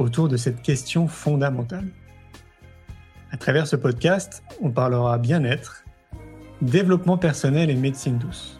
autour 0.00 0.28
de 0.28 0.36
cette 0.36 0.62
question 0.62 1.06
fondamentale. 1.06 1.86
À 3.30 3.36
travers 3.36 3.66
ce 3.66 3.76
podcast, 3.76 4.42
on 4.60 4.70
parlera 4.70 5.18
bien-être, 5.18 5.84
développement 6.62 7.18
personnel 7.18 7.70
et 7.70 7.74
médecine 7.74 8.18
douce. 8.18 8.58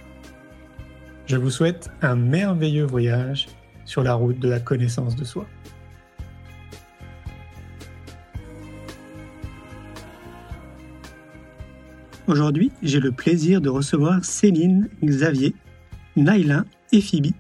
Je 1.27 1.37
vous 1.37 1.51
souhaite 1.51 1.91
un 2.03 2.15
merveilleux 2.15 2.85
voyage 2.85 3.49
sur 3.85 4.03
la 4.03 4.15
route 4.15 4.39
de 4.39 4.49
la 4.49 4.61
connaissance 4.61 5.17
de 5.17 5.25
soi. 5.25 5.47
Aujourd'hui, 12.27 12.71
j'ai 12.83 13.01
le 13.01 13.11
plaisir 13.11 13.61
de 13.61 13.69
recevoir 13.69 14.25
Céline, 14.25 14.89
Xavier, 15.03 15.55
Naila 16.17 16.65
et 16.93 17.01
Phoebe. 17.01 17.33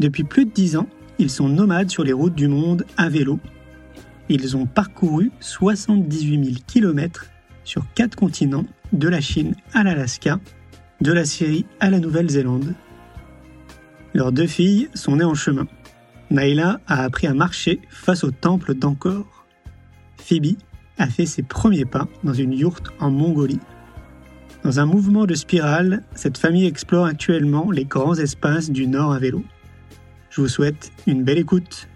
Depuis 0.00 0.24
plus 0.24 0.44
de 0.44 0.50
dix 0.50 0.76
ans, 0.76 0.88
ils 1.18 1.30
sont 1.30 1.48
nomades 1.48 1.90
sur 1.90 2.04
les 2.04 2.12
routes 2.12 2.34
du 2.34 2.48
monde 2.48 2.84
à 2.96 3.08
vélo. 3.08 3.38
Ils 4.28 4.56
ont 4.56 4.66
parcouru 4.66 5.30
78 5.40 6.44
000 6.44 6.56
km 6.66 7.26
sur 7.64 7.84
quatre 7.94 8.16
continents, 8.16 8.64
de 8.92 9.08
la 9.08 9.20
Chine 9.20 9.54
à 9.72 9.82
l'Alaska, 9.82 10.38
de 11.00 11.12
la 11.12 11.24
Syrie 11.24 11.64
à 11.80 11.90
la 11.90 11.98
Nouvelle-Zélande. 11.98 12.74
Leurs 14.14 14.32
deux 14.32 14.46
filles 14.46 14.88
sont 14.94 15.16
nées 15.16 15.24
en 15.24 15.34
chemin. 15.34 15.66
Naila 16.30 16.80
a 16.86 17.02
appris 17.02 17.26
à 17.26 17.34
marcher 17.34 17.80
face 17.88 18.24
au 18.24 18.30
temple 18.30 18.74
d'Angkor. 18.74 19.46
Phoebe 20.18 20.56
a 20.98 21.06
fait 21.06 21.26
ses 21.26 21.42
premiers 21.42 21.84
pas 21.84 22.06
dans 22.24 22.34
une 22.34 22.52
yourte 22.52 22.88
en 23.00 23.10
Mongolie. 23.10 23.60
Dans 24.64 24.78
un 24.78 24.86
mouvement 24.86 25.26
de 25.26 25.34
spirale, 25.34 26.04
cette 26.14 26.38
famille 26.38 26.66
explore 26.66 27.06
actuellement 27.06 27.70
les 27.70 27.84
grands 27.84 28.14
espaces 28.14 28.70
du 28.70 28.86
Nord 28.86 29.12
à 29.12 29.18
vélo. 29.18 29.42
Je 30.32 30.40
vous 30.40 30.48
souhaite 30.48 30.90
une 31.06 31.24
belle 31.24 31.36
écoute. 31.36 31.86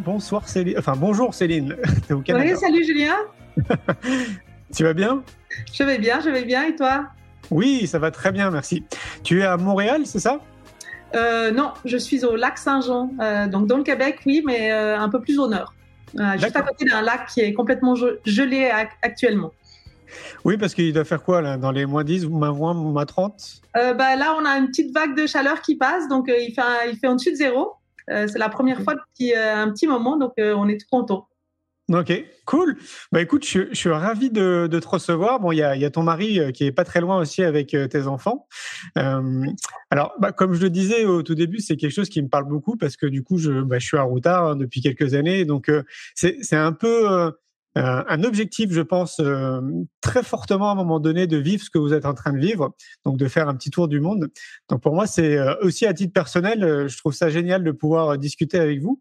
Bonsoir 0.00 0.46
Céline, 0.46 0.78
enfin 0.78 0.92
bonjour 0.94 1.32
Céline, 1.32 1.74
au 2.10 2.18
Canada. 2.18 2.52
Oui, 2.52 2.60
salut 2.60 2.84
Julien. 2.84 3.16
tu 4.76 4.84
vas 4.84 4.92
bien? 4.92 5.22
Je 5.72 5.84
vais 5.84 5.96
bien, 5.96 6.20
je 6.20 6.28
vais 6.28 6.44
bien 6.44 6.64
et 6.64 6.76
toi? 6.76 7.06
Oui, 7.50 7.86
ça 7.86 7.98
va 7.98 8.10
très 8.10 8.30
bien, 8.30 8.50
merci. 8.50 8.84
Tu 9.22 9.40
es 9.40 9.44
à 9.44 9.56
Montréal, 9.56 10.02
c'est 10.04 10.18
ça? 10.18 10.38
Euh, 11.14 11.50
Non, 11.50 11.72
je 11.86 11.96
suis 11.96 12.26
au 12.26 12.36
lac 12.36 12.58
Saint-Jean, 12.58 13.12
euh, 13.22 13.46
donc 13.46 13.66
dans 13.66 13.78
le 13.78 13.82
Québec, 13.82 14.18
oui, 14.26 14.42
mais 14.44 14.70
euh, 14.72 14.98
un 14.98 15.08
peu 15.08 15.22
plus 15.22 15.38
au 15.38 15.48
nord, 15.48 15.72
juste 16.34 16.56
à 16.56 16.60
côté 16.60 16.84
d'un 16.84 17.00
lac 17.00 17.26
qui 17.28 17.40
est 17.40 17.54
complètement 17.54 17.94
gelé 18.26 18.70
actuellement. 19.00 19.52
Oui, 20.44 20.56
parce 20.56 20.74
qu'il 20.74 20.92
doit 20.92 21.04
faire 21.04 21.22
quoi 21.22 21.40
là 21.40 21.56
Dans 21.56 21.70
les 21.70 21.86
moins 21.86 22.04
10, 22.04 22.26
moins 22.26 22.52
20, 22.52 22.74
moins 22.74 23.04
30 23.04 23.62
euh, 23.76 23.94
bah, 23.94 24.16
Là, 24.16 24.36
on 24.40 24.44
a 24.44 24.58
une 24.58 24.68
petite 24.68 24.94
vague 24.94 25.16
de 25.16 25.26
chaleur 25.26 25.60
qui 25.62 25.76
passe, 25.76 26.08
donc 26.08 26.28
euh, 26.28 26.38
il, 26.38 26.54
fait 26.54 26.62
il 26.90 26.98
fait 26.98 27.08
au-dessus 27.08 27.32
de 27.32 27.36
zéro. 27.36 27.72
Euh, 28.10 28.26
c'est 28.28 28.38
la 28.38 28.48
première 28.48 28.80
fois 28.82 28.94
depuis 28.94 29.34
un 29.34 29.70
petit 29.70 29.86
moment, 29.86 30.16
donc 30.16 30.32
on 30.38 30.68
est 30.68 30.78
tout 30.78 30.86
content. 30.90 31.28
Ok, 31.92 32.12
cool. 32.46 32.76
Bah 33.12 33.20
écoute, 33.20 33.46
je, 33.46 33.72
suis 33.72 33.90
ravi 33.90 34.28
de, 34.30 34.66
te 34.66 34.88
recevoir. 34.88 35.38
Bon, 35.38 35.52
il 35.52 35.58
y 35.58 35.62
a, 35.62 35.90
ton 35.90 36.02
mari 36.02 36.40
qui 36.52 36.64
est 36.64 36.72
pas 36.72 36.82
très 36.82 37.00
loin 37.00 37.18
aussi 37.18 37.44
avec 37.44 37.68
tes 37.68 38.06
enfants. 38.06 38.46
alors, 38.94 40.12
bah, 40.18 40.32
comme 40.32 40.52
je 40.54 40.62
le 40.62 40.70
disais 40.70 41.04
au 41.04 41.22
tout 41.22 41.36
début, 41.36 41.60
c'est 41.60 41.76
quelque 41.76 41.92
chose 41.92 42.08
qui 42.08 42.22
me 42.22 42.28
parle 42.28 42.48
beaucoup 42.48 42.76
parce 42.76 42.96
que 42.96 43.06
du 43.06 43.22
coup, 43.22 43.38
je, 43.38 43.62
bah, 43.62 43.78
je 43.78 43.86
suis 43.86 43.96
à 43.96 44.02
Routard 44.02 44.48
hein, 44.48 44.56
depuis 44.56 44.80
quelques 44.80 45.14
années, 45.14 45.44
donc 45.44 45.70
c'est 46.14 46.56
un 46.56 46.72
peu 46.72 47.10
euh, 47.10 47.30
un 47.80 48.24
objectif, 48.24 48.72
je 48.72 48.80
pense, 48.80 49.20
euh, 49.20 49.60
très 50.00 50.22
fortement 50.22 50.70
à 50.70 50.72
un 50.72 50.76
moment 50.76 50.98
donné 50.98 51.26
de 51.26 51.36
vivre 51.36 51.62
ce 51.62 51.70
que 51.70 51.78
vous 51.78 51.92
êtes 51.92 52.06
en 52.06 52.14
train 52.14 52.32
de 52.32 52.38
vivre, 52.38 52.74
donc 53.04 53.18
de 53.18 53.28
faire 53.28 53.48
un 53.48 53.54
petit 53.54 53.70
tour 53.70 53.86
du 53.86 54.00
monde. 54.00 54.28
Donc 54.68 54.82
pour 54.82 54.94
moi, 54.94 55.06
c'est 55.06 55.36
euh, 55.36 55.54
aussi 55.60 55.84
à 55.84 55.92
titre 55.92 56.12
personnel, 56.12 56.88
je 56.88 56.96
trouve 56.96 57.12
ça 57.12 57.28
génial 57.28 57.62
de 57.62 57.72
pouvoir 57.72 58.16
discuter 58.16 58.58
avec 58.58 58.80
vous. 58.80 59.00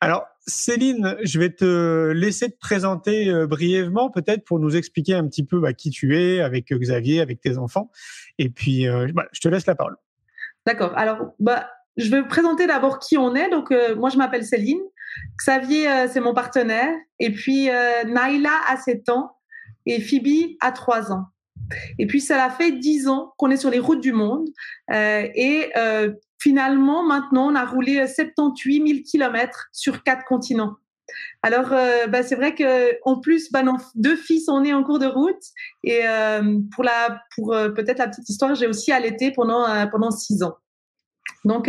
Alors 0.00 0.24
Céline, 0.46 1.16
je 1.22 1.38
vais 1.38 1.50
te 1.50 2.10
laisser 2.10 2.50
te 2.50 2.58
présenter 2.58 3.32
brièvement, 3.46 4.10
peut-être 4.10 4.44
pour 4.44 4.60
nous 4.60 4.76
expliquer 4.76 5.14
un 5.14 5.26
petit 5.26 5.44
peu 5.44 5.60
bah, 5.60 5.72
qui 5.72 5.90
tu 5.90 6.16
es 6.18 6.40
avec 6.40 6.72
Xavier, 6.72 7.20
avec 7.20 7.40
tes 7.40 7.58
enfants, 7.58 7.90
et 8.38 8.48
puis 8.48 8.86
bah, 9.12 9.26
je 9.32 9.40
te 9.40 9.48
laisse 9.48 9.66
la 9.66 9.74
parole. 9.74 9.96
D'accord. 10.64 10.92
Alors, 10.96 11.34
bah, 11.40 11.68
je 11.96 12.10
vais 12.10 12.20
vous 12.20 12.28
présenter 12.28 12.66
d'abord 12.66 12.98
qui 12.98 13.18
on 13.18 13.34
est. 13.34 13.50
Donc, 13.50 13.72
moi, 13.96 14.10
je 14.10 14.18
m'appelle 14.18 14.44
Céline. 14.44 14.80
Xavier, 15.36 15.88
euh, 15.88 16.08
c'est 16.10 16.20
mon 16.20 16.34
partenaire. 16.34 16.94
Et 17.20 17.32
puis, 17.32 17.70
euh, 17.70 18.04
Naila 18.04 18.52
a 18.68 18.76
7 18.76 19.08
ans 19.08 19.36
et 19.84 20.00
Phoebe 20.00 20.56
a 20.60 20.72
3 20.72 21.12
ans. 21.12 21.26
Et 21.98 22.06
puis, 22.06 22.20
ça 22.20 22.48
fait 22.50 22.72
10 22.72 23.08
ans 23.08 23.32
qu'on 23.38 23.50
est 23.50 23.56
sur 23.56 23.70
les 23.70 23.78
routes 23.78 24.00
du 24.00 24.12
monde. 24.12 24.48
Euh, 24.92 25.28
et 25.34 25.72
finalement, 26.38 27.04
maintenant, 27.04 27.50
on 27.50 27.54
a 27.54 27.64
roulé 27.64 28.06
78 28.06 28.86
000 28.86 29.00
kilomètres 29.04 29.68
sur 29.72 30.02
quatre 30.02 30.24
continents. 30.24 30.76
Alors, 31.42 31.70
bah, 32.08 32.22
c'est 32.22 32.34
vrai 32.34 32.54
que 32.54 32.96
en 33.04 33.20
plus, 33.20 33.50
bah, 33.50 33.62
deux 33.94 34.16
filles 34.16 34.42
sont 34.42 34.60
nées 34.60 34.74
en 34.74 34.84
cours 34.84 34.98
de 34.98 35.06
route. 35.06 35.42
Et 35.82 36.02
pour 36.72 36.84
la, 36.84 37.20
pour 37.34 37.48
peut-être 37.50 37.98
la 37.98 38.08
petite 38.08 38.28
histoire, 38.28 38.54
j'ai 38.54 38.66
aussi 38.66 38.92
allaité 38.92 39.32
pendant 39.32 39.88
pendant 39.88 40.10
six 40.10 40.42
ans. 40.42 40.56
Donc, 41.44 41.68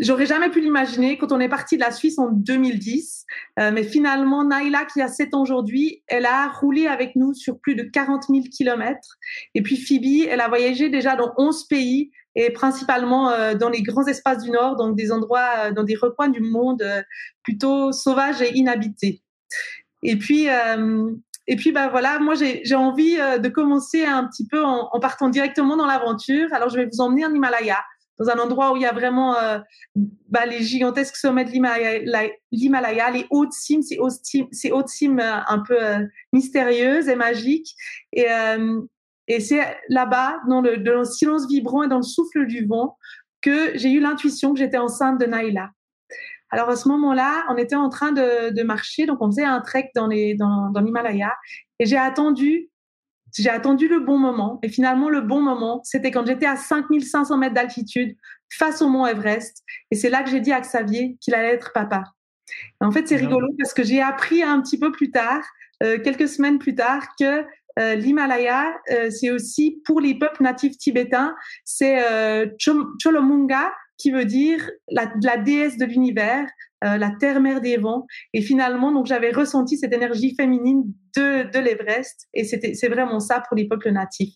J'aurais 0.00 0.26
jamais 0.26 0.48
pu 0.48 0.60
l'imaginer 0.60 1.18
quand 1.18 1.32
on 1.32 1.40
est 1.40 1.50
parti 1.50 1.76
de 1.76 1.82
la 1.82 1.90
Suisse 1.90 2.18
en 2.18 2.30
2010. 2.30 3.26
Euh, 3.58 3.70
mais 3.72 3.82
finalement, 3.82 4.44
Naila, 4.44 4.86
qui 4.86 5.02
a 5.02 5.08
7 5.08 5.34
ans 5.34 5.42
aujourd'hui, 5.42 6.02
elle 6.06 6.24
a 6.24 6.48
roulé 6.48 6.86
avec 6.86 7.14
nous 7.14 7.34
sur 7.34 7.58
plus 7.58 7.74
de 7.74 7.82
40 7.82 8.24
000 8.30 8.44
kilomètres. 8.50 9.18
Et 9.54 9.62
puis 9.62 9.76
Phoebe, 9.76 10.28
elle 10.30 10.40
a 10.40 10.48
voyagé 10.48 10.88
déjà 10.88 11.14
dans 11.14 11.32
11 11.36 11.64
pays 11.68 12.10
et 12.34 12.50
principalement 12.50 13.30
euh, 13.30 13.54
dans 13.54 13.68
les 13.68 13.82
grands 13.82 14.06
espaces 14.06 14.42
du 14.42 14.50
Nord, 14.50 14.76
donc 14.76 14.96
des 14.96 15.12
endroits, 15.12 15.50
euh, 15.58 15.72
dans 15.72 15.84
des 15.84 15.94
recoins 15.94 16.28
du 16.28 16.40
monde 16.40 16.82
euh, 16.82 17.02
plutôt 17.42 17.92
sauvages 17.92 18.40
et 18.40 18.56
inhabités. 18.56 19.22
Et 20.02 20.16
puis, 20.16 20.48
et 21.46 21.56
puis, 21.56 21.70
bah 21.70 21.88
voilà, 21.88 22.18
moi 22.18 22.34
j'ai 22.34 22.74
envie 22.74 23.16
de 23.16 23.48
commencer 23.48 24.04
un 24.04 24.24
petit 24.24 24.48
peu 24.48 24.64
en, 24.64 24.88
en 24.90 24.98
partant 24.98 25.28
directement 25.28 25.76
dans 25.76 25.86
l'aventure. 25.86 26.48
Alors, 26.52 26.70
je 26.70 26.76
vais 26.76 26.88
vous 26.92 27.00
emmener 27.00 27.24
en 27.24 27.32
Himalaya 27.32 27.78
dans 28.22 28.30
un 28.30 28.38
endroit 28.38 28.72
où 28.72 28.76
il 28.76 28.82
y 28.82 28.86
a 28.86 28.92
vraiment 28.92 29.36
euh, 29.36 29.58
bah, 30.28 30.46
les 30.46 30.62
gigantesques 30.62 31.16
sommets 31.16 31.44
de 31.44 31.50
l'Himalaya, 31.50 33.10
les 33.10 33.26
hautes 33.30 33.52
cimes, 33.52 33.82
ces 33.82 33.98
hautes 34.70 34.88
cimes, 34.88 35.20
euh, 35.20 35.40
un 35.46 35.58
peu 35.60 35.82
euh, 35.82 36.06
mystérieuses 36.32 37.08
et 37.08 37.16
magiques. 37.16 37.74
Et, 38.12 38.26
c'est 39.40 39.60
là-bas, 39.88 40.40
dans 40.48 40.60
le, 40.60 41.04
silence 41.04 41.46
vibrant 41.48 41.84
et 41.84 41.88
dans 41.88 41.96
le 41.96 42.02
souffle 42.02 42.46
du 42.46 42.66
vent, 42.66 42.98
que 43.40 43.76
j'ai 43.76 43.90
eu 43.90 44.00
l'intuition 44.00 44.52
que 44.52 44.58
j'étais 44.58 44.78
enceinte 44.78 45.18
de 45.18 45.26
Naïla. 45.26 45.70
Alors 46.50 46.68
à 46.68 46.76
ce 46.76 46.86
moment-là, 46.88 47.44
on 47.48 47.56
était 47.56 47.76
en 47.76 47.88
train 47.88 48.12
de, 48.12 48.62
marcher, 48.62 49.06
donc 49.06 49.22
on 49.22 49.30
faisait 49.30 49.44
un 49.44 49.60
trek 49.60 49.90
dans 49.94 50.06
l'Himalaya, 50.06 51.32
et 51.78 51.86
j'ai 51.86 51.96
attendu 51.96 52.68
j'ai 53.38 53.50
attendu 53.50 53.88
le 53.88 54.00
bon 54.00 54.18
moment. 54.18 54.58
Et 54.62 54.68
finalement, 54.68 55.08
le 55.08 55.20
bon 55.20 55.40
moment, 55.40 55.80
c'était 55.84 56.10
quand 56.10 56.26
j'étais 56.26 56.46
à 56.46 56.56
5500 56.56 57.38
mètres 57.38 57.54
d'altitude 57.54 58.16
face 58.50 58.82
au 58.82 58.88
mont 58.88 59.06
Everest. 59.06 59.62
Et 59.90 59.96
c'est 59.96 60.10
là 60.10 60.22
que 60.22 60.30
j'ai 60.30 60.40
dit 60.40 60.52
à 60.52 60.60
Xavier 60.60 61.16
qu'il 61.20 61.34
allait 61.34 61.54
être 61.54 61.72
papa. 61.72 62.04
en 62.80 62.90
fait, 62.90 63.08
c'est 63.08 63.16
rigolo 63.16 63.48
parce 63.58 63.72
que 63.72 63.82
j'ai 63.82 64.02
appris 64.02 64.42
un 64.42 64.60
petit 64.60 64.78
peu 64.78 64.92
plus 64.92 65.10
tard, 65.10 65.42
euh, 65.82 65.98
quelques 65.98 66.28
semaines 66.28 66.58
plus 66.58 66.74
tard, 66.74 67.06
que 67.18 67.44
euh, 67.78 67.94
l'Himalaya, 67.94 68.74
euh, 68.90 69.10
c'est 69.10 69.30
aussi 69.30 69.80
pour 69.86 70.00
les 70.00 70.18
peuples 70.18 70.42
natifs 70.42 70.76
tibétains, 70.76 71.34
c'est 71.64 71.98
Cholomunga 73.02 73.72
qui 73.96 74.10
veut 74.10 74.26
dire 74.26 74.68
la, 74.90 75.10
la 75.22 75.38
déesse 75.38 75.78
de 75.78 75.86
l'univers. 75.86 76.46
la 76.82 77.12
terre-mère 77.20 77.60
des 77.60 77.76
vents. 77.76 78.06
Et 78.34 78.42
finalement, 78.42 78.90
donc 78.90 79.06
j'avais 79.06 79.30
ressenti 79.30 79.78
cette 79.78 79.94
énergie 79.94 80.34
féminine 80.34 80.92
de, 81.16 81.50
de 81.50 81.58
l'Everest. 81.58 82.28
Et 82.34 82.44
c'est 82.44 82.88
vraiment 82.88 83.20
ça 83.20 83.42
pour 83.46 83.56
les 83.56 83.66
peuples 83.66 83.90
natifs. 83.90 84.34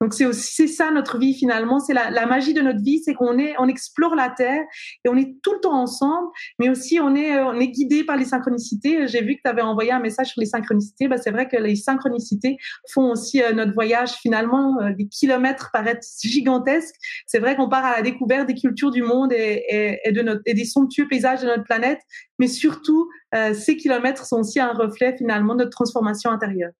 Donc 0.00 0.14
c'est 0.14 0.26
aussi 0.26 0.68
ça 0.68 0.90
notre 0.90 1.18
vie 1.18 1.34
finalement. 1.34 1.80
C'est 1.80 1.94
la, 1.94 2.10
la 2.10 2.26
magie 2.26 2.54
de 2.54 2.60
notre 2.60 2.82
vie, 2.82 3.00
c'est 3.04 3.14
qu'on 3.14 3.38
est, 3.38 3.54
on 3.58 3.68
explore 3.68 4.14
la 4.14 4.30
terre 4.30 4.62
et 5.04 5.08
on 5.08 5.16
est 5.16 5.36
tout 5.42 5.52
le 5.54 5.60
temps 5.60 5.80
ensemble, 5.80 6.28
mais 6.58 6.68
aussi 6.68 6.98
on 7.00 7.14
est, 7.14 7.38
on 7.40 7.58
est 7.58 7.68
guidé 7.68 8.04
par 8.04 8.16
les 8.16 8.24
synchronicités. 8.24 9.06
J'ai 9.06 9.22
vu 9.22 9.36
que 9.36 9.40
tu 9.44 9.50
avais 9.50 9.62
envoyé 9.62 9.92
un 9.92 10.00
message 10.00 10.28
sur 10.28 10.40
les 10.40 10.46
synchronicités. 10.46 11.08
Bah, 11.08 11.16
c'est 11.16 11.30
vrai 11.30 11.48
que 11.48 11.56
les 11.56 11.76
synchronicités 11.76 12.56
font 12.92 13.12
aussi 13.12 13.42
euh, 13.42 13.52
notre 13.52 13.72
voyage 13.72 14.12
finalement. 14.12 14.80
Euh, 14.80 14.92
des 14.92 15.08
kilomètres 15.08 15.70
paraissent 15.72 16.20
gigantesques. 16.22 16.94
C'est 17.26 17.38
vrai 17.38 17.56
qu'on 17.56 17.68
part 17.68 17.84
à 17.84 17.96
la 17.96 18.02
découverte 18.02 18.46
des 18.46 18.54
cultures 18.54 18.90
du 18.90 19.02
monde 19.02 19.32
et, 19.32 19.64
et, 19.68 19.98
et 20.04 20.12
de 20.12 20.22
notre, 20.22 20.42
et 20.46 20.54
des 20.54 20.64
somptueux 20.64 21.08
paysages 21.08 21.42
de 21.42 21.46
notre 21.46 21.64
planète, 21.64 22.00
mais 22.38 22.48
surtout 22.48 23.08
ces 23.54 23.76
kilomètres 23.76 24.26
sont 24.26 24.40
aussi 24.40 24.60
un 24.60 24.72
reflet 24.72 25.16
finalement 25.16 25.54
de 25.54 25.60
notre 25.60 25.70
transformation 25.70 26.30
intérieure. 26.30 26.72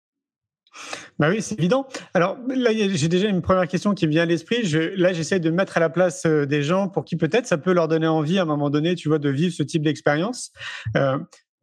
Bah 1.19 1.29
oui, 1.31 1.41
c'est 1.41 1.59
évident. 1.59 1.87
Alors 2.15 2.37
là, 2.49 2.71
j'ai 2.73 3.09
déjà 3.09 3.29
une 3.29 3.43
première 3.43 3.69
question 3.69 3.95
qui 3.95 4.06
me 4.06 4.12
vient 4.12 4.23
à 4.23 4.27
l'esprit. 4.27 4.65
Je, 4.65 4.79
là, 4.97 5.12
j'essaie 5.12 5.39
de 5.39 5.51
me 5.51 5.56
mettre 5.56 5.77
à 5.77 5.81
la 5.81 5.89
place 5.89 6.27
euh, 6.27 6.47
des 6.47 6.62
gens 6.62 6.89
pour 6.89 7.05
qui 7.05 7.17
peut-être 7.17 7.47
ça 7.47 7.59
peut 7.59 7.73
leur 7.73 7.87
donner 7.87 8.09
envie 8.09 8.39
à 8.39 8.43
un 8.43 8.47
moment 8.47 8.71
donné, 8.71 8.97
tu 8.97 9.09
vois, 9.09 9.21
de 9.21 9.29
vivre 9.29 9.55
ce 9.55 9.62
type 9.62 9.83
d'expérience. 9.83 10.51
Euh, 10.97 11.19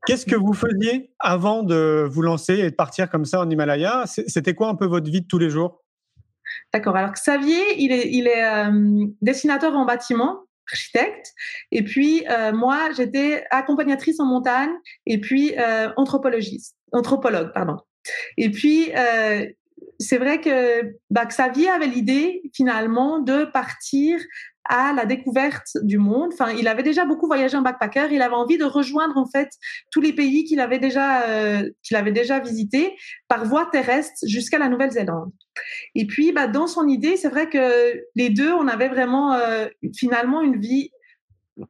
Qu'est-ce 0.07 0.25
que 0.25 0.35
vous 0.35 0.53
faisiez 0.53 1.11
avant 1.19 1.61
de 1.61 2.07
vous 2.09 2.23
lancer 2.23 2.55
et 2.55 2.71
de 2.71 2.75
partir 2.75 3.07
comme 3.09 3.23
ça 3.23 3.39
en 3.39 3.49
Himalaya? 3.49 4.05
C'était 4.05 4.55
quoi 4.55 4.69
un 4.69 4.75
peu 4.75 4.87
votre 4.87 5.11
vie 5.11 5.21
de 5.21 5.27
tous 5.27 5.37
les 5.37 5.51
jours? 5.51 5.83
D'accord. 6.73 6.95
Alors 6.95 7.11
Xavier, 7.11 7.61
il 7.77 7.91
est, 7.91 8.09
il 8.11 8.27
est 8.27 8.43
euh, 8.43 9.05
dessinateur 9.21 9.75
en 9.75 9.85
bâtiment, 9.85 10.39
architecte. 10.71 11.33
Et 11.71 11.83
puis 11.83 12.25
euh, 12.29 12.51
moi, 12.51 12.89
j'étais 12.95 13.45
accompagnatrice 13.51 14.19
en 14.19 14.25
montagne 14.25 14.71
et 15.05 15.19
puis 15.19 15.53
euh, 15.57 15.89
anthropologiste, 15.97 16.75
anthropologue, 16.91 17.51
pardon. 17.53 17.77
Et 18.37 18.49
puis 18.49 18.91
euh, 18.95 19.45
c'est 19.99 20.17
vrai 20.17 20.41
que 20.41 20.95
Xavier 21.11 21.69
avait 21.69 21.87
l'idée 21.87 22.41
finalement 22.53 23.19
de 23.19 23.45
partir 23.45 24.19
à 24.71 24.93
la 24.93 25.05
découverte 25.05 25.77
du 25.83 25.97
monde. 25.97 26.29
Enfin, 26.31 26.51
il 26.53 26.69
avait 26.69 26.81
déjà 26.81 27.03
beaucoup 27.03 27.27
voyagé 27.27 27.57
en 27.57 27.61
backpacker. 27.61 28.07
Il 28.11 28.21
avait 28.21 28.35
envie 28.35 28.57
de 28.57 28.63
rejoindre 28.63 29.17
en 29.17 29.27
fait 29.27 29.49
tous 29.91 29.99
les 29.99 30.13
pays 30.13 30.45
qu'il 30.45 30.61
avait 30.61 30.79
déjà 30.79 31.23
euh, 31.23 31.69
qu'il 31.83 31.97
avait 31.97 32.13
déjà 32.13 32.39
visités 32.39 32.95
par 33.27 33.43
voie 33.43 33.67
terrestre 33.69 34.25
jusqu'à 34.25 34.57
la 34.57 34.69
Nouvelle-Zélande. 34.69 35.29
Et 35.93 36.07
puis, 36.07 36.31
bah, 36.31 36.47
dans 36.47 36.67
son 36.67 36.87
idée, 36.87 37.17
c'est 37.17 37.27
vrai 37.27 37.49
que 37.49 38.01
les 38.15 38.29
deux, 38.29 38.53
on 38.53 38.69
avait 38.69 38.87
vraiment 38.87 39.33
euh, 39.33 39.67
finalement 39.93 40.41
une 40.41 40.61
vie. 40.61 40.89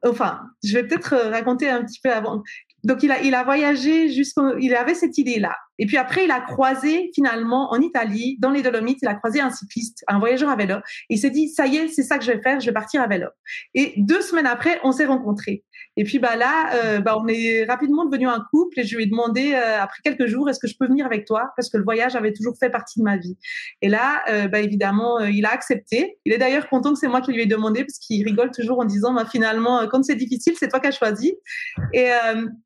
Enfin, 0.05 0.41
je 0.63 0.75
vais 0.75 0.85
peut-être 0.85 1.15
raconter 1.15 1.69
un 1.69 1.83
petit 1.83 1.99
peu 2.03 2.11
avant. 2.11 2.43
Donc, 2.83 3.03
il 3.03 3.11
a, 3.11 3.21
il 3.21 3.35
a 3.35 3.43
voyagé 3.43 4.09
jusqu'au, 4.09 4.57
il 4.57 4.73
avait 4.75 4.95
cette 4.95 5.17
idée-là. 5.17 5.55
Et 5.81 5.85
puis 5.85 5.97
après, 5.97 6.25
il 6.25 6.31
a 6.31 6.39
croisé 6.39 7.09
finalement 7.15 7.71
en 7.71 7.81
Italie, 7.81 8.37
dans 8.39 8.51
les 8.51 8.61
Dolomites, 8.61 8.99
il 9.01 9.07
a 9.07 9.15
croisé 9.15 9.41
un 9.41 9.49
cycliste, 9.49 10.03
un 10.07 10.19
voyageur 10.19 10.49
à 10.49 10.55
vélo. 10.55 10.75
Il 11.09 11.17
s'est 11.17 11.31
dit, 11.31 11.49
ça 11.49 11.65
y 11.65 11.77
est, 11.77 11.87
c'est 11.87 12.03
ça 12.03 12.19
que 12.19 12.23
je 12.23 12.31
vais 12.31 12.41
faire, 12.41 12.59
je 12.59 12.67
vais 12.67 12.73
partir 12.73 13.01
à 13.01 13.07
vélo. 13.07 13.27
Et 13.73 13.93
deux 13.97 14.21
semaines 14.21 14.45
après, 14.45 14.79
on 14.83 14.91
s'est 14.91 15.05
rencontrés. 15.05 15.63
Et 15.97 16.03
puis 16.03 16.19
bah 16.19 16.35
là, 16.37 16.73
euh, 16.75 17.01
bah, 17.01 17.17
on 17.19 17.27
est 17.27 17.65
rapidement 17.65 18.05
devenu 18.05 18.27
un 18.27 18.41
couple 18.51 18.79
et 18.79 18.83
je 18.83 18.95
lui 18.95 19.03
ai 19.03 19.07
demandé 19.07 19.53
euh, 19.53 19.81
après 19.81 19.99
quelques 20.03 20.25
jours, 20.25 20.49
est-ce 20.49 20.59
que 20.59 20.67
je 20.67 20.75
peux 20.79 20.87
venir 20.87 21.05
avec 21.05 21.25
toi? 21.25 21.51
Parce 21.57 21.69
que 21.69 21.77
le 21.77 21.83
voyage 21.83 22.15
avait 22.15 22.31
toujours 22.31 22.55
fait 22.57 22.69
partie 22.69 22.99
de 22.99 23.03
ma 23.03 23.17
vie. 23.17 23.37
Et 23.81 23.89
là, 23.89 24.23
euh, 24.29 24.47
bah, 24.47 24.59
évidemment, 24.59 25.19
euh, 25.19 25.29
il 25.29 25.45
a 25.45 25.51
accepté. 25.51 26.17
Il 26.25 26.31
est 26.31 26.37
d'ailleurs 26.37 26.69
content 26.69 26.93
que 26.93 26.99
c'est 26.99 27.09
moi 27.09 27.21
qui 27.21 27.33
lui 27.33 27.41
ai 27.41 27.45
demandé 27.45 27.83
parce 27.83 27.97
qu'il 27.97 28.23
rigole 28.23 28.51
toujours 28.51 28.79
en 28.79 28.85
disant, 28.85 29.13
bah, 29.13 29.25
finalement, 29.29 29.85
quand 29.89 30.03
c'est 30.03 30.15
difficile, 30.15 30.53
c'est 30.57 30.69
toi 30.69 30.79
qui 30.79 30.87
as 30.87 30.91
choisi. 30.91 31.35
Et, 31.93 32.09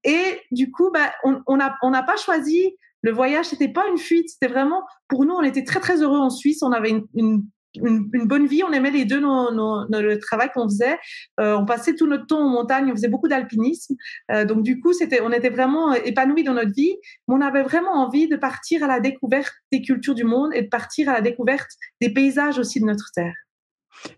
et 0.05 0.39
du 0.51 0.71
coup, 0.71 0.91
bah, 0.93 1.11
on 1.23 1.57
n'a 1.57 1.75
on 1.81 1.89
on 1.89 2.05
pas 2.05 2.17
choisi 2.17 2.75
le 3.01 3.11
voyage, 3.11 3.45
c'était 3.45 3.67
pas 3.67 3.87
une 3.87 3.97
fuite, 3.97 4.29
c'était 4.29 4.51
vraiment 4.51 4.83
pour 5.07 5.25
nous, 5.25 5.33
on 5.33 5.43
était 5.43 5.63
très 5.63 5.79
très 5.79 6.01
heureux 6.01 6.17
en 6.17 6.31
Suisse, 6.31 6.63
on 6.63 6.71
avait 6.71 6.89
une, 6.89 7.05
une, 7.13 7.43
une, 7.75 8.27
bonne 8.27 8.47
vie, 8.47 8.63
on 8.63 8.71
aimait 8.71 8.89
les 8.89 9.05
deux 9.05 9.19
nos, 9.19 9.51
nos, 9.51 9.85
le 9.87 10.17
travail 10.17 10.49
qu'on 10.53 10.67
faisait, 10.67 10.97
euh, 11.39 11.55
on 11.55 11.65
passait 11.65 11.93
tout 11.93 12.07
notre 12.07 12.25
temps 12.25 12.39
en 12.39 12.49
montagne, 12.49 12.89
on 12.91 12.95
faisait 12.95 13.07
beaucoup 13.07 13.27
d'alpinisme, 13.27 13.95
euh, 14.31 14.43
donc 14.45 14.63
du 14.63 14.79
coup 14.79 14.91
c'était, 14.91 15.21
on 15.21 15.31
était 15.31 15.51
vraiment 15.51 15.93
épanouis 15.93 16.43
dans 16.43 16.55
notre 16.55 16.73
vie, 16.73 16.95
mais 17.27 17.35
on 17.35 17.41
avait 17.41 17.61
vraiment 17.61 17.93
envie 17.93 18.27
de 18.27 18.37
partir 18.37 18.83
à 18.83 18.87
la 18.87 18.99
découverte 18.99 19.53
des 19.71 19.83
cultures 19.83 20.15
du 20.15 20.23
monde 20.23 20.49
et 20.55 20.63
de 20.63 20.69
partir 20.69 21.07
à 21.07 21.13
la 21.13 21.21
découverte 21.21 21.69
des 22.01 22.11
paysages 22.11 22.57
aussi 22.57 22.79
de 22.79 22.85
notre 22.85 23.11
terre. 23.13 23.35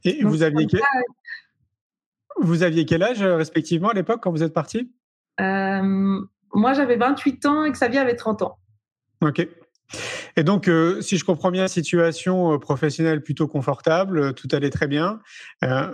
Et 0.05 0.21
donc, 0.21 0.31
vous 0.31 0.43
aviez 0.43 0.65
quel... 0.65 0.79
vous 2.37 2.63
aviez 2.63 2.85
quel 2.85 3.03
âge 3.03 3.21
euh, 3.21 3.35
respectivement 3.35 3.89
à 3.89 3.93
l'époque 3.93 4.21
quand 4.23 4.31
vous 4.31 4.43
êtes 4.43 4.53
parti? 4.53 4.79
euh, 4.79 4.96
Moi 5.39 6.73
j'avais 6.73 6.97
28 6.97 7.45
ans 7.45 7.65
et 7.65 7.71
Xavier 7.71 7.99
avait 7.99 8.15
30 8.15 8.41
ans. 8.41 8.57
Ok. 9.21 9.47
Et 10.35 10.43
donc, 10.43 10.67
euh, 10.67 11.01
si 11.01 11.17
je 11.17 11.25
comprends 11.25 11.49
bien, 11.49 11.67
situation 11.67 12.53
euh, 12.53 12.57
professionnelle 12.59 13.23
plutôt 13.23 13.47
confortable, 13.47 14.19
euh, 14.19 14.31
tout 14.33 14.47
allait 14.51 14.69
très 14.69 14.87
bien. 14.87 15.19
Euh, 15.63 15.87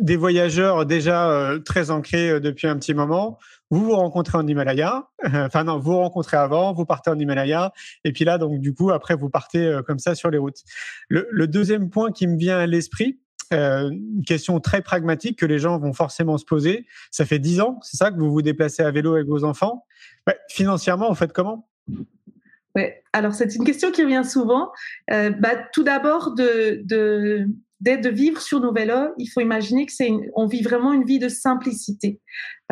des 0.00 0.16
voyageurs 0.16 0.86
déjà 0.86 1.30
euh, 1.30 1.58
très 1.58 1.90
ancrés 1.90 2.30
euh, 2.30 2.40
depuis 2.40 2.66
un 2.66 2.76
petit 2.76 2.94
moment. 2.94 3.38
Vous 3.70 3.84
vous 3.84 3.94
rencontrez 3.94 4.38
en 4.38 4.46
Himalaya. 4.46 5.08
Enfin 5.24 5.64
non, 5.64 5.78
vous 5.78 5.92
vous 5.92 5.98
rencontrez 5.98 6.36
avant, 6.36 6.72
vous 6.72 6.86
partez 6.86 7.10
en 7.10 7.18
Himalaya. 7.18 7.72
Et 8.04 8.12
puis 8.12 8.24
là, 8.24 8.38
donc 8.38 8.60
du 8.60 8.74
coup, 8.74 8.90
après, 8.90 9.14
vous 9.14 9.28
partez 9.28 9.78
comme 9.86 9.98
ça 9.98 10.14
sur 10.14 10.30
les 10.30 10.38
routes. 10.38 10.62
Le, 11.08 11.46
deuxième 11.46 11.90
point 11.90 12.10
qui 12.10 12.26
me 12.26 12.36
vient 12.36 12.58
à 12.58 12.66
l'esprit, 12.66 13.20
une 13.52 14.22
question 14.26 14.60
très 14.60 14.82
pragmatique 14.82 15.38
que 15.38 15.46
les 15.46 15.58
gens 15.58 15.78
vont 15.78 15.92
forcément 15.92 16.38
se 16.38 16.44
poser. 16.44 16.86
Ça 17.10 17.24
fait 17.24 17.38
dix 17.38 17.60
ans, 17.60 17.78
c'est 17.82 17.96
ça, 17.96 18.10
que 18.10 18.18
vous 18.18 18.30
vous 18.30 18.42
déplacez 18.42 18.82
à 18.82 18.90
vélo 18.90 19.14
avec 19.14 19.26
vos 19.26 19.44
enfants. 19.44 19.86
Financièrement, 20.48 21.08
vous 21.08 21.14
faites 21.14 21.32
comment? 21.32 21.68
Ouais. 22.74 23.02
Alors 23.12 23.34
c'est 23.34 23.54
une 23.54 23.64
question 23.64 23.92
qui 23.92 24.02
revient 24.02 24.24
souvent. 24.24 24.72
Euh, 25.12 25.30
bah, 25.30 25.54
tout 25.72 25.84
d'abord 25.84 26.34
de, 26.34 26.82
de 26.84 27.46
de 27.80 28.08
vivre 28.08 28.40
sur 28.40 28.60
nos 28.60 28.72
vélos, 28.72 29.12
il 29.18 29.26
faut 29.26 29.40
imaginer 29.40 29.84
que 29.84 29.92
c'est 29.92 30.10
on 30.34 30.46
vit 30.46 30.62
vraiment 30.62 30.94
une 30.94 31.04
vie 31.04 31.18
de 31.18 31.28
simplicité. 31.28 32.18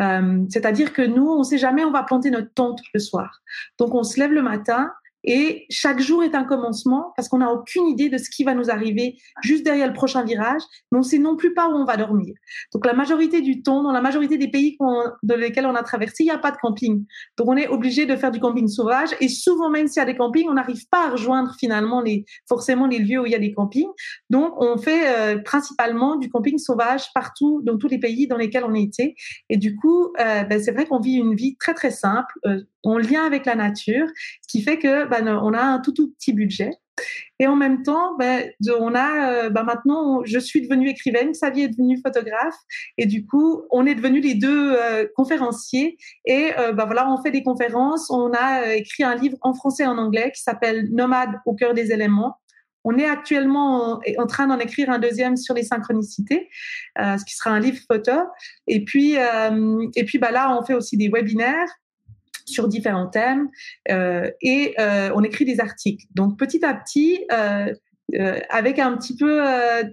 Euh, 0.01 0.45
C'est-à-dire 0.49 0.95
que 0.95 1.03
nous, 1.03 1.29
on 1.29 1.41
ne 1.41 1.45
sait 1.45 1.59
jamais 1.59 1.85
on 1.85 1.91
va 1.91 2.03
planter 2.03 2.31
notre 2.31 2.53
tente 2.55 2.81
le 2.95 3.01
soir. 3.01 3.43
Donc 3.79 3.95
on 3.95 4.05
se 4.05 4.19
lève 4.19 4.33
le 4.33 4.43
matin, 4.43 4.91
et 5.25 5.67
chaque 5.71 6.01
jour 6.01 6.23
est 6.23 6.35
un 6.35 6.45
commencement 6.45 7.13
parce 7.17 7.29
qu'on 7.29 7.39
n'a 7.39 7.53
aucune 7.53 7.87
idée 7.87 8.09
de 8.09 8.19
ce 8.19 8.29
qui 8.31 8.45
va 8.45 8.55
nous 8.55 8.71
arriver 8.71 9.17
juste 9.43 9.65
derrière 9.65 9.87
le 9.87 9.93
prochain 9.93 10.25
virage, 10.25 10.63
mais 10.91 10.99
on 10.99 11.03
sait 11.03 11.19
non 11.19 11.37
plus 11.37 11.55
pas 11.55 11.69
où 11.69 11.73
on 11.73 11.85
va 11.85 11.97
dormir. 11.97 12.35
Donc 12.73 12.87
la 12.87 12.95
majorité 12.95 13.41
du 13.41 13.63
temps, 13.63 13.83
dans 13.83 13.93
la 13.93 14.01
majorité 14.01 14.39
des 14.39 14.49
pays 14.49 14.77
de 15.23 15.35
lesquels 15.35 15.67
on 15.67 15.75
a 15.75 15.83
traversé, 15.83 16.25
il 16.25 16.27
n'y 16.27 16.31
a 16.31 16.39
pas 16.39 16.51
de 16.51 16.57
camping. 16.57 17.05
Donc 17.37 17.49
on 17.49 17.57
est 17.57 17.69
obligé 17.69 18.07
de 18.07 18.17
faire 18.17 18.31
du 18.31 18.41
camping 18.41 18.69
sauvage 18.69 19.11
et 19.21 19.29
souvent 19.29 19.71
même 19.71 19.87
s'il 19.87 20.01
y 20.01 20.03
a 20.03 20.07
des 20.07 20.17
campings, 20.17 20.49
on 20.49 20.55
n'arrive 20.55 20.87
pas 20.89 21.07
à 21.07 21.11
rejoindre 21.11 21.55
finalement 21.59 22.01
les, 22.01 22.25
forcément 22.49 22.87
les 22.87 22.99
lieux 22.99 23.21
où 23.21 23.27
il 23.27 23.33
y 23.33 23.37
a 23.37 23.41
des 23.41 23.53
campings. 23.53 23.91
Donc 24.31 24.55
on 24.59 24.77
fait 24.79 25.09
euh, 25.09 25.39
principalement 25.39 26.17
du 26.17 26.29
camping 26.29 26.59
sauvage 26.59 27.13
partout 27.15 27.63
dans 27.65 27.79
tous 27.79 27.89
les 27.89 27.99
pays 27.99 28.27
dans 28.27 28.37
lesquels 28.37 28.65
on 28.65 28.75
a 28.75 28.79
été. 28.79 29.15
Et 29.49 29.57
du 29.57 29.77
coup, 29.77 30.13
euh, 30.21 30.45
ben, 30.45 30.63
c'est 30.63 30.73
vrai 30.73 30.87
qu'on 30.87 31.01
vit 31.01 31.15
une 31.15 31.35
vie 31.35 31.57
très 31.57 31.75
très 31.75 31.91
simple, 31.91 32.35
euh, 32.47 32.61
en 32.85 32.99
lien 32.99 33.25
avec 33.25 33.47
la 33.47 33.55
nature, 33.55 34.07
ce 34.43 34.49
qui 34.49 34.63
fait 34.63 34.79
que 34.79 35.09
on 35.13 35.53
a 35.55 35.63
un 35.63 35.81
tout 35.81 35.93
tout 35.93 36.13
petit 36.13 36.33
budget. 36.33 36.71
Et 37.39 37.47
en 37.47 37.57
même 37.57 37.83
temps, 37.83 38.17
ben, 38.19 38.51
on 38.79 38.95
a, 38.95 39.49
ben 39.49 39.63
maintenant, 39.63 40.23
je 40.25 40.39
suis 40.39 40.61
devenue 40.61 40.91
écrivaine, 40.91 41.33
Xavier 41.33 41.65
est 41.65 41.69
devenu 41.69 41.99
photographe, 42.05 42.55
et 42.99 43.07
du 43.07 43.27
coup, 43.27 43.63
on 43.71 43.87
est 43.87 43.95
devenus 43.95 44.23
les 44.23 44.35
deux 44.35 44.75
euh, 44.75 45.07
conférenciers. 45.17 45.97
Et 46.27 46.51
euh, 46.59 46.73
ben 46.73 46.85
voilà, 46.85 47.11
on 47.11 47.23
fait 47.23 47.31
des 47.31 47.43
conférences. 47.43 48.11
On 48.11 48.33
a 48.33 48.63
euh, 48.63 48.75
écrit 48.75 49.05
un 49.05 49.15
livre 49.15 49.39
en 49.41 49.55
français 49.55 49.85
et 49.85 49.87
en 49.87 49.97
anglais 49.99 50.33
qui 50.35 50.43
s'appelle 50.43 50.89
Nomade 50.93 51.41
au 51.47 51.55
cœur 51.55 51.73
des 51.73 51.93
éléments. 51.93 52.37
On 52.85 52.99
est 52.99 53.07
actuellement 53.07 54.01
en, 54.19 54.27
train 54.27 54.47
d'en 54.47 54.59
écrire 54.59 54.91
un 54.91 54.99
deuxième 54.99 55.37
sur 55.37 55.55
les 55.55 55.63
synchronicités, 55.63 56.49
euh, 56.99 57.17
ce 57.17 57.25
qui 57.25 57.37
sera 57.37 57.51
un 57.51 57.61
livre 57.61 57.81
photo. 57.87 58.13
Et 58.67 58.85
puis, 58.85 59.17
euh, 59.19 59.87
et 59.95 60.05
puis, 60.05 60.19
là, 60.19 60.57
on 60.59 60.65
fait 60.65 60.75
aussi 60.75 60.97
des 60.97 61.09
webinaires 61.09 61.69
sur 62.53 62.69
différents 62.69 63.09
thèmes 63.09 63.49
euh, 63.91 64.31
et 64.41 64.75
euh, 64.79 65.11
on 65.15 65.23
écrit 65.23 65.45
des 65.45 65.61
articles. 65.61 66.07
Donc 66.15 66.39
petit 66.39 66.65
à 66.65 66.75
petit, 66.75 67.25
euh, 67.33 67.73
avec 68.51 68.79
un 68.79 68.97
petit 68.97 69.17
peu 69.17 69.43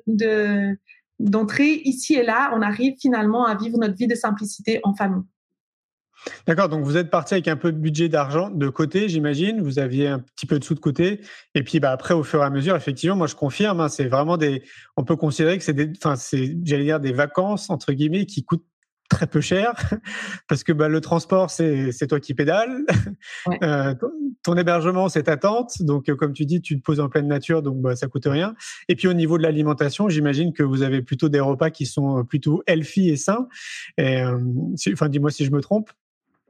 de 0.08 0.78
d'entrée 1.20 1.82
ici 1.84 2.16
et 2.16 2.24
là, 2.24 2.52
on 2.56 2.62
arrive 2.62 2.96
finalement 3.00 3.46
à 3.46 3.56
vivre 3.56 3.78
notre 3.78 3.96
vie 3.96 4.08
de 4.08 4.16
simplicité 4.16 4.80
en 4.84 4.94
famille. 4.94 5.24
D'accord, 6.48 6.70
donc 6.70 6.84
vous 6.84 6.98
êtes 6.98 7.10
parti 7.10 7.34
avec 7.34 7.48
un 7.48 7.56
peu 7.56 7.72
de 7.72 7.78
budget 7.78 8.10
d'argent 8.10 8.50
de 8.50 8.70
côté, 8.70 9.08
j'imagine. 9.08 9.62
Vous 9.62 9.80
aviez 9.80 10.08
un 10.08 10.20
petit 10.20 10.46
peu 10.46 10.60
de 10.60 10.64
sous 10.64 10.76
de 10.76 10.80
côté, 10.80 11.22
et 11.56 11.64
puis 11.64 11.80
bah 11.80 11.92
après, 11.92 12.14
au 12.14 12.24
fur 12.24 12.42
et 12.42 12.46
à 12.46 12.50
mesure, 12.50 12.76
effectivement, 12.76 13.16
moi 13.16 13.28
je 13.28 13.36
confirme, 13.36 13.80
hein, 13.80 13.90
c'est 13.90 14.08
vraiment 14.08 14.38
des. 14.38 14.64
On 14.98 15.04
peut 15.04 15.16
considérer 15.16 15.58
que 15.58 15.64
c'est 15.64 15.74
des, 15.74 15.92
enfin 15.98 16.16
c'est, 16.16 16.58
j'allais 16.64 16.84
dire 16.84 17.00
des 17.00 17.14
vacances 17.14 17.70
entre 17.70 17.94
guillemets 17.94 18.26
qui 18.26 18.44
coûtent 18.44 18.66
très 19.10 19.28
peu 19.28 19.42
cher 19.42 19.74
parce 20.48 20.64
que 20.64 20.72
bah, 20.72 20.88
le 20.88 21.02
transport 21.02 21.50
c'est 21.50 21.92
c'est 21.92 22.08
toi 22.08 22.20
qui 22.20 22.34
pédales, 22.34 22.86
euh, 23.64 23.94
ton 24.44 24.56
hébergement 24.56 25.10
c'est 25.10 25.24
ta 25.24 25.38
tente. 25.38 25.82
Donc 25.82 26.10
euh, 26.10 26.16
comme 26.16 26.34
tu 26.34 26.46
dis 26.46 26.62
tu 26.62 26.78
te 26.78 26.82
poses 26.82 27.00
en 27.00 27.10
pleine 27.10 27.28
nature 27.28 27.62
donc 27.62 27.82
bah, 27.82 27.96
ça 27.96 28.08
coûte 28.08 28.28
rien. 28.28 28.56
Et 28.88 28.96
puis 28.96 29.08
au 29.08 29.14
niveau 29.14 29.38
de 29.38 29.44
l'alimentation 29.44 30.10
j'imagine 30.10 30.54
que 30.54 30.64
vous 30.64 30.84
avez 30.84 31.02
plutôt 31.02 31.30
des 31.30 31.40
repas 31.40 31.70
qui 31.70 31.86
sont 31.86 32.24
plutôt 32.24 32.64
healthy 32.68 33.10
et 33.10 33.18
sains. 33.18 33.48
Et 33.98 34.24
enfin 34.94 35.10
dis-moi 35.10 35.32
si 35.32 35.46
je 35.46 35.52
me 35.52 35.62
trompe. 35.62 35.90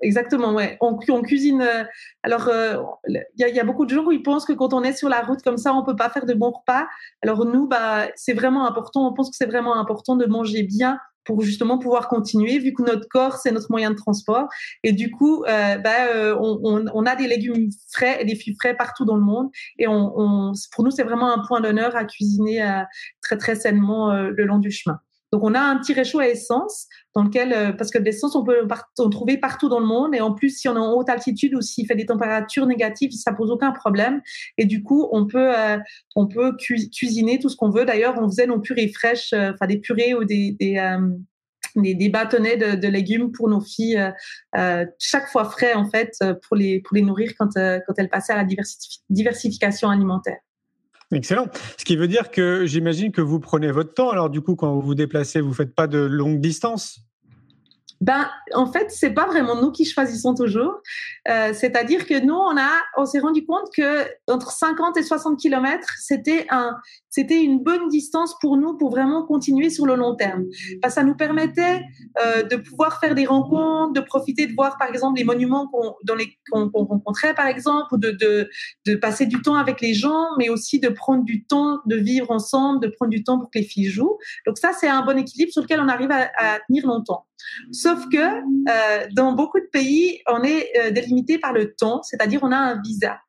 Exactement, 0.01 0.53
ouais. 0.53 0.77
On, 0.81 0.97
cuisine. 1.21 1.61
Euh, 1.61 1.83
alors, 2.23 2.47
euh, 2.47 2.77
il 3.07 3.23
y, 3.37 3.43
a, 3.43 3.49
y, 3.49 3.59
a 3.59 3.63
beaucoup 3.63 3.85
de 3.85 3.89
gens 3.89 4.05
où 4.05 4.11
ils 4.11 4.23
pensent 4.23 4.45
que 4.45 4.53
quand 4.53 4.73
on 4.73 4.83
est 4.83 4.93
sur 4.93 5.09
la 5.09 5.21
route 5.21 5.41
comme 5.41 5.57
ça, 5.57 5.73
on 5.73 5.83
peut 5.83 5.95
pas 5.95 6.09
faire 6.09 6.25
de 6.25 6.33
bons 6.33 6.51
repas. 6.51 6.87
Alors 7.21 7.45
nous, 7.45 7.67
bah, 7.67 8.07
c'est 8.15 8.33
vraiment 8.33 8.65
important. 8.67 9.07
On 9.07 9.13
pense 9.13 9.29
que 9.29 9.35
c'est 9.35 9.45
vraiment 9.45 9.75
important 9.75 10.15
de 10.15 10.25
manger 10.25 10.63
bien 10.63 10.99
pour 11.25 11.41
justement 11.41 11.77
pouvoir 11.77 12.07
continuer, 12.07 12.57
vu 12.57 12.73
que 12.73 12.81
notre 12.81 13.07
corps 13.07 13.35
c'est 13.35 13.51
notre 13.51 13.69
moyen 13.69 13.91
de 13.91 13.95
transport. 13.95 14.47
Et 14.83 14.93
du 14.93 15.11
coup, 15.11 15.43
euh, 15.43 15.77
bah, 15.77 16.07
euh, 16.13 16.35
on, 16.39 16.59
on, 16.63 16.85
on, 16.93 17.05
a 17.05 17.15
des 17.15 17.27
légumes 17.27 17.69
frais 17.93 18.21
et 18.21 18.25
des 18.25 18.35
fruits 18.35 18.55
frais 18.59 18.75
partout 18.75 19.05
dans 19.05 19.15
le 19.15 19.21
monde. 19.21 19.49
Et 19.77 19.87
on, 19.87 20.53
pour 20.71 20.83
nous, 20.83 20.91
c'est 20.91 21.03
vraiment 21.03 21.31
un 21.31 21.43
point 21.45 21.61
d'honneur 21.61 21.95
à 21.95 22.05
cuisiner 22.05 22.83
très 23.21 23.37
très 23.37 23.55
sainement 23.55 24.13
le 24.13 24.45
long 24.45 24.59
du 24.59 24.71
chemin. 24.71 24.99
Donc 25.31 25.43
on 25.43 25.53
a 25.53 25.59
un 25.59 25.77
petit 25.77 25.93
réchaud 25.93 26.19
à 26.19 26.27
essence 26.27 26.88
dans 27.15 27.24
lequel, 27.24 27.53
euh, 27.53 27.71
parce 27.71 27.91
que 27.91 27.98
l'essence 27.98 28.36
on 28.36 28.43
peut 28.43 28.67
en 28.98 29.09
trouver 29.09 29.38
partout 29.38 29.69
dans 29.69 29.79
le 29.79 29.86
monde 29.86 30.15
et 30.15 30.21
en 30.21 30.33
plus 30.33 30.50
si 30.50 30.67
on 30.67 30.75
est 30.75 30.79
en 30.79 30.93
haute 30.93 31.09
altitude 31.09 31.55
ou 31.55 31.62
s'il 31.62 31.86
fait 31.86 31.95
des 31.95 32.05
températures 32.05 32.65
négatives, 32.65 33.12
ça 33.12 33.33
pose 33.33 33.51
aucun 33.51 33.71
problème 33.71 34.21
et 34.57 34.65
du 34.65 34.81
coup 34.83 35.07
on 35.12 35.27
peut 35.27 35.57
euh, 35.57 35.77
on 36.15 36.27
peut 36.27 36.55
cuisiner 36.57 37.39
tout 37.39 37.50
ce 37.50 37.55
qu'on 37.55 37.69
veut. 37.69 37.86
D'ailleurs 37.86 38.15
on 38.19 38.27
faisait 38.27 38.48
nos 38.48 38.59
purées 38.59 38.89
fraîches, 38.89 39.33
euh, 39.33 39.51
enfin 39.53 39.67
des 39.67 39.77
purées 39.77 40.15
ou 40.15 40.24
des, 40.24 40.55
des 40.59 40.79
des, 41.75 42.09
bâtonnets 42.09 42.57
de, 42.57 42.88
légumes 42.88 43.31
pour 43.31 43.48
nos 43.48 43.62
filles, 43.62 44.01
chaque 44.98 45.27
fois 45.27 45.45
frais 45.45 45.75
en 45.75 45.88
fait, 45.88 46.17
pour 46.48 46.57
les, 46.57 46.81
pour 46.81 46.95
les 46.95 47.03
nourrir 47.03 47.33
quand, 47.38 47.53
quand 47.53 47.93
elles 47.98 48.09
passaient 48.09 48.33
à 48.33 48.38
la 48.38 48.48
diversification 49.09 49.89
alimentaire. 49.89 50.39
Excellent. 51.11 51.47
Ce 51.77 51.85
qui 51.85 51.95
veut 51.95 52.07
dire 52.07 52.29
que 52.29 52.65
j'imagine 52.65 53.11
que 53.11 53.21
vous 53.21 53.39
prenez 53.39 53.71
votre 53.71 53.93
temps. 53.93 54.11
Alors 54.11 54.29
du 54.29 54.41
coup, 54.41 54.55
quand 54.55 54.73
vous 54.75 54.81
vous 54.81 54.95
déplacez, 54.95 55.41
vous 55.41 55.53
faites 55.53 55.73
pas 55.73 55.87
de 55.87 55.97
longues 55.97 56.39
distances 56.39 57.08
ben, 58.01 58.29
en 58.53 58.71
fait, 58.71 58.91
c'est 58.91 59.09
pas 59.09 59.25
vraiment 59.25 59.61
nous 59.61 59.71
qui 59.71 59.83
choisissons 59.83 60.33
toujours. 60.33 60.79
Euh, 61.27 61.53
C'est-à-dire 61.53 62.05
que 62.05 62.23
nous, 62.23 62.35
on 62.35 62.57
a, 62.57 62.69
on 62.95 63.05
s'est 63.05 63.19
rendu 63.19 63.45
compte 63.45 63.67
que 63.75 64.05
entre 64.27 64.51
50 64.51 64.95
et 64.97 65.03
60 65.03 65.37
kilomètres, 65.37 65.89
c'était 65.97 66.45
un, 66.49 66.75
c'était 67.09 67.43
une 67.43 67.61
bonne 67.61 67.89
distance 67.89 68.35
pour 68.39 68.55
nous 68.55 68.77
pour 68.77 68.91
vraiment 68.91 69.25
continuer 69.25 69.69
sur 69.69 69.85
le 69.85 69.95
long 69.95 70.15
terme. 70.15 70.45
Que 70.81 70.89
ça 70.89 71.03
nous 71.03 71.15
permettait 71.15 71.81
euh, 72.23 72.43
de 72.43 72.55
pouvoir 72.55 73.01
faire 73.01 73.15
des 73.15 73.25
rencontres, 73.25 73.91
de 73.91 74.01
profiter 74.01 74.47
de 74.47 74.53
voir, 74.53 74.77
par 74.77 74.87
exemple, 74.87 75.19
les 75.19 75.25
monuments 75.25 75.67
qu'on, 75.67 75.95
dans 76.05 76.15
les, 76.15 76.37
qu'on, 76.49 76.69
rencontrait, 76.71 77.33
par 77.33 77.47
exemple, 77.47 77.87
ou 77.91 77.97
de, 77.97 78.11
de, 78.11 78.49
de 78.85 78.95
passer 78.95 79.25
du 79.25 79.41
temps 79.41 79.55
avec 79.55 79.81
les 79.81 79.93
gens, 79.93 80.27
mais 80.37 80.47
aussi 80.47 80.79
de 80.79 80.89
prendre 80.89 81.25
du 81.25 81.43
temps 81.45 81.81
de 81.85 81.97
vivre 81.97 82.31
ensemble, 82.31 82.79
de 82.79 82.87
prendre 82.87 83.11
du 83.11 83.23
temps 83.23 83.39
pour 83.39 83.49
que 83.51 83.59
les 83.59 83.65
filles 83.65 83.89
jouent. 83.89 84.17
Donc 84.47 84.57
ça, 84.57 84.71
c'est 84.71 84.87
un 84.87 85.03
bon 85.03 85.17
équilibre 85.17 85.51
sur 85.51 85.63
lequel 85.63 85.81
on 85.81 85.89
arrive 85.89 86.11
à, 86.11 86.29
à 86.37 86.59
tenir 86.67 86.87
longtemps. 86.87 87.25
Sauf 87.72 88.08
que 88.10 88.17
euh, 88.17 89.08
dans 89.13 89.34
beaucoup 89.34 89.60
de 89.60 89.69
pays, 89.72 90.22
on 90.27 90.43
est 90.43 90.69
euh, 90.77 90.91
délimité 90.91 91.39
par 91.39 91.53
le 91.53 91.74
temps, 91.74 92.01
c'est-à-dire 92.03 92.39
on 92.43 92.51
a 92.51 92.58
un 92.58 92.81
visa. 92.81 93.19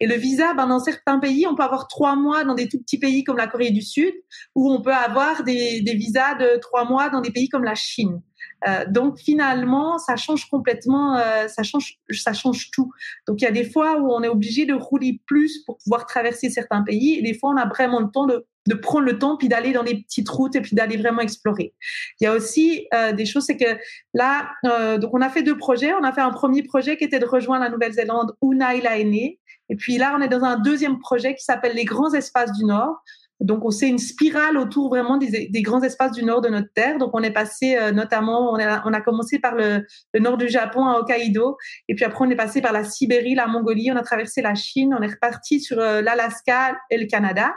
Et 0.00 0.06
le 0.06 0.14
visa, 0.14 0.54
ben, 0.54 0.66
dans 0.66 0.78
certains 0.78 1.18
pays, 1.18 1.46
on 1.46 1.54
peut 1.54 1.62
avoir 1.62 1.88
trois 1.88 2.16
mois 2.16 2.44
dans 2.44 2.54
des 2.54 2.68
tout 2.68 2.78
petits 2.78 2.98
pays 2.98 3.24
comme 3.24 3.36
la 3.36 3.46
Corée 3.46 3.70
du 3.70 3.82
Sud, 3.82 4.14
ou 4.54 4.70
on 4.70 4.80
peut 4.80 4.94
avoir 4.94 5.44
des, 5.44 5.80
des 5.80 5.94
visas 5.94 6.34
de 6.34 6.58
trois 6.60 6.84
mois 6.84 7.10
dans 7.10 7.20
des 7.20 7.30
pays 7.30 7.48
comme 7.48 7.64
la 7.64 7.74
Chine. 7.74 8.20
Euh, 8.68 8.84
donc 8.88 9.18
finalement, 9.18 9.98
ça 9.98 10.16
change 10.16 10.48
complètement, 10.48 11.16
euh, 11.16 11.48
ça 11.48 11.62
change, 11.62 11.98
ça 12.10 12.32
change 12.32 12.70
tout. 12.70 12.90
Donc 13.26 13.40
il 13.40 13.44
y 13.44 13.48
a 13.48 13.50
des 13.50 13.68
fois 13.68 13.98
où 13.98 14.12
on 14.12 14.22
est 14.22 14.28
obligé 14.28 14.64
de 14.64 14.74
rouler 14.74 15.20
plus 15.26 15.62
pour 15.64 15.78
pouvoir 15.78 16.06
traverser 16.06 16.50
certains 16.50 16.82
pays, 16.82 17.18
et 17.18 17.22
des 17.22 17.34
fois 17.34 17.50
on 17.50 17.56
a 17.56 17.66
vraiment 17.66 18.00
le 18.00 18.10
temps 18.10 18.26
de 18.26 18.46
de 18.66 18.74
prendre 18.74 19.04
le 19.04 19.18
temps 19.18 19.36
puis 19.36 19.48
d'aller 19.48 19.72
dans 19.72 19.82
les 19.82 20.02
petites 20.02 20.28
routes 20.28 20.56
et 20.56 20.60
puis 20.60 20.74
d'aller 20.74 20.96
vraiment 20.96 21.20
explorer. 21.20 21.74
Il 22.20 22.24
y 22.24 22.26
a 22.26 22.32
aussi 22.32 22.86
euh, 22.94 23.12
des 23.12 23.26
choses, 23.26 23.44
c'est 23.44 23.56
que 23.56 23.78
là, 24.14 24.50
euh, 24.64 24.98
donc 24.98 25.10
on 25.12 25.20
a 25.20 25.28
fait 25.28 25.42
deux 25.42 25.56
projets. 25.56 25.92
On 25.94 26.04
a 26.04 26.12
fait 26.12 26.20
un 26.20 26.30
premier 26.30 26.62
projet 26.62 26.96
qui 26.96 27.04
était 27.04 27.18
de 27.18 27.26
rejoindre 27.26 27.64
la 27.64 27.70
Nouvelle-Zélande 27.70 28.34
où 28.40 28.54
Naila 28.54 28.98
est 28.98 29.04
née. 29.04 29.38
Et 29.68 29.76
puis 29.76 29.98
là, 29.98 30.14
on 30.18 30.22
est 30.22 30.28
dans 30.28 30.44
un 30.44 30.58
deuxième 30.58 30.98
projet 30.98 31.34
qui 31.34 31.44
s'appelle 31.44 31.74
les 31.74 31.84
grands 31.84 32.12
espaces 32.12 32.52
du 32.52 32.64
Nord. 32.64 33.02
Donc, 33.40 33.64
on 33.64 33.70
sait 33.70 33.88
une 33.88 33.98
spirale 33.98 34.56
autour 34.56 34.88
vraiment 34.88 35.18
des, 35.18 35.50
grands 35.62 35.82
espaces 35.82 36.12
du 36.12 36.24
nord 36.24 36.40
de 36.40 36.48
notre 36.48 36.72
terre. 36.72 36.98
Donc, 36.98 37.10
on 37.14 37.22
est 37.22 37.32
passé 37.32 37.76
euh, 37.76 37.90
notamment, 37.90 38.52
on 38.52 38.58
a, 38.58 38.82
on 38.86 38.92
a 38.92 39.00
commencé 39.00 39.38
par 39.38 39.54
le, 39.54 39.84
le, 40.12 40.20
nord 40.20 40.36
du 40.36 40.48
Japon 40.48 40.86
à 40.86 40.98
Hokkaido, 41.00 41.56
et 41.88 41.94
puis 41.94 42.04
après 42.04 42.24
on 42.24 42.30
est 42.30 42.36
passé 42.36 42.62
par 42.62 42.72
la 42.72 42.84
Sibérie, 42.84 43.34
la 43.34 43.48
Mongolie, 43.48 43.90
on 43.90 43.96
a 43.96 44.02
traversé 44.02 44.40
la 44.40 44.54
Chine, 44.54 44.96
on 44.98 45.02
est 45.02 45.12
reparti 45.12 45.60
sur 45.60 45.80
euh, 45.80 46.00
l'Alaska 46.00 46.76
et 46.90 46.96
le 46.96 47.06
Canada. 47.06 47.52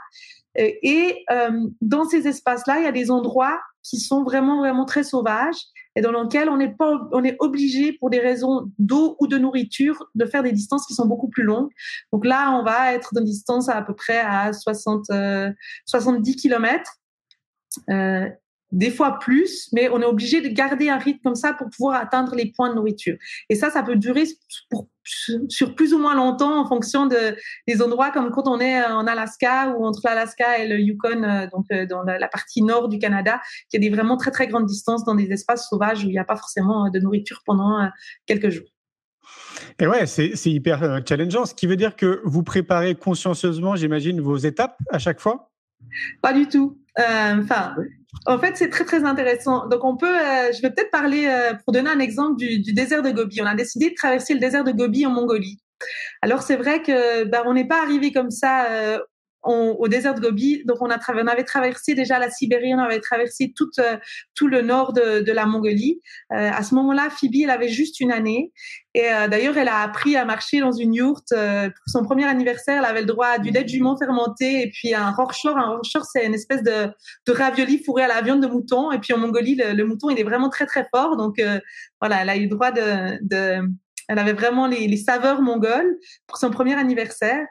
Euh, 0.59 0.69
et 0.81 1.23
euh, 1.31 1.51
dans 1.81 2.05
ces 2.05 2.27
espaces-là, 2.27 2.79
il 2.79 2.85
y 2.85 2.87
a 2.87 2.91
des 2.91 3.11
endroits 3.11 3.59
qui 3.83 3.99
sont 3.99 4.23
vraiment, 4.23 4.59
vraiment 4.59 4.85
très 4.85 5.03
sauvages 5.03 5.59
et 5.97 6.01
dans 6.01 6.11
lesquels 6.11 6.47
on 6.47 6.59
est, 6.59 6.69
pas, 6.69 7.09
on 7.11 7.23
est 7.23 7.35
obligé, 7.39 7.91
pour 7.91 8.11
des 8.11 8.19
raisons 8.19 8.71
d'eau 8.77 9.17
ou 9.19 9.25
de 9.25 9.39
nourriture, 9.39 10.05
de 10.13 10.25
faire 10.25 10.43
des 10.43 10.51
distances 10.51 10.85
qui 10.85 10.93
sont 10.93 11.07
beaucoup 11.07 11.27
plus 11.27 11.41
longues. 11.41 11.71
Donc 12.13 12.23
là, 12.23 12.51
on 12.51 12.63
va 12.63 12.93
être 12.93 13.15
dans 13.15 13.21
une 13.21 13.25
distance 13.25 13.67
à, 13.67 13.81
peu 13.81 13.95
près 13.95 14.19
à 14.19 14.53
60, 14.53 15.05
70 15.85 16.35
km. 16.35 16.91
Euh, 17.89 18.29
des 18.71 18.91
fois 18.91 19.19
plus, 19.19 19.69
mais 19.73 19.89
on 19.89 20.01
est 20.01 20.05
obligé 20.05 20.41
de 20.41 20.49
garder 20.49 20.89
un 20.89 20.97
rythme 20.97 21.19
comme 21.23 21.35
ça 21.35 21.53
pour 21.53 21.69
pouvoir 21.69 22.01
atteindre 22.01 22.35
les 22.35 22.51
points 22.51 22.69
de 22.69 22.75
nourriture. 22.75 23.17
Et 23.49 23.55
ça, 23.55 23.69
ça 23.69 23.83
peut 23.83 23.95
durer 23.95 24.25
pour, 24.69 24.89
sur 25.47 25.75
plus 25.75 25.93
ou 25.93 25.99
moins 25.99 26.15
longtemps 26.15 26.59
en 26.59 26.67
fonction 26.67 27.05
de, 27.05 27.35
des 27.67 27.81
endroits, 27.81 28.11
comme 28.11 28.29
quand 28.31 28.47
on 28.47 28.59
est 28.59 28.83
en 28.83 29.07
Alaska 29.07 29.69
ou 29.69 29.85
entre 29.85 30.01
l'Alaska 30.03 30.59
et 30.59 30.67
le 30.67 30.79
Yukon, 30.79 31.23
euh, 31.23 31.47
donc 31.51 31.65
euh, 31.71 31.85
dans 31.85 32.03
la, 32.03 32.27
partie 32.27 32.61
nord 32.61 32.89
du 32.89 32.99
Canada, 32.99 33.39
y 33.73 33.77
a 33.77 33.79
des 33.79 33.89
vraiment 33.89 34.17
très 34.17 34.31
très 34.31 34.47
grandes 34.47 34.65
distances 34.65 35.05
dans 35.05 35.15
des 35.15 35.31
espaces 35.31 35.69
sauvages 35.69 36.03
où 36.03 36.07
il 36.07 36.11
n'y 36.11 36.19
a 36.19 36.25
pas 36.25 36.35
forcément 36.35 36.87
euh, 36.87 36.89
de 36.89 36.99
nourriture 36.99 37.41
pendant 37.45 37.89
quelques 38.25 38.49
jours. 38.49 38.67
Et 39.79 39.87
ouais, 39.87 40.05
c'est 40.05 40.33
hyper 40.45 41.01
challengeant, 41.07 41.45
ce 41.45 41.53
qui 41.53 41.67
veut 41.67 41.75
dire 41.75 41.95
que 41.95 42.21
vous 42.25 42.43
préparez 42.43 42.95
consciencieusement, 42.95 43.75
j'imagine, 43.75 44.21
vos 44.21 44.37
étapes 44.37 44.77
à 44.91 44.99
chaque 44.99 45.19
fois? 45.19 45.51
Pas 46.21 46.33
du 46.33 46.47
tout. 46.47 46.77
Enfin, 46.97 47.75
en 48.25 48.39
fait, 48.39 48.57
c'est 48.57 48.69
très 48.69 48.85
très 48.85 49.03
intéressant. 49.03 49.67
Donc, 49.67 49.83
on 49.83 49.95
peut, 49.95 50.07
euh, 50.07 50.51
je 50.51 50.61
vais 50.61 50.69
peut-être 50.71 50.91
parler 50.91 51.27
euh, 51.27 51.53
pour 51.53 51.73
donner 51.73 51.89
un 51.89 51.99
exemple 51.99 52.37
du, 52.37 52.59
du, 52.59 52.73
désert 52.73 53.03
de 53.03 53.11
Gobi. 53.11 53.41
On 53.41 53.45
a 53.45 53.55
décidé 53.55 53.89
de 53.89 53.95
traverser 53.95 54.33
le 54.33 54.39
désert 54.39 54.63
de 54.63 54.71
Gobi 54.71 55.05
en 55.05 55.11
Mongolie. 55.11 55.59
Alors, 56.21 56.41
c'est 56.41 56.55
vrai 56.55 56.81
que 56.81 57.25
bah, 57.25 57.43
on 57.45 57.53
n'est 57.53 57.67
pas 57.67 57.81
arrivé 57.81 58.11
comme 58.11 58.31
ça 58.31 58.65
euh, 58.71 58.99
au 59.47 59.87
désert 59.87 60.13
de 60.13 60.21
Gobi. 60.21 60.63
Donc, 60.65 60.77
on, 60.81 60.89
a 60.89 60.99
on 61.09 61.27
avait 61.27 61.43
traversé 61.43 61.93
déjà 61.93 62.19
la 62.19 62.29
Sibérie, 62.29 62.73
on 62.73 62.79
avait 62.79 62.99
traversé 62.99 63.53
tout, 63.55 63.69
euh, 63.79 63.97
tout 64.35 64.47
le 64.47 64.61
nord 64.61 64.93
de, 64.93 65.21
de 65.21 65.31
la 65.31 65.45
Mongolie. 65.45 66.01
Euh, 66.33 66.51
à 66.51 66.63
ce 66.63 66.75
moment-là, 66.75 67.09
Phoebe, 67.09 67.43
elle 67.43 67.49
avait 67.49 67.69
juste 67.69 67.99
une 67.99 68.11
année. 68.11 68.51
Et 68.93 69.11
euh, 69.11 69.27
d'ailleurs, 69.27 69.57
elle 69.57 69.67
a 69.67 69.81
appris 69.81 70.15
à 70.15 70.25
marcher 70.25 70.59
dans 70.59 70.71
une 70.71 70.93
yourte. 70.93 71.29
pour 71.29 71.87
son 71.87 72.03
premier 72.03 72.25
anniversaire, 72.25 72.79
elle 72.79 72.89
avait 72.89 73.01
le 73.01 73.07
droit 73.07 73.27
à 73.27 73.39
du 73.39 73.51
lait 73.51 73.63
de 73.63 73.69
jument 73.69 73.97
fermenté 73.97 74.63
et 74.63 74.71
puis 74.71 74.93
un 74.93 75.11
rorschach. 75.11 75.55
Un 75.55 75.69
rorschach, 75.75 76.03
c'est 76.11 76.25
une 76.25 76.33
espèce 76.33 76.63
de, 76.63 76.89
de 77.25 77.31
ravioli 77.31 77.83
fourré 77.83 78.03
à 78.03 78.07
la 78.07 78.21
viande 78.21 78.41
de 78.41 78.47
mouton. 78.47 78.91
Et 78.91 78.99
puis 78.99 79.13
en 79.13 79.17
Mongolie, 79.17 79.55
le, 79.55 79.83
mouton, 79.83 80.09
il 80.09 80.19
est 80.19 80.23
vraiment 80.23 80.49
très, 80.49 80.65
très 80.65 80.87
fort. 80.93 81.15
Donc, 81.17 81.41
voilà, 82.01 82.21
elle 82.21 82.29
a 82.29 82.35
eu 82.35 82.43
le 82.43 82.49
droit 82.49 82.71
de, 82.71 83.17
de 83.21 83.61
elle 84.09 84.19
avait 84.19 84.33
vraiment 84.33 84.67
les, 84.67 84.87
les, 84.87 84.97
saveurs 84.97 85.41
mongoles 85.41 85.97
pour 86.27 86.37
son 86.37 86.49
premier 86.49 86.75
anniversaire. 86.75 87.45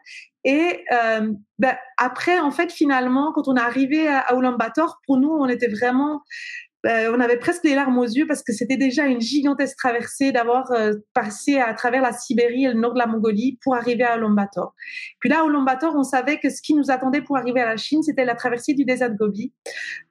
Et 0.47 0.85
euh, 0.93 1.33
ben, 1.59 1.77
après, 1.99 2.39
en 2.39 2.53
fait, 2.53 2.73
finalement, 2.73 3.33
quand 3.33 3.49
on 3.49 3.57
est 3.57 3.61
arrivé 3.61 4.07
à, 4.07 4.21
à 4.21 4.35
Ulaanbaatar, 4.37 5.01
pour 5.05 5.19
nous, 5.19 5.29
on 5.29 5.49
était 5.49 5.67
vraiment 5.67 6.23
euh, 6.85 7.13
on 7.15 7.21
avait 7.21 7.39
presque 7.39 7.65
les 7.65 7.75
larmes 7.75 7.99
aux 7.99 8.05
yeux 8.05 8.27
parce 8.27 8.43
que 8.43 8.53
c'était 8.53 8.77
déjà 8.77 9.07
une 9.07 9.21
gigantesque 9.21 9.77
traversée 9.77 10.31
d'avoir 10.31 10.71
euh, 10.73 10.93
passé 11.15 11.59
à 11.59 11.73
travers 11.75 12.03
la 12.03 12.13
Sibérie 12.13 12.65
et 12.65 12.69
le 12.69 12.75
nord 12.75 12.93
de 12.93 12.99
la 12.99 13.07
Mongolie 13.07 13.59
pour 13.63 13.75
arriver 13.75 14.05
à 14.05 14.17
Ulaanbaatar. 14.17 14.73
Puis 15.19 15.29
là, 15.29 15.41
à 15.43 15.47
Ulaanbaatar, 15.47 15.95
on 15.97 16.05
savait 16.05 16.39
que 16.39 16.51
ce 16.51 16.61
qui 16.63 16.75
nous 16.75 16.91
attendait 16.91 17.23
pour 17.23 17.37
arriver 17.37 17.61
à 17.61 17.67
la 17.67 17.77
Chine, 17.77 18.03
c'était 18.03 18.25
la 18.25 18.35
traversée 18.35 18.75
du 18.75 18.85
désert 18.85 19.15
Gobi. 19.15 19.53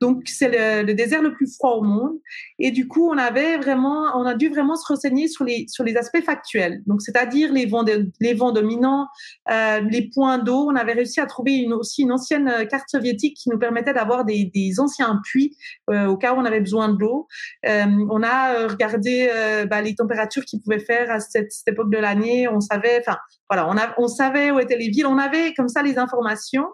Donc, 0.01 0.23
c'est 0.25 0.83
le, 0.83 0.93
désert 0.93 1.21
le 1.21 1.33
plus 1.33 1.53
froid 1.55 1.75
au 1.75 1.83
monde. 1.83 2.17
Et 2.59 2.71
du 2.71 2.87
coup, 2.87 3.07
on 3.09 3.17
avait 3.17 3.57
vraiment, 3.57 4.17
on 4.17 4.25
a 4.25 4.33
dû 4.33 4.49
vraiment 4.49 4.75
se 4.75 4.85
renseigner 4.87 5.27
sur 5.27 5.45
les, 5.45 5.65
sur 5.69 5.83
les 5.83 5.95
aspects 5.95 6.23
factuels. 6.23 6.81
Donc, 6.87 7.01
c'est-à-dire 7.01 7.53
les 7.53 7.67
vents, 7.67 7.85
les 8.19 8.33
vents 8.33 8.51
dominants, 8.51 9.07
euh, 9.51 9.79
les 9.89 10.09
points 10.13 10.39
d'eau. 10.39 10.67
On 10.69 10.75
avait 10.75 10.93
réussi 10.93 11.21
à 11.21 11.25
trouver 11.25 11.67
aussi 11.71 12.01
une 12.01 12.11
ancienne 12.11 12.67
carte 12.69 12.89
soviétique 12.89 13.37
qui 13.37 13.49
nous 13.49 13.59
permettait 13.59 13.93
d'avoir 13.93 14.25
des 14.25 14.51
anciens 14.79 15.21
puits 15.23 15.55
au 15.87 16.17
cas 16.17 16.33
où 16.33 16.37
on 16.37 16.45
avait 16.45 16.54
besoin 16.59 16.89
de 16.89 16.99
l'eau. 16.99 17.27
Euh, 17.65 17.85
on 18.09 18.23
a 18.23 18.53
euh, 18.53 18.67
regardé 18.67 19.29
euh, 19.31 19.65
bah, 19.65 19.81
les 19.81 19.95
températures 19.95 20.45
qu'ils 20.45 20.61
pouvaient 20.61 20.79
faire 20.79 21.11
à 21.11 21.19
cette, 21.19 21.51
époque 21.67 21.91
de 21.91 21.97
l'année. 21.97 22.47
On 22.47 22.59
savait, 22.59 22.99
enfin 22.99 23.17
voilà, 23.49 23.95
on, 23.97 24.07
savait 24.07 24.51
où 24.51 24.59
étaient 24.59 24.77
les 24.77 24.89
villes. 24.89 25.07
On 25.07 25.17
avait 25.17 25.53
comme 25.53 25.69
ça 25.69 25.83
les 25.83 25.97
informations. 25.97 26.67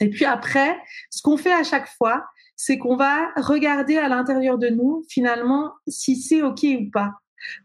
Et 0.00 0.10
puis 0.10 0.24
après, 0.24 0.76
ce 1.10 1.22
qu'on 1.22 1.36
fait 1.36 1.52
à 1.52 1.62
chaque 1.62 1.88
fois, 1.98 2.24
c'est 2.56 2.78
qu'on 2.78 2.96
va 2.96 3.30
regarder 3.36 3.98
à 3.98 4.08
l'intérieur 4.08 4.58
de 4.58 4.68
nous, 4.68 5.04
finalement, 5.08 5.72
si 5.88 6.16
c'est 6.16 6.42
OK 6.42 6.62
ou 6.62 6.90
pas. 6.92 7.12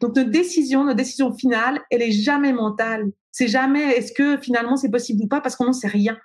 Donc, 0.02 0.16
notre 0.16 0.30
décision, 0.30 0.84
notre 0.84 0.98
décision 0.98 1.34
finale, 1.34 1.80
elle 1.90 2.02
est 2.02 2.12
jamais 2.12 2.52
mentale. 2.52 3.12
C'est 3.32 3.48
jamais 3.48 3.92
est-ce 3.92 4.12
que 4.12 4.38
finalement 4.42 4.76
c'est 4.76 4.90
possible 4.90 5.24
ou 5.24 5.28
pas 5.28 5.40
parce 5.40 5.56
qu'on 5.56 5.66
n'en 5.66 5.74
sait 5.74 5.88
rien. 5.88 6.18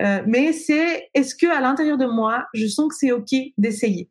Mais 0.00 0.52
c'est 0.52 1.10
est-ce 1.12 1.34
que 1.34 1.46
à 1.46 1.60
l'intérieur 1.60 1.98
de 1.98 2.06
moi, 2.06 2.46
je 2.54 2.66
sens 2.66 2.88
que 2.88 2.94
c'est 2.94 3.12
OK 3.12 3.34
d'essayer? 3.58 4.08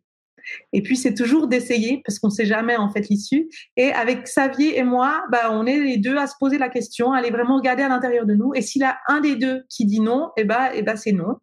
Et 0.73 0.81
puis 0.81 0.95
c'est 0.95 1.13
toujours 1.13 1.47
d'essayer 1.47 2.01
parce 2.05 2.19
qu'on 2.19 2.29
sait 2.29 2.45
jamais 2.45 2.77
en 2.77 2.89
fait 2.89 3.09
l'issue. 3.09 3.49
Et 3.77 3.91
avec 3.91 4.23
Xavier 4.23 4.77
et 4.77 4.83
moi, 4.83 5.23
bah 5.31 5.49
on 5.51 5.65
est 5.65 5.79
les 5.79 5.97
deux 5.97 6.17
à 6.17 6.27
se 6.27 6.35
poser 6.39 6.57
la 6.57 6.69
question, 6.69 7.13
à 7.13 7.19
aller 7.19 7.31
vraiment 7.31 7.57
regarder 7.57 7.83
à 7.83 7.89
l'intérieur 7.89 8.25
de 8.25 8.33
nous. 8.33 8.53
Et 8.55 8.61
s'il 8.61 8.81
y 8.81 8.85
a 8.85 8.97
un 9.07 9.21
des 9.21 9.35
deux 9.35 9.63
qui 9.69 9.85
dit 9.85 9.99
non, 9.99 10.31
et 10.37 10.41
eh 10.41 10.43
ben 10.43 10.69
et 10.73 10.81
ben 10.81 10.95
c'est 10.95 11.11
non. 11.11 11.37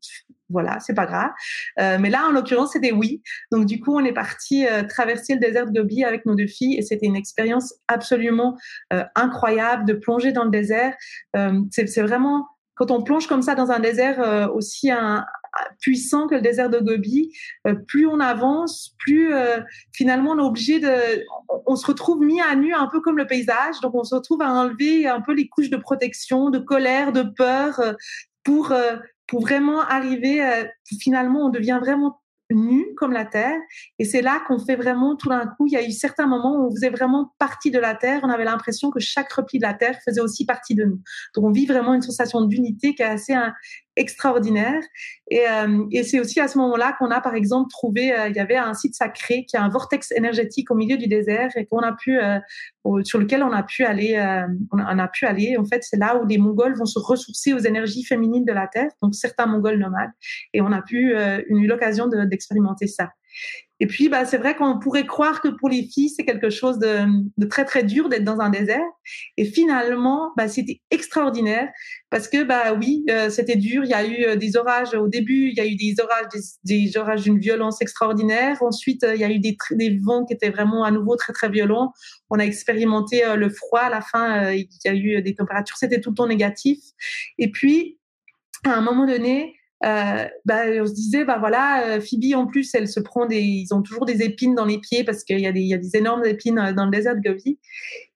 Voilà, 0.50 0.78
c'est 0.80 0.94
pas 0.94 1.06
grave. 1.06 1.30
Euh, 1.78 1.98
mais 2.00 2.08
là, 2.08 2.26
en 2.26 2.32
l'occurrence, 2.32 2.72
c'était 2.72 2.92
oui. 2.92 3.22
Donc 3.52 3.66
du 3.66 3.80
coup, 3.80 3.94
on 3.94 4.04
est 4.04 4.12
parti 4.12 4.66
euh, 4.66 4.82
traverser 4.82 5.34
le 5.34 5.40
désert 5.40 5.66
de 5.66 5.78
Gobi 5.78 6.04
avec 6.04 6.24
nos 6.24 6.34
deux 6.34 6.46
filles 6.46 6.78
et 6.78 6.82
c'était 6.82 7.06
une 7.06 7.16
expérience 7.16 7.74
absolument 7.86 8.56
euh, 8.92 9.04
incroyable 9.14 9.84
de 9.84 9.92
plonger 9.92 10.32
dans 10.32 10.44
le 10.44 10.50
désert. 10.50 10.94
C'est 11.70 12.00
vraiment 12.00 12.48
quand 12.74 12.90
on 12.90 13.02
plonge 13.02 13.26
comme 13.26 13.42
ça 13.42 13.54
dans 13.54 13.70
un 13.70 13.80
désert 13.80 14.50
aussi 14.54 14.90
un, 14.90 15.24
puissant 15.80 16.26
que 16.26 16.34
le 16.34 16.40
désert 16.40 16.70
de 16.70 16.78
Gobi, 16.78 17.32
euh, 17.66 17.74
plus 17.74 18.06
on 18.06 18.20
avance, 18.20 18.94
plus 18.98 19.32
euh, 19.34 19.60
finalement 19.92 20.32
on 20.32 20.38
est 20.38 20.46
obligé 20.46 20.80
de, 20.80 21.24
on, 21.66 21.76
se 21.76 21.86
retrouve 21.86 22.20
mis 22.20 22.40
à 22.40 22.54
nu 22.54 22.74
un 22.74 22.86
peu 22.86 23.00
comme 23.00 23.18
le 23.18 23.26
paysage, 23.26 23.80
donc 23.82 23.94
on 23.94 24.04
se 24.04 24.14
retrouve 24.14 24.42
à 24.42 24.50
enlever 24.50 25.06
un 25.06 25.20
peu 25.20 25.32
les 25.32 25.48
couches 25.48 25.70
de 25.70 25.76
protection, 25.76 26.50
de 26.50 26.58
colère, 26.58 27.12
de 27.12 27.22
peur 27.22 27.80
pour 28.44 28.72
pour 29.26 29.40
vraiment 29.42 29.80
arriver, 29.80 30.42
finalement 31.00 31.46
on 31.46 31.48
devient 31.50 31.78
vraiment 31.80 32.20
nu 32.50 32.94
comme 32.96 33.12
la 33.12 33.24
terre. 33.24 33.58
Et 33.98 34.04
c'est 34.04 34.22
là 34.22 34.42
qu'on 34.46 34.58
fait 34.58 34.76
vraiment 34.76 35.16
tout 35.16 35.28
d'un 35.28 35.46
coup, 35.46 35.66
il 35.66 35.72
y 35.72 35.76
a 35.76 35.86
eu 35.86 35.92
certains 35.92 36.26
moments 36.26 36.56
où 36.56 36.68
on 36.68 36.70
faisait 36.70 36.90
vraiment 36.90 37.34
partie 37.38 37.70
de 37.70 37.78
la 37.78 37.94
terre. 37.94 38.20
On 38.22 38.30
avait 38.30 38.44
l'impression 38.44 38.90
que 38.90 39.00
chaque 39.00 39.32
repli 39.32 39.58
de 39.58 39.64
la 39.64 39.74
terre 39.74 39.98
faisait 40.04 40.20
aussi 40.20 40.46
partie 40.46 40.74
de 40.74 40.84
nous. 40.84 41.00
Donc 41.34 41.44
on 41.44 41.50
vit 41.50 41.66
vraiment 41.66 41.94
une 41.94 42.02
sensation 42.02 42.42
d'unité 42.42 42.94
qui 42.94 43.02
est 43.02 43.06
assez 43.06 43.34
extraordinaire. 43.98 44.82
Et, 45.30 45.46
euh, 45.48 45.84
et 45.90 46.04
c'est 46.04 46.20
aussi 46.20 46.40
à 46.40 46.48
ce 46.48 46.56
moment-là 46.58 46.94
qu'on 46.98 47.10
a, 47.10 47.20
par 47.20 47.34
exemple, 47.34 47.68
trouvé, 47.70 48.12
euh, 48.12 48.28
il 48.28 48.36
y 48.36 48.38
avait 48.38 48.56
un 48.56 48.74
site 48.74 48.94
sacré 48.94 49.44
qui 49.44 49.56
a 49.56 49.62
un 49.62 49.68
vortex 49.68 50.12
énergétique 50.12 50.70
au 50.70 50.74
milieu 50.74 50.96
du 50.96 51.06
désert 51.06 51.50
et 51.56 51.66
qu'on 51.66 51.80
a 51.80 51.92
pu, 51.92 52.18
euh, 52.18 52.38
sur 53.02 53.18
lequel 53.18 53.42
on 53.42 53.52
a 53.52 53.62
pu 53.62 53.84
aller, 53.84 54.16
on 54.72 54.98
a, 54.98 55.08
pu 55.08 55.26
aller. 55.26 55.56
En 55.58 55.64
fait, 55.64 55.82
c'est 55.82 55.98
là 55.98 56.16
où 56.16 56.26
les 56.26 56.38
Mongols 56.38 56.76
vont 56.76 56.86
se 56.86 56.98
ressourcer 56.98 57.52
aux 57.52 57.58
énergies 57.58 58.04
féminines 58.04 58.44
de 58.44 58.52
la 58.52 58.66
terre, 58.66 58.90
donc 59.02 59.14
certains 59.14 59.46
Mongols 59.46 59.78
nomades, 59.78 60.10
et 60.54 60.62
on 60.62 60.72
a 60.72 60.80
pu 60.80 61.12
eu 61.12 61.66
l'occasion 61.66 62.06
d'expérimenter 62.06 62.86
ça. 62.86 63.10
Et 63.80 63.86
puis, 63.86 64.08
bah, 64.08 64.24
c'est 64.24 64.38
vrai 64.38 64.56
qu'on 64.56 64.78
pourrait 64.78 65.06
croire 65.06 65.40
que 65.40 65.48
pour 65.48 65.68
les 65.68 65.84
filles, 65.84 66.08
c'est 66.08 66.24
quelque 66.24 66.50
chose 66.50 66.78
de, 66.78 67.00
de, 67.36 67.46
très 67.46 67.64
très 67.64 67.84
dur 67.84 68.08
d'être 68.08 68.24
dans 68.24 68.40
un 68.40 68.50
désert. 68.50 68.84
Et 69.36 69.44
finalement, 69.44 70.32
bah, 70.36 70.48
c'était 70.48 70.80
extraordinaire 70.90 71.68
parce 72.10 72.28
que 72.28 72.42
bah 72.42 72.74
oui, 72.74 73.04
euh, 73.10 73.30
c'était 73.30 73.56
dur. 73.56 73.84
Il 73.84 73.90
y 73.90 73.94
a 73.94 74.04
eu 74.04 74.24
euh, 74.24 74.36
des 74.36 74.56
orages 74.56 74.94
au 74.94 75.06
début. 75.06 75.50
Il 75.50 75.54
y 75.56 75.60
a 75.60 75.66
eu 75.66 75.76
des 75.76 75.94
orages, 76.02 76.26
des, 76.32 76.84
des 76.84 76.96
orages 76.96 77.22
d'une 77.22 77.38
violence 77.38 77.80
extraordinaire. 77.80 78.60
Ensuite, 78.62 79.04
euh, 79.04 79.14
il 79.14 79.20
y 79.20 79.24
a 79.24 79.30
eu 79.30 79.38
des, 79.38 79.56
des, 79.72 79.98
vents 79.98 80.24
qui 80.24 80.34
étaient 80.34 80.50
vraiment 80.50 80.82
à 80.82 80.90
nouveau 80.90 81.14
très 81.14 81.32
très 81.32 81.48
violents. 81.48 81.92
On 82.30 82.38
a 82.40 82.44
expérimenté 82.44 83.22
le 83.36 83.48
froid 83.48 83.80
à 83.80 83.90
la 83.90 84.00
fin. 84.00 84.52
il 84.52 84.68
y 84.84 84.88
a 84.88 84.94
eu 84.94 85.22
des 85.22 85.34
températures. 85.34 85.76
C'était 85.76 86.00
tout 86.00 86.10
le 86.10 86.16
temps 86.16 86.26
négatif. 86.26 86.78
Et 87.38 87.50
puis, 87.50 87.98
à 88.64 88.74
un 88.74 88.80
moment 88.80 89.06
donné, 89.06 89.57
euh, 89.84 90.26
bah, 90.44 90.62
on 90.80 90.86
se 90.86 90.92
disait, 90.92 91.24
bah 91.24 91.36
voilà, 91.38 91.86
euh, 91.86 92.00
Phoebe 92.00 92.34
en 92.34 92.46
plus, 92.46 92.74
elle 92.74 92.88
se 92.88 92.98
prend 92.98 93.26
des, 93.26 93.40
ils 93.40 93.72
ont 93.72 93.82
toujours 93.82 94.06
des 94.06 94.22
épines 94.22 94.54
dans 94.54 94.64
les 94.64 94.78
pieds 94.78 95.04
parce 95.04 95.22
qu'il 95.22 95.38
y 95.38 95.46
a 95.46 95.52
des, 95.52 95.60
y 95.60 95.74
a 95.74 95.78
des 95.78 95.96
énormes 95.96 96.24
épines 96.24 96.58
euh, 96.58 96.72
dans 96.72 96.84
le 96.84 96.90
désert 96.90 97.14
de 97.14 97.20
Gobi. 97.20 97.58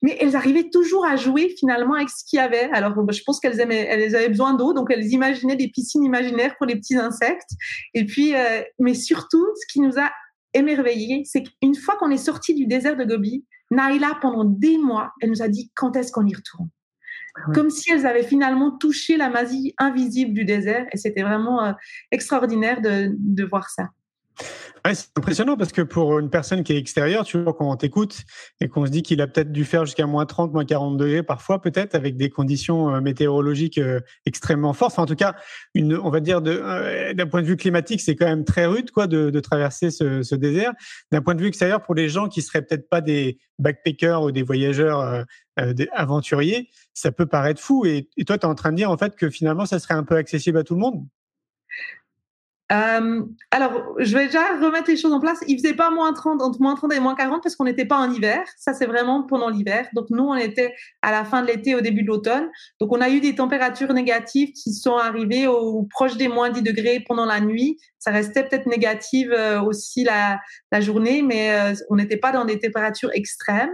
Mais 0.02 0.16
elles 0.20 0.34
arrivaient 0.34 0.70
toujours 0.70 1.06
à 1.06 1.16
jouer 1.16 1.54
finalement 1.56 1.94
avec 1.94 2.08
ce 2.10 2.24
qu'il 2.24 2.38
y 2.38 2.40
avait. 2.40 2.68
Alors, 2.72 2.94
je 3.12 3.22
pense 3.24 3.38
qu'elles 3.38 3.60
elles 3.60 4.16
avaient 4.16 4.28
besoin 4.28 4.54
d'eau, 4.54 4.72
donc 4.72 4.90
elles 4.90 5.06
imaginaient 5.12 5.56
des 5.56 5.68
piscines 5.68 6.02
imaginaires 6.02 6.56
pour 6.56 6.66
les 6.66 6.74
petits 6.74 6.96
insectes. 6.96 7.50
Et 7.94 8.04
puis, 8.04 8.34
euh, 8.34 8.62
mais 8.80 8.94
surtout, 8.94 9.46
ce 9.54 9.72
qui 9.72 9.80
nous 9.80 9.98
a 9.98 10.10
émerveillés, 10.54 11.22
c'est 11.24 11.44
qu'une 11.44 11.76
fois 11.76 11.96
qu'on 11.96 12.10
est 12.10 12.16
sorti 12.16 12.54
du 12.54 12.66
désert 12.66 12.96
de 12.96 13.04
Gobi, 13.04 13.44
Naila, 13.70 14.18
pendant 14.20 14.44
des 14.44 14.76
mois, 14.78 15.12
elle 15.20 15.30
nous 15.30 15.42
a 15.42 15.48
dit 15.48 15.70
quand 15.74 15.96
est-ce 15.96 16.12
qu'on 16.12 16.26
y 16.26 16.34
retourne? 16.34 16.68
Comme 17.54 17.70
si 17.70 17.90
elles 17.90 18.06
avaient 18.06 18.22
finalement 18.22 18.70
touché 18.70 19.16
la 19.16 19.30
magie 19.30 19.74
invisible 19.78 20.34
du 20.34 20.44
désert. 20.44 20.86
Et 20.92 20.96
c'était 20.96 21.22
vraiment 21.22 21.64
euh, 21.64 21.72
extraordinaire 22.10 22.80
de, 22.80 23.10
de 23.18 23.44
voir 23.44 23.70
ça 23.70 23.90
c'est 24.92 25.16
impressionnant 25.16 25.56
parce 25.56 25.72
que 25.72 25.82
pour 25.82 26.18
une 26.18 26.30
personne 26.30 26.64
qui 26.64 26.72
est 26.72 26.78
extérieure, 26.78 27.24
tu 27.24 27.38
vois, 27.38 27.52
quand 27.52 27.70
on 27.70 27.76
t'écoute 27.76 28.22
et 28.60 28.68
qu'on 28.68 28.84
se 28.84 28.90
dit 28.90 29.02
qu'il 29.02 29.20
a 29.20 29.26
peut-être 29.26 29.52
dû 29.52 29.64
faire 29.64 29.84
jusqu'à 29.84 30.06
moins 30.06 30.26
30, 30.26 30.52
moins 30.52 30.64
40 30.64 30.96
degrés 30.96 31.22
parfois, 31.22 31.60
peut-être 31.60 31.94
avec 31.94 32.16
des 32.16 32.30
conditions 32.30 32.94
euh, 32.94 33.00
météorologiques 33.00 33.78
euh, 33.78 34.00
extrêmement 34.26 34.72
fortes. 34.72 34.92
Enfin, 34.92 35.04
en 35.04 35.06
tout 35.06 35.14
cas, 35.14 35.36
une, 35.74 35.96
on 35.96 36.10
va 36.10 36.20
dire 36.20 36.42
d'un 36.42 37.26
point 37.30 37.42
de 37.42 37.46
vue 37.46 37.56
climatique, 37.56 38.00
c'est 38.00 38.16
quand 38.16 38.26
même 38.26 38.44
très 38.44 38.66
rude, 38.66 38.90
quoi, 38.90 39.06
de, 39.06 39.30
de 39.30 39.40
traverser 39.40 39.90
ce, 39.90 40.22
ce 40.22 40.34
désert. 40.34 40.72
D'un 41.12 41.22
point 41.22 41.34
de 41.34 41.40
vue 41.40 41.48
extérieur, 41.48 41.82
pour 41.82 41.94
les 41.94 42.08
gens 42.08 42.28
qui 42.28 42.42
seraient 42.42 42.62
peut-être 42.62 42.88
pas 42.88 43.00
des 43.00 43.38
backpackers 43.58 44.22
ou 44.22 44.32
des 44.32 44.42
voyageurs 44.42 45.24
des 45.58 45.88
aventuriers, 45.92 46.68
ça 46.94 47.12
peut 47.12 47.26
paraître 47.26 47.60
fou. 47.60 47.84
Et, 47.86 48.08
et 48.16 48.24
toi, 48.24 48.38
tu 48.38 48.46
es 48.46 48.48
en 48.48 48.54
train 48.54 48.72
de 48.72 48.76
dire 48.76 48.90
en 48.90 48.96
fait 48.96 49.16
que 49.16 49.30
finalement, 49.30 49.66
ça 49.66 49.78
serait 49.78 49.94
un 49.94 50.04
peu 50.04 50.16
accessible 50.16 50.58
à 50.58 50.64
tout 50.64 50.74
le 50.74 50.80
monde? 50.80 51.06
Euh, 52.70 53.22
alors, 53.50 53.94
je 53.98 54.16
vais 54.16 54.26
déjà 54.26 54.56
remettre 54.58 54.88
les 54.88 54.96
choses 54.96 55.12
en 55.12 55.20
place. 55.20 55.40
Il 55.46 55.58
faisait 55.58 55.74
pas 55.74 55.90
moins 55.90 56.12
30, 56.12 56.40
entre 56.40 56.60
moins 56.60 56.74
30 56.74 56.92
et 56.94 57.00
moins 57.00 57.14
40 57.14 57.42
parce 57.42 57.56
qu'on 57.56 57.64
n'était 57.64 57.84
pas 57.84 57.98
en 57.98 58.10
hiver. 58.10 58.42
Ça, 58.56 58.72
c'est 58.72 58.86
vraiment 58.86 59.24
pendant 59.24 59.50
l'hiver. 59.50 59.88
Donc, 59.94 60.06
nous, 60.10 60.24
on 60.24 60.34
était 60.34 60.74
à 61.02 61.10
la 61.10 61.24
fin 61.24 61.42
de 61.42 61.48
l'été, 61.48 61.74
au 61.74 61.80
début 61.80 62.02
de 62.02 62.08
l'automne. 62.08 62.48
Donc, 62.80 62.92
on 62.92 63.00
a 63.00 63.10
eu 63.10 63.20
des 63.20 63.34
températures 63.34 63.92
négatives 63.92 64.52
qui 64.52 64.72
sont 64.72 64.96
arrivées 64.96 65.46
au, 65.46 65.82
proche 65.90 66.16
des 66.16 66.28
moins 66.28 66.50
10 66.50 66.62
degrés 66.62 67.04
pendant 67.06 67.26
la 67.26 67.40
nuit. 67.40 67.78
Ça 67.98 68.10
restait 68.10 68.44
peut-être 68.44 68.66
négative 68.66 69.32
euh, 69.32 69.60
aussi 69.60 70.04
la, 70.04 70.40
journée, 70.80 71.22
mais 71.22 71.52
euh, 71.52 71.74
on 71.90 71.96
n'était 71.96 72.16
pas 72.16 72.32
dans 72.32 72.46
des 72.46 72.58
températures 72.58 73.10
extrêmes. 73.12 73.72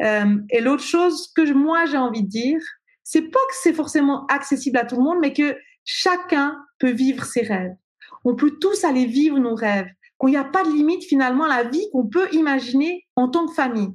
Euh, 0.00 0.36
et 0.50 0.60
l'autre 0.60 0.84
chose 0.84 1.32
que 1.34 1.52
moi, 1.52 1.84
j'ai 1.86 1.96
envie 1.96 2.22
de 2.22 2.28
dire, 2.28 2.60
c'est 3.02 3.22
pas 3.22 3.40
que 3.48 3.56
c'est 3.60 3.72
forcément 3.72 4.24
accessible 4.26 4.78
à 4.78 4.84
tout 4.84 4.96
le 4.96 5.02
monde, 5.02 5.18
mais 5.20 5.32
que 5.32 5.56
chacun 5.84 6.56
peut 6.78 6.92
vivre 6.92 7.24
ses 7.24 7.42
rêves 7.42 7.74
on 8.24 8.34
peut 8.34 8.58
tous 8.60 8.84
aller 8.84 9.06
vivre 9.06 9.38
nos 9.38 9.54
rêves, 9.54 9.88
qu'il 10.20 10.30
n'y 10.30 10.36
a 10.36 10.44
pas 10.44 10.64
de 10.64 10.70
limite 10.70 11.04
finalement 11.04 11.44
à 11.44 11.62
la 11.62 11.68
vie 11.68 11.86
qu'on 11.92 12.06
peut 12.06 12.28
imaginer 12.32 13.06
en 13.16 13.28
tant 13.28 13.46
que 13.46 13.54
famille. 13.54 13.90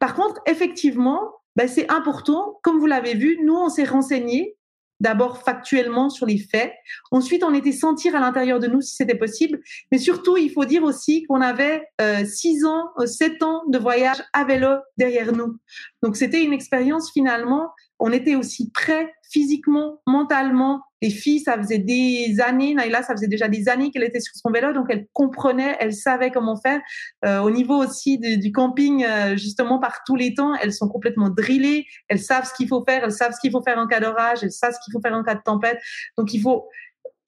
Par 0.00 0.14
contre, 0.14 0.40
effectivement, 0.46 1.32
ben, 1.56 1.68
c'est 1.68 1.90
important, 1.90 2.60
comme 2.62 2.78
vous 2.78 2.86
l'avez 2.86 3.14
vu, 3.14 3.38
nous, 3.42 3.54
on 3.54 3.68
s'est 3.68 3.84
renseigné 3.84 4.56
d'abord 5.00 5.42
factuellement 5.42 6.10
sur 6.10 6.26
les 6.26 6.38
faits. 6.38 6.72
Ensuite, 7.10 7.44
on 7.44 7.54
était 7.54 7.72
sentir 7.72 8.16
à 8.16 8.20
l'intérieur 8.20 8.58
de 8.58 8.66
nous 8.66 8.80
si 8.80 8.96
c'était 8.96 9.14
possible. 9.14 9.60
Mais 9.92 9.98
surtout, 9.98 10.36
il 10.36 10.50
faut 10.50 10.64
dire 10.64 10.82
aussi 10.82 11.24
qu'on 11.24 11.40
avait 11.40 11.84
euh, 12.00 12.24
six 12.24 12.64
ans, 12.64 12.88
euh, 12.98 13.06
sept 13.06 13.42
ans 13.42 13.62
de 13.68 13.78
voyage 13.78 14.22
à 14.32 14.44
vélo 14.44 14.68
derrière 14.96 15.32
nous. 15.32 15.56
Donc, 16.02 16.16
c'était 16.16 16.42
une 16.42 16.52
expérience 16.52 17.12
finalement. 17.12 17.70
On 17.98 18.12
était 18.12 18.34
aussi 18.34 18.70
prêts 18.70 19.12
physiquement, 19.30 20.00
mentalement, 20.06 20.82
les 21.02 21.10
filles, 21.10 21.40
ça 21.40 21.56
faisait 21.56 21.78
des 21.78 22.40
années, 22.40 22.74
Naïla, 22.74 23.02
ça 23.02 23.14
faisait 23.14 23.28
déjà 23.28 23.46
des 23.46 23.68
années 23.68 23.90
qu'elle 23.90 24.02
était 24.04 24.20
sur 24.20 24.34
son 24.34 24.50
vélo, 24.50 24.72
donc 24.72 24.86
elle 24.88 25.06
comprenait, 25.12 25.76
elle 25.80 25.92
savait 25.92 26.30
comment 26.30 26.56
faire. 26.56 26.80
Euh, 27.24 27.40
au 27.40 27.50
niveau 27.50 27.76
aussi 27.76 28.18
du 28.18 28.52
camping, 28.52 29.04
euh, 29.04 29.36
justement, 29.36 29.78
par 29.78 30.02
tous 30.04 30.16
les 30.16 30.34
temps, 30.34 30.54
elles 30.56 30.72
sont 30.72 30.88
complètement 30.88 31.28
drillées, 31.28 31.86
elles 32.08 32.20
savent 32.20 32.46
ce 32.46 32.54
qu'il 32.54 32.68
faut 32.68 32.84
faire, 32.88 33.04
elles 33.04 33.12
savent 33.12 33.32
ce 33.32 33.40
qu'il 33.40 33.52
faut 33.52 33.62
faire 33.62 33.78
en 33.78 33.86
cas 33.86 34.00
d'orage, 34.00 34.42
elles 34.42 34.52
savent 34.52 34.72
ce 34.72 34.78
qu'il 34.84 34.92
faut 34.92 35.00
faire 35.00 35.14
en 35.14 35.22
cas 35.22 35.34
de 35.34 35.42
tempête. 35.44 35.78
Donc 36.16 36.32
il 36.32 36.40
faut, 36.40 36.68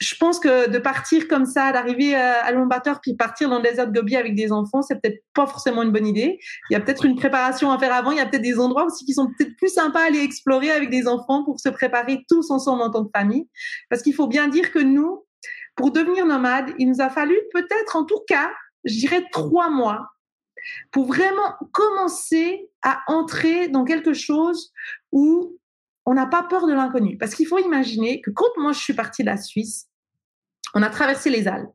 je 0.01 0.15
pense 0.15 0.41
que 0.41 0.71
de 0.71 0.79
partir 0.79 1.29
comme 1.29 1.45
ça, 1.45 1.73
d'arriver 1.73 2.17
euh, 2.17 2.43
à 2.43 2.51
Lombator 2.53 3.01
puis 3.03 3.15
partir 3.15 3.51
dans 3.51 3.59
le 3.59 3.63
désert 3.63 3.87
de 3.87 3.93
Gobi 3.93 4.17
avec 4.17 4.35
des 4.35 4.51
enfants, 4.51 4.81
c'est 4.81 4.99
peut-être 4.99 5.23
pas 5.35 5.47
forcément 5.47 5.83
une 5.83 5.93
bonne 5.93 6.07
idée. 6.07 6.39
Il 6.71 6.73
y 6.73 6.77
a 6.77 6.81
peut-être 6.81 7.05
une 7.05 7.17
préparation 7.17 7.71
à 7.71 7.79
faire 7.79 7.93
avant. 7.93 8.11
Il 8.11 8.17
y 8.17 8.21
a 8.21 8.27
peut-être 8.27 8.43
des 8.43 8.59
endroits 8.59 8.87
aussi 8.87 9.05
qui 9.05 9.13
sont 9.13 9.27
peut-être 9.27 9.55
plus 9.57 9.69
sympas 9.69 10.01
à 10.01 10.07
aller 10.07 10.23
explorer 10.23 10.71
avec 10.71 10.89
des 10.89 11.07
enfants 11.07 11.45
pour 11.45 11.61
se 11.61 11.69
préparer 11.69 12.25
tous 12.29 12.51
ensemble 12.51 12.81
en 12.81 12.91
tant 12.91 13.05
que 13.05 13.11
famille. 13.15 13.47
Parce 13.91 14.03
qu'il 14.03 14.15
faut 14.15 14.27
bien 14.27 14.49
dire 14.49 14.73
que 14.73 14.79
nous, 14.79 15.27
pour 15.77 15.91
devenir 15.93 16.25
nomade, 16.25 16.73
il 16.79 16.89
nous 16.89 17.03
a 17.03 17.11
fallu 17.11 17.39
peut-être 17.53 17.97
en 17.97 18.05
tout 18.05 18.23
cas, 18.27 18.51
je 18.85 18.95
dirais 18.95 19.27
trois 19.33 19.69
mois 19.69 20.07
pour 20.93 21.07
vraiment 21.07 21.57
commencer 21.73 22.71
à 22.83 23.03
entrer 23.07 23.69
dans 23.69 23.85
quelque 23.85 24.15
chose 24.15 24.73
où 25.13 25.59
on 26.07 26.15
n'a 26.15 26.27
pas 26.27 26.43
peur 26.43 26.67
de 26.67 26.73
l'inconnu. 26.73 27.19
Parce 27.19 27.35
qu'il 27.35 27.47
faut 27.47 27.59
imaginer 27.59 28.23
que 28.23 28.31
quand 28.31 28.49
moi 28.57 28.73
je 28.73 28.81
suis 28.81 28.95
partie 28.95 29.23
de 29.23 29.29
la 29.29 29.37
Suisse, 29.37 29.90
on 30.75 30.83
a 30.83 30.91
traversé 30.91 31.31
les 31.31 31.49
Alpes, 31.49 31.71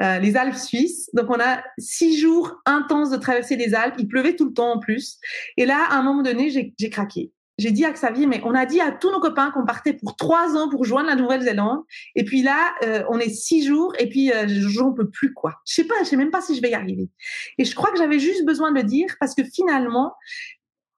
euh, 0.00 0.18
les 0.18 0.36
Alpes 0.36 0.56
suisses. 0.56 1.10
Donc 1.14 1.30
on 1.30 1.40
a 1.40 1.62
six 1.78 2.18
jours 2.18 2.60
intenses 2.64 3.10
de 3.10 3.16
traverser 3.16 3.56
les 3.56 3.74
Alpes. 3.74 3.94
Il 3.98 4.08
pleuvait 4.08 4.36
tout 4.36 4.46
le 4.46 4.52
temps 4.52 4.72
en 4.72 4.78
plus. 4.78 5.18
Et 5.56 5.66
là, 5.66 5.86
à 5.90 5.96
un 5.96 6.02
moment 6.02 6.22
donné, 6.22 6.50
j'ai 6.50 6.90
craqué. 6.90 7.32
j'ai 7.58 7.70
dit 7.70 7.84
à 7.84 7.90
Xavier, 7.90 8.26
mais 8.26 8.40
on 8.44 8.54
a 8.54 8.66
dit 8.66 8.80
à 8.80 8.92
tous 8.92 9.10
nos 9.10 9.20
copains 9.20 9.50
qu'on 9.50 9.64
partait 9.64 9.94
pour 9.94 10.16
trois 10.16 10.56
ans 10.56 10.68
pour 10.68 10.80
rejoindre 10.80 11.08
la 11.08 11.16
Nouvelle-Zélande. 11.16 11.80
Et 12.14 12.24
puis 12.24 12.42
là, 12.42 12.74
euh, 12.84 13.02
on 13.08 13.18
est 13.18 13.30
six 13.30 13.66
jours 13.66 13.94
et 13.98 14.08
puis 14.08 14.32
euh, 14.32 14.46
j'en 14.48 14.92
peux 14.92 15.08
plus 15.08 15.32
quoi. 15.32 15.54
Je 15.66 15.74
sais 15.74 15.84
pas, 15.84 15.94
je 16.00 16.04
sais 16.04 16.16
même 16.16 16.30
pas 16.30 16.42
si 16.42 16.54
je 16.54 16.62
vais 16.62 16.70
y 16.70 16.74
arriver. 16.74 17.08
Et 17.58 17.64
je 17.64 17.74
crois 17.74 17.90
que 17.90 17.98
j'avais 17.98 18.18
juste 18.18 18.44
besoin 18.44 18.70
de 18.72 18.76
le 18.76 18.84
dire 18.84 19.16
parce 19.18 19.34
que 19.34 19.42
finalement, 19.44 20.14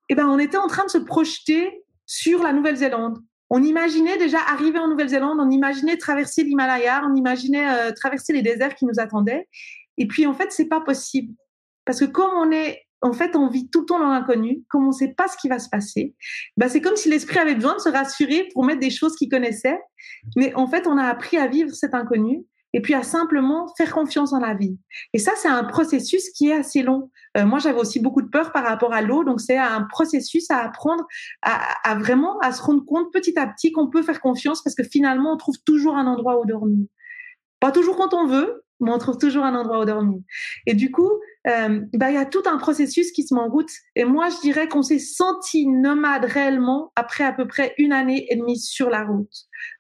eh 0.09 0.15
ben, 0.15 0.27
on 0.27 0.39
était 0.39 0.57
en 0.57 0.67
train 0.67 0.85
de 0.85 0.91
se 0.91 0.99
projeter 0.99 1.85
sur 2.07 2.43
la 2.43 2.53
Nouvelle-Zélande. 2.53 3.19
On 3.51 3.63
imaginait 3.63 4.19
déjà 4.19 4.39
arriver 4.41 4.79
en 4.79 4.89
Nouvelle-Zélande, 4.89 5.39
on 5.41 5.51
imaginait 5.51 5.97
traverser 5.97 6.45
l'Himalaya, 6.45 7.03
on 7.09 7.15
imaginait 7.15 7.69
euh, 7.71 7.93
traverser 7.93 8.33
les 8.33 8.43
déserts 8.43 8.75
qui 8.75 8.85
nous 8.85 8.99
attendaient. 8.99 9.49
Et 9.97 10.07
puis 10.07 10.27
en 10.27 10.35
fait, 10.35 10.53
c'est 10.53 10.69
pas 10.69 10.81
possible 10.81 11.35
parce 11.85 12.01
que 12.01 12.05
comme 12.05 12.31
on 12.37 12.51
est 12.53 12.83
en 13.01 13.13
fait, 13.13 13.37
on 13.37 13.49
vit 13.49 13.71
tout 13.71 13.81
le 13.81 13.87
temps 13.87 14.01
dans 14.01 14.09
l'inconnu, 14.09 14.65
comme 14.69 14.85
on 14.85 14.89
ne 14.89 14.93
sait 14.93 15.15
pas 15.17 15.29
ce 15.29 15.37
qui 15.37 15.49
va 15.49 15.59
se 15.59 15.69
passer. 15.69 16.15
Bah, 16.57 16.69
c'est 16.69 16.81
comme 16.81 16.97
si 16.97 17.09
l'esprit 17.09 17.39
avait 17.39 17.55
besoin 17.55 17.75
de 17.77 17.81
se 17.81 17.89
rassurer 17.89 18.49
pour 18.53 18.65
mettre 18.65 18.81
des 18.81 18.91
choses 18.91 19.15
qu'il 19.15 19.29
connaissait. 19.29 19.79
Mais 20.37 20.53
en 20.55 20.67
fait, 20.67 20.87
on 20.87 20.99
a 20.99 21.05
appris 21.05 21.37
à 21.37 21.47
vivre 21.47 21.71
cet 21.71 21.95
inconnu 21.95 22.45
et 22.73 22.83
puis 22.83 22.95
à 22.95 23.03
simplement 23.03 23.73
faire 23.77 23.93
confiance 23.93 24.33
en 24.33 24.41
la 24.41 24.55
vie. 24.55 24.77
Et 25.13 25.19
ça, 25.19 25.33
c'est 25.37 25.49
un 25.49 25.65
processus 25.65 26.31
qui 26.31 26.49
est 26.51 26.55
assez 26.55 26.83
long. 26.83 27.11
Euh, 27.37 27.47
moi, 27.47 27.59
j'avais 27.59 27.79
aussi 27.79 28.01
beaucoup 28.01 28.23
de 28.23 28.29
peur 28.29 28.53
par 28.53 28.65
rapport 28.65 28.93
à 28.93 29.03
l'eau, 29.03 29.25
donc 29.25 29.41
c'est 29.41 29.57
un 29.57 29.83
processus 29.83 30.51
à 30.51 30.59
apprendre 30.59 31.07
à, 31.43 31.95
vraiment 31.97 32.39
à 32.41 32.53
se 32.53 32.63
rendre 32.63 32.85
compte 32.85 33.13
petit 33.13 33.39
à 33.39 33.47
petit 33.47 33.73
qu'on 33.73 33.89
peut 33.89 34.03
faire 34.03 34.21
confiance 34.21 34.63
parce 34.63 34.75
que 34.75 34.85
finalement, 34.85 35.33
on 35.33 35.37
trouve 35.37 35.57
toujours 35.65 35.97
un 35.97 36.07
endroit 36.07 36.41
où 36.41 36.47
dormir. 36.47 36.87
Pas 37.61 37.73
toujours 37.73 37.97
quand 37.97 38.15
on 38.15 38.27
veut, 38.27 38.65
mais 38.81 38.91
on 38.91 38.99
trouve 38.99 39.19
toujours 39.19 39.45
un 39.45 39.55
endroit 39.55 39.81
où 39.81 39.85
dormir. 39.85 40.21
Et 40.67 40.75
du 40.75 40.91
coup, 40.91 41.11
euh, 41.49 41.81
bah, 41.95 42.11
il 42.11 42.15
y 42.15 42.19
a 42.19 42.27
tout 42.27 42.43
un 42.47 42.59
processus 42.59 43.11
qui 43.13 43.27
se 43.27 43.35
met 43.35 43.41
en 43.41 43.49
route. 43.49 43.71
Et 43.97 44.05
moi, 44.05 44.29
je 44.29 44.41
dirais 44.41 44.69
qu'on 44.69 44.83
s'est 44.83 44.99
senti 44.99 45.67
nomade 45.67 46.25
réellement 46.25 46.93
après 46.97 47.25
à 47.25 47.33
peu 47.33 47.47
près 47.47 47.75
une 47.79 47.93
année 47.93 48.27
et 48.31 48.37
demie 48.37 48.59
sur 48.59 48.91
la 48.91 49.05
route. 49.05 49.33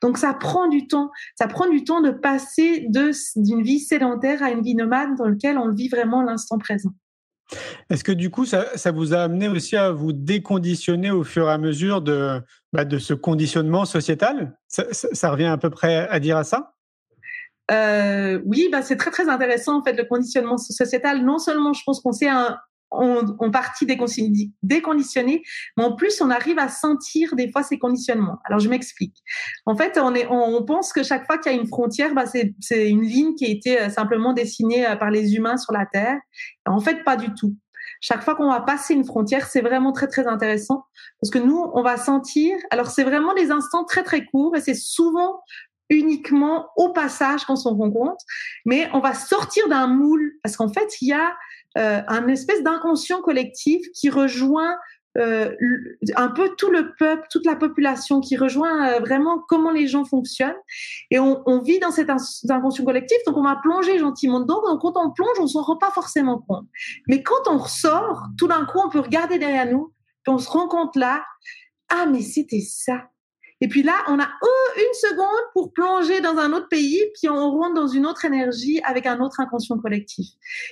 Donc, 0.02 0.18
ça 0.18 0.34
prend 0.34 0.68
du 0.68 0.86
temps. 0.86 1.10
Ça 1.36 1.46
prend 1.46 1.68
du 1.68 1.84
temps 1.84 2.00
de 2.00 2.10
passer 2.10 2.86
de, 2.88 3.10
d'une 3.36 3.62
vie 3.62 3.80
sédentaire 3.80 4.42
à 4.42 4.50
une 4.50 4.62
vie 4.62 4.74
nomade 4.74 5.16
dans 5.16 5.28
laquelle 5.28 5.58
on 5.58 5.72
vit 5.72 5.88
vraiment 5.88 6.22
l'instant 6.22 6.58
présent. 6.58 6.90
Est-ce 7.90 8.04
que 8.04 8.12
du 8.12 8.30
coup, 8.30 8.44
ça, 8.44 8.90
vous 8.92 9.14
a 9.14 9.20
amené 9.20 9.48
aussi 9.48 9.76
à 9.76 9.90
vous 9.90 10.12
déconditionner 10.12 11.10
au 11.10 11.24
fur 11.24 11.48
et 11.48 11.52
à 11.52 11.58
mesure 11.58 12.02
de, 12.02 12.42
bah, 12.72 12.84
de 12.84 12.98
ce 12.98 13.14
conditionnement 13.14 13.84
sociétal? 13.84 14.58
Ça 14.68 15.30
revient 15.30 15.46
à 15.46 15.56
peu 15.56 15.70
près 15.70 16.06
à 16.08 16.20
dire 16.20 16.36
à 16.36 16.44
ça? 16.44 16.74
Euh, 17.70 18.40
oui, 18.46 18.68
bah, 18.72 18.82
c'est 18.82 18.96
très 18.96 19.10
très 19.10 19.28
intéressant 19.28 19.78
en 19.78 19.82
fait 19.82 19.92
le 19.92 20.04
conditionnement 20.04 20.56
sociétal. 20.56 21.24
Non 21.24 21.38
seulement 21.38 21.72
je 21.72 21.82
pense 21.84 22.00
qu'on 22.00 22.12
sait 22.12 22.28
un, 22.28 22.56
on, 22.90 23.50
partie 23.50 23.86
déconditionné, 23.86 25.42
mais 25.76 25.84
en 25.84 25.94
plus 25.94 26.20
on 26.20 26.30
arrive 26.30 26.58
à 26.58 26.68
sentir 26.68 27.34
des 27.36 27.50
fois 27.50 27.62
ces 27.62 27.78
conditionnements. 27.78 28.38
Alors 28.44 28.60
je 28.60 28.68
m'explique. 28.68 29.16
En 29.66 29.76
fait, 29.76 29.98
on, 29.98 30.14
est, 30.14 30.26
on, 30.30 30.64
pense 30.64 30.92
que 30.92 31.02
chaque 31.02 31.26
fois 31.26 31.38
qu'il 31.38 31.52
y 31.52 31.54
a 31.54 31.58
une 31.58 31.66
frontière, 31.66 32.14
bah, 32.14 32.24
c'est 32.26 32.88
une 32.88 33.02
ligne 33.02 33.34
qui 33.34 33.46
a 33.46 33.48
été 33.48 33.80
euh, 33.80 33.90
simplement 33.90 34.32
dessinée 34.32 34.86
euh, 34.86 34.96
par 34.96 35.10
les 35.10 35.34
humains 35.34 35.56
sur 35.56 35.72
la 35.72 35.86
Terre. 35.86 36.18
En 36.66 36.80
fait, 36.80 37.04
pas 37.04 37.16
du 37.16 37.34
tout. 37.34 37.54
Chaque 38.00 38.22
fois 38.22 38.36
qu'on 38.36 38.50
va 38.50 38.60
passer 38.60 38.94
une 38.94 39.04
frontière, 39.04 39.46
c'est 39.46 39.60
vraiment 39.60 39.92
très 39.92 40.06
très 40.06 40.26
intéressant 40.26 40.84
parce 41.20 41.30
que 41.30 41.38
nous, 41.38 41.64
on 41.74 41.82
va 41.82 41.96
sentir. 41.96 42.56
Alors 42.70 42.88
c'est 42.88 43.02
vraiment 43.02 43.34
des 43.34 43.50
instants 43.50 43.84
très 43.84 44.04
très 44.04 44.24
courts 44.24 44.56
et 44.56 44.60
c'est 44.60 44.74
souvent 44.74 45.40
uniquement 45.90 46.68
au 46.76 46.90
passage 46.90 47.44
qu'on 47.44 47.56
s'en 47.56 47.74
rend 47.74 47.90
compte, 47.90 48.20
mais 48.64 48.88
on 48.92 49.00
va 49.00 49.14
sortir 49.14 49.68
d'un 49.68 49.86
moule 49.86 50.34
parce 50.42 50.56
qu'en 50.56 50.68
fait, 50.68 51.00
il 51.00 51.08
y 51.08 51.12
a 51.12 51.34
euh, 51.76 52.00
un 52.08 52.28
espèce 52.28 52.62
d'inconscient 52.62 53.22
collectif 53.22 53.86
qui 53.94 54.10
rejoint 54.10 54.76
euh, 55.16 55.54
un 56.16 56.28
peu 56.28 56.50
tout 56.56 56.70
le 56.70 56.94
peuple, 56.96 57.26
toute 57.30 57.44
la 57.44 57.56
population, 57.56 58.20
qui 58.20 58.36
rejoint 58.36 58.88
euh, 58.88 59.00
vraiment 59.00 59.42
comment 59.48 59.70
les 59.70 59.88
gens 59.88 60.04
fonctionnent. 60.04 60.56
Et 61.10 61.18
on, 61.18 61.42
on 61.46 61.60
vit 61.60 61.78
dans 61.78 61.90
cet 61.90 62.10
inconscient 62.48 62.84
collectif, 62.84 63.18
donc 63.26 63.36
on 63.36 63.42
va 63.42 63.56
plonger 63.56 63.98
gentiment 63.98 64.40
dedans. 64.40 64.62
Donc 64.66 64.80
quand 64.80 64.96
on 64.96 65.10
plonge, 65.10 65.40
on 65.40 65.46
s'en 65.46 65.62
rend 65.62 65.76
pas 65.76 65.90
forcément 65.90 66.38
compte. 66.46 66.66
Mais 67.08 67.22
quand 67.22 67.48
on 67.48 67.58
ressort, 67.58 68.22
tout 68.38 68.46
d'un 68.46 68.64
coup, 68.64 68.80
on 68.84 68.90
peut 68.90 69.00
regarder 69.00 69.38
derrière 69.38 69.70
nous, 69.70 69.92
puis 70.22 70.32
on 70.32 70.38
se 70.38 70.48
rend 70.48 70.68
compte 70.68 70.94
là, 70.94 71.24
ah 71.88 72.06
mais 72.06 72.20
c'était 72.22 72.60
ça. 72.60 73.08
Et 73.60 73.68
puis 73.68 73.82
là, 73.82 73.94
on 74.08 74.18
a 74.18 74.28
oh, 74.42 74.70
une 74.76 74.94
seconde 74.94 75.52
pour 75.52 75.72
plonger 75.72 76.20
dans 76.20 76.36
un 76.36 76.52
autre 76.52 76.68
pays, 76.68 77.00
puis 77.14 77.28
on 77.28 77.50
rentre 77.50 77.74
dans 77.74 77.88
une 77.88 78.06
autre 78.06 78.24
énergie 78.24 78.80
avec 78.84 79.06
un 79.06 79.20
autre 79.20 79.40
inconscient 79.40 79.78
collectif. 79.78 80.28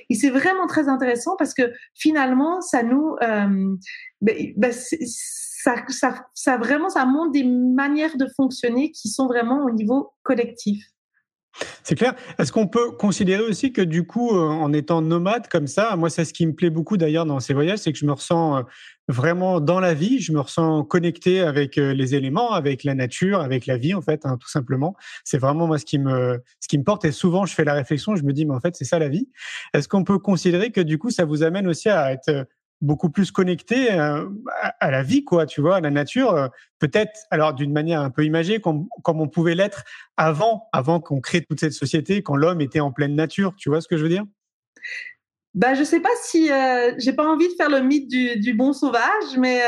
Et 0.09 0.15
c'est 0.15 0.31
vraiment 0.31 0.67
très 0.67 0.89
intéressant 0.89 1.37
parce 1.37 1.55
que 1.55 1.73
finalement, 1.95 2.61
ça 2.61 2.83
nous, 2.83 3.17
euh, 3.23 3.77
ben, 4.21 4.53
ben, 4.57 4.73
ça, 4.73 5.75
ça, 5.89 6.27
ça 6.35 6.57
vraiment, 6.59 6.89
ça 6.89 7.05
montre 7.05 7.33
des 7.33 7.45
manières 7.45 8.17
de 8.17 8.27
fonctionner 8.37 8.93
qui 8.93 9.09
sont 9.09 9.27
vraiment 9.27 9.65
au 9.65 9.71
niveau 9.71 10.13
collectif. 10.23 10.85
C'est 11.83 11.95
clair. 11.95 12.15
Est-ce 12.39 12.53
qu'on 12.53 12.67
peut 12.67 12.91
considérer 12.91 13.43
aussi 13.43 13.73
que 13.73 13.81
du 13.81 14.07
coup, 14.07 14.37
euh, 14.37 14.41
en 14.41 14.73
étant 14.73 15.03
nomade 15.03 15.49
comme 15.49 15.67
ça, 15.67 15.97
moi, 15.97 16.11
c'est 16.11 16.25
ce 16.25 16.33
qui 16.33 16.47
me 16.47 16.53
plaît 16.53 16.71
beaucoup 16.71 16.97
d'ailleurs 16.97 17.27
dans 17.27 17.41
ces 17.41 17.55
voyages, 17.55 17.79
c'est 17.79 17.93
que 17.93 17.99
je 17.99 18.07
me 18.07 18.13
ressens 18.13 18.59
euh, 18.59 18.63
vraiment 19.09 19.61
dans 19.61 19.81
la 19.81 19.95
vie, 19.95 20.21
je 20.21 20.33
me 20.33 20.41
ressens 20.41 20.85
connecté 20.85 21.41
avec 21.41 21.79
euh, 21.79 21.95
les 21.95 22.15
éléments, 22.15 22.53
avec 22.53 22.85
la 22.85 22.95
nature, 22.95 23.41
avec 23.41 23.67
la 23.67 23.77
vie 23.77 23.95
en 23.95 24.03
fait, 24.03 24.27
hein, 24.27 24.37
tout 24.39 24.49
simplement. 24.49 24.97
C'est 25.25 25.39
vraiment 25.39 25.67
moi 25.67 25.79
ce 25.79 25.85
qui 25.85 25.99
me 25.99 26.43
ce 26.61 26.69
qui 26.69 26.79
me 26.79 26.85
porte. 26.85 27.05
Et 27.05 27.13
souvent, 27.13 27.47
je 27.47 27.55
fais 27.55 27.65
la 27.65 27.75
réflexion, 27.75 28.17
je 28.17 28.25
me 28.25 28.33
dis, 28.33 28.47
mais 28.47 28.55
en 28.55 28.61
fait, 28.61 28.75
c'est 28.77 28.85
ça 28.85 28.99
la 28.99 29.09
vie. 29.09 29.29
Est-ce 29.73 29.89
qu'on 29.89 30.05
peut 30.05 30.19
considérer 30.19 30.73
que 30.73 30.81
du 30.81 30.99
coup, 30.99 31.11
ça 31.11 31.25
vous 31.25 31.43
amène 31.43 31.69
aussi 31.69 31.89
à 31.89 32.13
être 32.13 32.47
beaucoup 32.81 33.11
plus 33.11 33.31
connecté 33.31 33.93
euh, 33.93 34.29
à, 34.81 34.91
la 34.91 35.03
vie, 35.03 35.25
quoi, 35.25 35.47
tu 35.47 35.61
vois, 35.61 35.77
à 35.77 35.81
la 35.81 35.91
nature. 35.91 36.35
Euh, 36.35 36.49
peut-être, 36.79 37.21
alors 37.31 37.55
d'une 37.55 37.73
manière 37.73 38.01
un 38.01 38.11
peu 38.11 38.25
imagée, 38.25 38.61
comme, 38.61 38.87
comme 39.03 39.21
on 39.21 39.29
pouvait 39.29 39.55
l'être 39.55 39.85
avant, 40.17 40.69
avant 40.73 41.01
qu'on 41.01 41.21
crée 41.21 41.43
toute 41.43 41.61
cette 41.61 41.73
société, 41.73 42.23
quand 42.23 42.37
l'homme 42.37 42.61
était 42.61 42.81
en 42.81 42.93
pleine 42.93 43.15
nature. 43.15 43.55
Tu 43.57 43.69
vois 43.71 43.81
ce 43.81 43.89
que 43.89 43.97
je 43.97 44.03
veux 44.03 44.09
dire? 44.09 44.25
Bah, 45.55 45.75
je 45.75 45.85
sais 45.85 46.01
pas 46.01 46.11
si 46.23 46.53
euh, 46.53 46.93
j'ai 46.99 47.15
pas 47.15 47.27
envie 47.27 47.49
de 47.49 47.55
faire 47.55 47.71
le 47.71 47.81
mythe 47.81 48.09
du, 48.09 48.55
bon 48.55 48.73
sauvage, 48.73 49.39
mais 49.39 49.63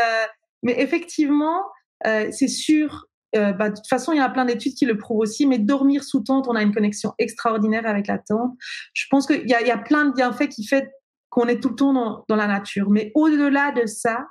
mais 0.62 0.80
effectivement, 0.80 1.62
c'est 2.04 2.48
sûr. 2.48 3.06
Bah, 3.32 3.70
de 3.70 3.74
toute 3.74 3.86
façon, 3.88 4.12
il 4.12 4.18
y 4.18 4.20
a 4.20 4.28
plein 4.28 4.44
d'études 4.44 4.74
qui 4.74 4.84
le 4.84 4.98
prouvent 4.98 5.20
aussi, 5.20 5.46
mais 5.46 5.58
dormir 5.58 6.04
sous 6.04 6.20
tente, 6.20 6.46
on 6.46 6.54
a 6.54 6.62
une 6.62 6.74
connexion 6.74 7.14
extraordinaire 7.18 7.86
avec 7.86 8.06
la 8.06 8.18
tente. 8.18 8.52
Je 8.92 9.06
pense 9.08 9.26
qu'il 9.26 9.46
y 9.46 9.48
y 9.48 9.70
a 9.70 9.78
plein 9.78 10.04
de 10.04 10.12
bienfaits 10.12 10.48
qui 10.48 10.66
fait 10.66 10.90
qu'on 11.30 11.46
est 11.46 11.60
tout 11.60 11.70
le 11.70 11.74
temps 11.74 12.24
dans, 12.28 12.36
la 12.36 12.46
nature. 12.46 12.90
Mais 12.90 13.12
au-delà 13.14 13.72
de 13.72 13.86
ça, 13.86 14.26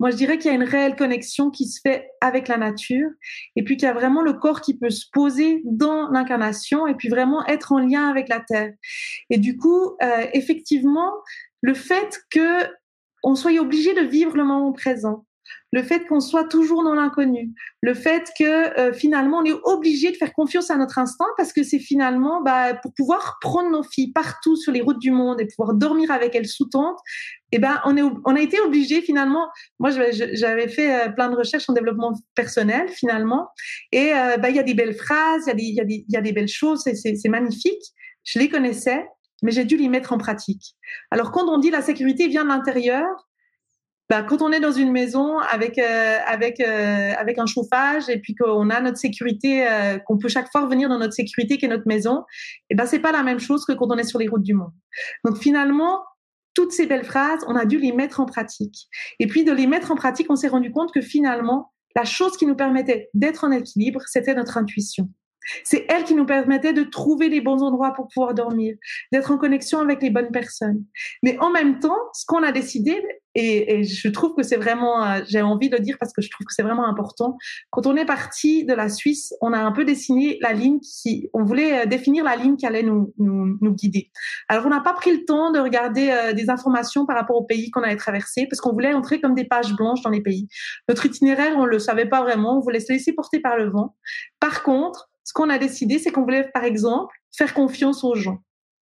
moi, 0.00 0.10
je 0.10 0.16
dirais 0.16 0.38
qu'il 0.38 0.50
y 0.50 0.54
a 0.54 0.56
une 0.56 0.62
réelle 0.62 0.94
connexion 0.94 1.50
qui 1.50 1.66
se 1.66 1.80
fait 1.80 2.08
avec 2.20 2.46
la 2.46 2.56
nature 2.56 3.08
et 3.56 3.64
puis 3.64 3.76
qu'il 3.76 3.86
y 3.86 3.90
a 3.90 3.94
vraiment 3.94 4.22
le 4.22 4.34
corps 4.34 4.60
qui 4.60 4.78
peut 4.78 4.90
se 4.90 5.06
poser 5.12 5.60
dans 5.64 6.08
l'incarnation 6.10 6.86
et 6.86 6.94
puis 6.94 7.08
vraiment 7.08 7.44
être 7.46 7.72
en 7.72 7.80
lien 7.80 8.08
avec 8.08 8.28
la 8.28 8.38
terre. 8.40 8.72
Et 9.30 9.38
du 9.38 9.56
coup, 9.56 9.96
euh, 10.02 10.26
effectivement, 10.34 11.12
le 11.62 11.74
fait 11.74 12.20
que 12.30 12.64
on 13.24 13.34
soit 13.34 13.58
obligé 13.58 13.92
de 13.94 14.02
vivre 14.02 14.36
le 14.36 14.44
moment 14.44 14.72
présent, 14.72 15.26
le 15.72 15.82
fait 15.82 16.06
qu'on 16.06 16.20
soit 16.20 16.44
toujours 16.44 16.82
dans 16.82 16.94
l'inconnu, 16.94 17.52
le 17.82 17.94
fait 17.94 18.30
que 18.38 18.78
euh, 18.78 18.92
finalement 18.92 19.38
on 19.38 19.44
est 19.44 19.56
obligé 19.64 20.10
de 20.10 20.16
faire 20.16 20.32
confiance 20.32 20.70
à 20.70 20.76
notre 20.76 20.98
instinct 20.98 21.26
parce 21.36 21.52
que 21.52 21.62
c'est 21.62 21.78
finalement 21.78 22.42
bah, 22.42 22.74
pour 22.74 22.92
pouvoir 22.94 23.38
prendre 23.40 23.70
nos 23.70 23.82
filles 23.82 24.12
partout 24.12 24.56
sur 24.56 24.72
les 24.72 24.80
routes 24.80 24.98
du 24.98 25.10
monde 25.10 25.40
et 25.40 25.46
pouvoir 25.46 25.74
dormir 25.74 26.10
avec 26.10 26.34
elles 26.34 26.48
sous 26.48 26.66
tente. 26.66 26.98
Eh 27.52 27.58
ben, 27.58 27.80
on, 27.86 27.96
est, 27.96 28.02
on 28.02 28.36
a 28.36 28.40
été 28.40 28.60
obligé 28.60 29.00
finalement. 29.00 29.48
Moi, 29.78 29.90
j'avais 29.90 30.68
fait 30.68 30.94
euh, 30.94 31.08
plein 31.08 31.30
de 31.30 31.36
recherches 31.36 31.68
en 31.68 31.72
développement 31.72 32.12
personnel 32.34 32.88
finalement, 32.90 33.48
et 33.90 34.12
euh, 34.12 34.36
bah, 34.36 34.50
il 34.50 34.56
y 34.56 34.58
a 34.58 34.62
des 34.62 34.74
belles 34.74 34.94
phrases, 34.94 35.50
il 35.56 35.60
y, 35.60 35.80
y, 35.80 36.04
y, 36.08 36.16
a 36.16 36.20
des 36.20 36.32
belles 36.32 36.48
choses, 36.48 36.82
c'est 36.82 37.28
magnifique. 37.28 37.82
Je 38.24 38.38
les 38.38 38.50
connaissais, 38.50 39.06
mais 39.42 39.52
j'ai 39.52 39.64
dû 39.64 39.76
les 39.76 39.88
mettre 39.88 40.12
en 40.12 40.18
pratique. 40.18 40.74
Alors, 41.10 41.30
quand 41.32 41.48
on 41.48 41.58
dit 41.58 41.70
la 41.70 41.80
sécurité 41.80 42.28
vient 42.28 42.44
de 42.44 42.48
l'intérieur, 42.48 43.06
bah, 44.08 44.22
quand 44.22 44.40
on 44.40 44.52
est 44.52 44.60
dans 44.60 44.72
une 44.72 44.90
maison 44.90 45.38
avec 45.38 45.78
euh, 45.78 46.18
avec 46.26 46.60
euh, 46.60 47.12
avec 47.18 47.38
un 47.38 47.44
chauffage 47.44 48.08
et 48.08 48.18
puis 48.18 48.34
qu'on 48.34 48.70
a 48.70 48.80
notre 48.80 48.96
sécurité, 48.96 49.68
euh, 49.68 49.98
qu'on 49.98 50.16
peut 50.16 50.28
chaque 50.28 50.50
fois 50.50 50.62
revenir 50.62 50.88
dans 50.88 50.98
notre 50.98 51.12
sécurité 51.12 51.58
qui 51.58 51.66
est 51.66 51.68
notre 51.68 51.86
maison, 51.86 52.24
et 52.70 52.74
ben 52.74 52.86
c'est 52.86 53.00
pas 53.00 53.12
la 53.12 53.22
même 53.22 53.38
chose 53.38 53.66
que 53.66 53.72
quand 53.72 53.88
on 53.90 53.98
est 53.98 54.04
sur 54.04 54.18
les 54.18 54.28
routes 54.28 54.42
du 54.42 54.54
monde. 54.54 54.72
Donc 55.24 55.36
finalement, 55.36 56.02
toutes 56.54 56.72
ces 56.72 56.86
belles 56.86 57.04
phrases, 57.04 57.44
on 57.48 57.54
a 57.54 57.66
dû 57.66 57.78
les 57.78 57.92
mettre 57.92 58.20
en 58.20 58.26
pratique. 58.26 58.88
Et 59.18 59.26
puis 59.26 59.44
de 59.44 59.52
les 59.52 59.66
mettre 59.66 59.92
en 59.92 59.94
pratique, 59.94 60.26
on 60.30 60.36
s'est 60.36 60.48
rendu 60.48 60.72
compte 60.72 60.92
que 60.92 61.02
finalement, 61.02 61.72
la 61.94 62.04
chose 62.04 62.36
qui 62.36 62.46
nous 62.46 62.56
permettait 62.56 63.10
d'être 63.12 63.44
en 63.44 63.50
équilibre, 63.50 64.00
c'était 64.06 64.34
notre 64.34 64.56
intuition. 64.56 65.10
C'est 65.64 65.86
elle 65.88 66.04
qui 66.04 66.14
nous 66.14 66.26
permettait 66.26 66.72
de 66.72 66.82
trouver 66.82 67.28
les 67.28 67.40
bons 67.40 67.62
endroits 67.62 67.92
pour 67.92 68.08
pouvoir 68.08 68.34
dormir, 68.34 68.76
d'être 69.12 69.30
en 69.30 69.38
connexion 69.38 69.80
avec 69.80 70.02
les 70.02 70.10
bonnes 70.10 70.30
personnes. 70.30 70.84
Mais 71.22 71.38
en 71.38 71.50
même 71.50 71.80
temps, 71.80 71.98
ce 72.12 72.24
qu'on 72.26 72.42
a 72.42 72.52
décidé, 72.52 73.02
et, 73.38 73.84
je 73.84 74.08
trouve 74.08 74.34
que 74.34 74.42
c'est 74.42 74.56
vraiment, 74.56 75.04
euh, 75.04 75.20
j'ai 75.28 75.40
envie 75.42 75.68
de 75.68 75.76
le 75.76 75.82
dire 75.82 75.96
parce 75.98 76.12
que 76.12 76.20
je 76.20 76.30
trouve 76.30 76.44
que 76.44 76.52
c'est 76.52 76.62
vraiment 76.62 76.86
important. 76.88 77.36
Quand 77.70 77.86
on 77.86 77.96
est 77.96 78.04
parti 78.04 78.64
de 78.64 78.74
la 78.74 78.88
Suisse, 78.88 79.32
on 79.40 79.52
a 79.52 79.58
un 79.58 79.70
peu 79.70 79.84
dessiné 79.84 80.38
la 80.40 80.52
ligne 80.52 80.80
qui, 80.80 81.30
on 81.32 81.44
voulait 81.44 81.82
euh, 81.82 81.86
définir 81.86 82.24
la 82.24 82.36
ligne 82.36 82.56
qui 82.56 82.66
allait 82.66 82.82
nous, 82.82 83.14
nous, 83.18 83.56
nous 83.60 83.72
guider. 83.72 84.10
Alors, 84.48 84.66
on 84.66 84.70
n'a 84.70 84.80
pas 84.80 84.92
pris 84.92 85.12
le 85.12 85.24
temps 85.24 85.52
de 85.52 85.60
regarder 85.60 86.10
euh, 86.10 86.32
des 86.32 86.50
informations 86.50 87.06
par 87.06 87.16
rapport 87.16 87.36
au 87.36 87.44
pays 87.44 87.70
qu'on 87.70 87.82
allait 87.82 87.96
traverser 87.96 88.46
parce 88.50 88.60
qu'on 88.60 88.72
voulait 88.72 88.92
entrer 88.92 89.20
comme 89.20 89.34
des 89.34 89.44
pages 89.44 89.74
blanches 89.74 90.02
dans 90.02 90.10
les 90.10 90.22
pays. 90.22 90.48
Notre 90.88 91.06
itinéraire, 91.06 91.54
on 91.56 91.64
le 91.64 91.78
savait 91.78 92.08
pas 92.08 92.22
vraiment, 92.22 92.58
on 92.58 92.60
voulait 92.60 92.80
se 92.80 92.92
laisser 92.92 93.12
porter 93.12 93.40
par 93.40 93.56
le 93.56 93.70
vent. 93.70 93.94
Par 94.40 94.62
contre, 94.64 95.10
ce 95.22 95.32
qu'on 95.32 95.50
a 95.50 95.58
décidé, 95.58 95.98
c'est 95.98 96.10
qu'on 96.10 96.22
voulait, 96.22 96.50
par 96.52 96.64
exemple, 96.64 97.14
faire 97.36 97.54
confiance 97.54 98.02
aux 98.02 98.14
gens. 98.14 98.38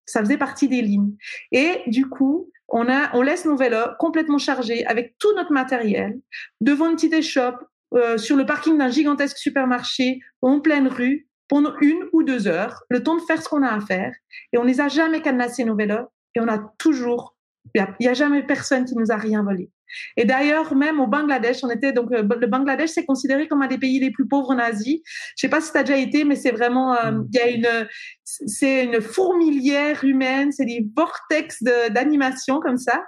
Ça 0.07 0.21
faisait 0.21 0.39
partie 0.39 0.69
des 0.69 0.81
lignes. 0.81 1.17
Et 1.51 1.83
du 1.89 2.09
coup, 2.09 2.51
on, 2.69 2.89
a, 2.89 3.15
on 3.15 3.23
laisse 3.23 3.45
nos 3.45 3.57
vélos 3.57 3.95
complètement 3.99 4.39
chargés 4.39 4.85
avec 4.87 5.17
tout 5.19 5.33
notre 5.35 5.53
matériel 5.53 6.19
devant 6.61 6.89
une 6.91 6.97
petite 6.97 7.15
échoppe, 7.15 7.63
euh, 7.95 8.19
sur 8.19 8.37
le 8.37 8.45
parking 8.45 8.77
d'un 8.79 8.89
gigantesque 8.89 9.39
supermarché, 9.39 10.19
en 10.43 10.61
pleine 10.61 10.89
rue, 10.89 11.29
pendant 11.49 11.75
une 11.81 12.05
ou 12.13 12.25
deux 12.25 12.49
heures, 12.49 12.83
le 12.91 13.03
temps 13.03 13.15
de 13.15 13.21
faire 13.21 13.41
ce 13.41 13.49
qu'on 13.49 13.63
a 13.63 13.73
à 13.73 13.81
faire. 13.81 14.13
Et 14.53 14.59
on 14.59 14.65
les 14.65 14.81
a 14.81 14.89
jamais 14.89 15.23
cadenassés 15.23 15.65
nos 15.65 15.77
vélos 15.77 16.09
et 16.35 16.41
on 16.41 16.49
a 16.49 16.59
toujours, 16.79 17.36
il 17.75 17.87
n'y 18.01 18.07
a, 18.07 18.11
a, 18.11 18.15
jamais 18.15 18.43
personne 18.43 18.85
qui 18.85 18.97
nous 18.97 19.11
a 19.11 19.17
rien 19.17 19.43
volé. 19.43 19.71
Et 20.17 20.25
d'ailleurs, 20.25 20.75
même 20.75 21.01
au 21.01 21.07
Bangladesh, 21.07 21.59
on 21.63 21.71
était 21.71 21.93
donc 21.93 22.13
euh, 22.13 22.23
le 22.23 22.47
Bangladesh, 22.47 22.91
c'est 22.91 23.05
considéré 23.05 23.49
comme 23.49 23.63
un 23.63 23.67
des 23.67 23.79
pays 23.79 23.99
les 24.01 24.11
plus 24.11 24.27
pauvres 24.27 24.51
en 24.51 24.59
Asie. 24.59 25.03
Je 25.37 25.43
sais 25.43 25.49
pas 25.49 25.61
si 25.61 25.73
tu 25.73 25.79
as 25.79 25.83
déjà 25.83 25.99
été, 25.99 26.25
mais 26.25 26.37
c'est 26.37 26.51
vraiment, 26.51 26.95
euh, 26.95 27.13
mm. 27.13 27.29
il 27.33 27.37
y 27.37 27.41
a 27.41 27.49
une, 27.49 27.89
c'est 28.25 28.85
une 28.85 29.01
fourmilière 29.01 30.05
humaine, 30.05 30.53
c'est 30.53 30.65
des 30.65 30.87
vortex 30.97 31.63
d'animation 31.91 32.61
comme 32.61 32.79
ça. 32.79 33.03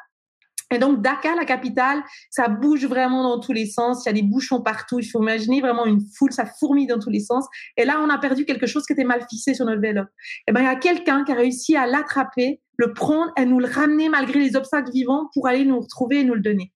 Et 0.70 0.78
donc 0.78 1.02
Dhaka, 1.02 1.34
la 1.34 1.44
capitale, 1.44 2.02
ça 2.30 2.48
bouge 2.48 2.86
vraiment 2.86 3.22
dans 3.22 3.40
tous 3.40 3.52
les 3.52 3.66
sens. 3.66 4.04
Il 4.04 4.08
y 4.08 4.10
a 4.10 4.12
des 4.12 4.22
bouchons 4.22 4.60
partout. 4.60 4.98
Il 4.98 5.06
faut 5.06 5.22
imaginer 5.22 5.60
vraiment 5.60 5.86
une 5.86 6.00
foule, 6.00 6.32
ça 6.32 6.44
fourmille 6.44 6.86
dans 6.86 6.98
tous 6.98 7.10
les 7.10 7.20
sens. 7.20 7.46
Et 7.76 7.84
là, 7.84 8.00
on 8.04 8.10
a 8.10 8.18
perdu 8.18 8.44
quelque 8.44 8.66
chose 8.66 8.84
qui 8.86 8.92
était 8.92 9.04
mal 9.04 9.24
fixé 9.30 9.54
sur 9.54 9.64
notre 9.64 9.80
vélo. 9.80 10.02
Et 10.02 10.04
eh 10.48 10.52
ben, 10.52 10.60
il 10.60 10.64
y 10.64 10.68
a 10.68 10.76
quelqu'un 10.76 11.24
qui 11.24 11.32
a 11.32 11.34
réussi 11.34 11.76
à 11.76 11.86
l'attraper, 11.86 12.60
le 12.76 12.92
prendre 12.92 13.32
et 13.36 13.44
nous 13.44 13.60
le 13.60 13.66
ramener 13.66 14.08
malgré 14.08 14.38
les 14.38 14.56
obstacles 14.56 14.92
vivants 14.92 15.30
pour 15.34 15.48
aller 15.48 15.64
nous 15.64 15.80
retrouver 15.80 16.20
et 16.20 16.24
nous 16.24 16.34
le 16.34 16.40
donner. 16.40 16.72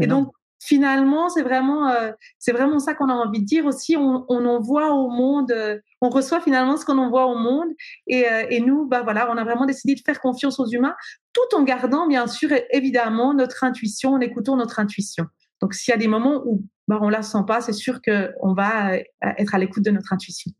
Et 0.00 0.06
donc 0.06 0.32
finalement, 0.66 1.28
c'est 1.28 1.42
vraiment, 1.42 1.88
euh, 1.88 2.10
c'est 2.38 2.52
vraiment 2.52 2.78
ça 2.78 2.94
qu'on 2.94 3.08
a 3.08 3.14
envie 3.14 3.40
de 3.40 3.46
dire 3.46 3.66
aussi. 3.66 3.96
On, 3.96 4.26
on 4.28 4.44
envoie 4.44 4.90
au 4.92 5.08
monde, 5.08 5.52
euh, 5.52 5.78
on 6.00 6.10
reçoit 6.10 6.40
finalement 6.40 6.76
ce 6.76 6.84
qu'on 6.84 6.98
envoie 6.98 7.26
au 7.26 7.36
monde. 7.36 7.68
Et, 8.08 8.28
euh, 8.28 8.46
et, 8.50 8.60
nous, 8.60 8.86
bah 8.86 9.02
voilà, 9.02 9.30
on 9.30 9.36
a 9.36 9.44
vraiment 9.44 9.64
décidé 9.64 9.94
de 9.94 10.00
faire 10.04 10.20
confiance 10.20 10.58
aux 10.58 10.66
humains, 10.66 10.94
tout 11.32 11.56
en 11.56 11.62
gardant 11.62 12.08
bien 12.08 12.26
sûr 12.26 12.50
évidemment 12.72 13.32
notre 13.32 13.62
intuition, 13.62 14.14
en 14.14 14.20
écoutant 14.20 14.56
notre 14.56 14.80
intuition. 14.80 15.26
Donc 15.62 15.74
s'il 15.74 15.92
y 15.92 15.94
a 15.94 15.98
des 15.98 16.08
moments 16.08 16.42
où 16.44 16.64
bah, 16.88 16.98
on 17.00 17.08
la 17.08 17.22
sent 17.22 17.44
pas, 17.46 17.60
c'est 17.60 17.72
sûr 17.72 18.00
qu'on 18.02 18.52
va 18.54 18.96
être 18.96 19.54
à 19.54 19.58
l'écoute 19.58 19.84
de 19.84 19.90
notre 19.90 20.12
intuition. 20.12 20.50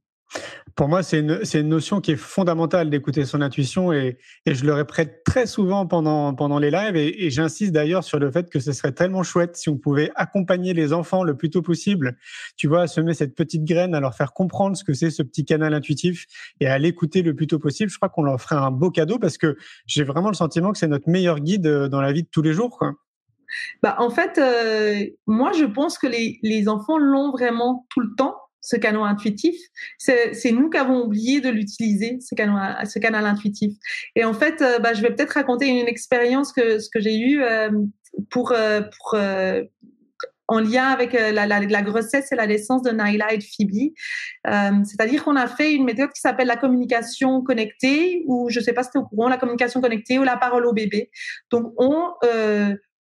Pour 0.74 0.88
moi, 0.88 1.02
c'est 1.02 1.20
une, 1.20 1.40
une, 1.54 1.68
notion 1.68 2.00
qui 2.02 2.12
est 2.12 2.16
fondamentale 2.16 2.90
d'écouter 2.90 3.24
son 3.24 3.40
intuition 3.40 3.92
et, 3.92 4.18
et, 4.44 4.54
je 4.54 4.66
le 4.66 4.74
répète 4.74 5.24
très 5.24 5.46
souvent 5.46 5.86
pendant, 5.86 6.34
pendant 6.34 6.58
les 6.58 6.70
lives 6.70 6.96
et, 6.96 7.30
j'insiste 7.30 7.72
d'ailleurs 7.72 8.04
sur 8.04 8.18
le 8.18 8.30
fait 8.30 8.50
que 8.50 8.60
ce 8.60 8.72
serait 8.72 8.92
tellement 8.92 9.22
chouette 9.22 9.56
si 9.56 9.70
on 9.70 9.78
pouvait 9.78 10.10
accompagner 10.16 10.74
les 10.74 10.92
enfants 10.92 11.24
le 11.24 11.34
plus 11.34 11.48
tôt 11.48 11.62
possible, 11.62 12.18
tu 12.56 12.68
vois, 12.68 12.82
à 12.82 12.86
semer 12.88 13.14
cette 13.14 13.34
petite 13.34 13.64
graine, 13.64 13.94
à 13.94 14.00
leur 14.00 14.14
faire 14.14 14.34
comprendre 14.34 14.76
ce 14.76 14.84
que 14.84 14.92
c'est 14.92 15.10
ce 15.10 15.22
petit 15.22 15.46
canal 15.46 15.72
intuitif 15.72 16.26
et 16.60 16.66
à 16.66 16.78
l'écouter 16.78 17.22
le 17.22 17.34
plus 17.34 17.46
tôt 17.46 17.58
possible. 17.58 17.90
Je 17.90 17.96
crois 17.96 18.10
qu'on 18.10 18.24
leur 18.24 18.38
ferait 18.38 18.56
un 18.56 18.70
beau 18.70 18.90
cadeau 18.90 19.18
parce 19.18 19.38
que 19.38 19.56
j'ai 19.86 20.04
vraiment 20.04 20.28
le 20.28 20.34
sentiment 20.34 20.72
que 20.72 20.78
c'est 20.78 20.88
notre 20.88 21.08
meilleur 21.08 21.40
guide 21.40 21.66
euh, 21.66 21.88
dans 21.88 22.02
la 22.02 22.12
vie 22.12 22.24
de 22.24 22.28
tous 22.30 22.42
les 22.42 22.52
jours. 22.52 22.78
Bah, 23.82 23.96
en 23.98 24.10
fait, 24.10 24.38
euh, 24.38 25.06
moi, 25.26 25.52
je 25.52 25.64
pense 25.64 25.96
que 25.96 26.06
les, 26.06 26.38
les 26.42 26.68
enfants 26.68 26.98
l'ont 26.98 27.30
vraiment 27.30 27.86
tout 27.88 28.00
le 28.00 28.14
temps 28.16 28.36
ce 28.66 28.74
canal 28.74 29.04
intuitif. 29.04 29.54
C'est 29.96 30.50
nous 30.50 30.68
qui 30.68 30.76
avons 30.76 31.02
oublié 31.02 31.40
de 31.40 31.48
l'utiliser, 31.48 32.18
ce 32.20 32.34
canal, 32.34 32.84
ce 32.84 32.98
canal 32.98 33.24
intuitif. 33.24 33.74
Et 34.16 34.24
en 34.24 34.34
fait, 34.34 34.60
euh, 34.60 34.80
bah, 34.80 34.92
je 34.92 35.02
vais 35.02 35.14
peut-être 35.14 35.34
raconter 35.34 35.68
une, 35.68 35.86
expérience 35.86 36.52
que 36.52 36.80
ce 36.80 36.90
que 36.90 36.98
j'ai 36.98 37.16
eue 37.16 37.42
euh, 37.42 37.70
pour 38.28 38.50
euh, 38.50 38.80
pour 38.80 39.16
en 40.48 40.60
lien 40.60 40.84
avec 40.84 41.12
la, 41.12 41.46
la, 41.46 41.82
grossesse 41.82 42.30
et 42.30 42.36
la 42.36 42.46
naissance 42.46 42.82
de 42.82 42.90
Naila 42.90 43.32
et 43.32 43.38
de 43.38 43.42
Phoebe. 43.42 43.92
C'est-à-dire 44.84 45.24
qu'on 45.24 45.34
a 45.34 45.48
fait 45.48 45.72
une 45.74 45.84
méthode 45.84 46.10
qui 46.12 46.20
s'appelle 46.20 46.46
la 46.46 46.56
communication 46.56 47.42
connectée, 47.42 48.22
ou 48.26 48.48
je 48.48 48.60
ne 48.60 48.64
sais 48.64 48.72
pas 48.72 48.84
si 48.84 48.90
tu 48.90 48.98
au 48.98 49.04
courant, 49.04 49.28
la 49.28 49.38
communication 49.38 49.80
connectée 49.80 50.20
ou 50.20 50.22
la 50.22 50.36
parole 50.36 50.66
au 50.66 50.72
bébé. 50.72 51.10
Donc, 51.50 51.72
on, 51.78 52.12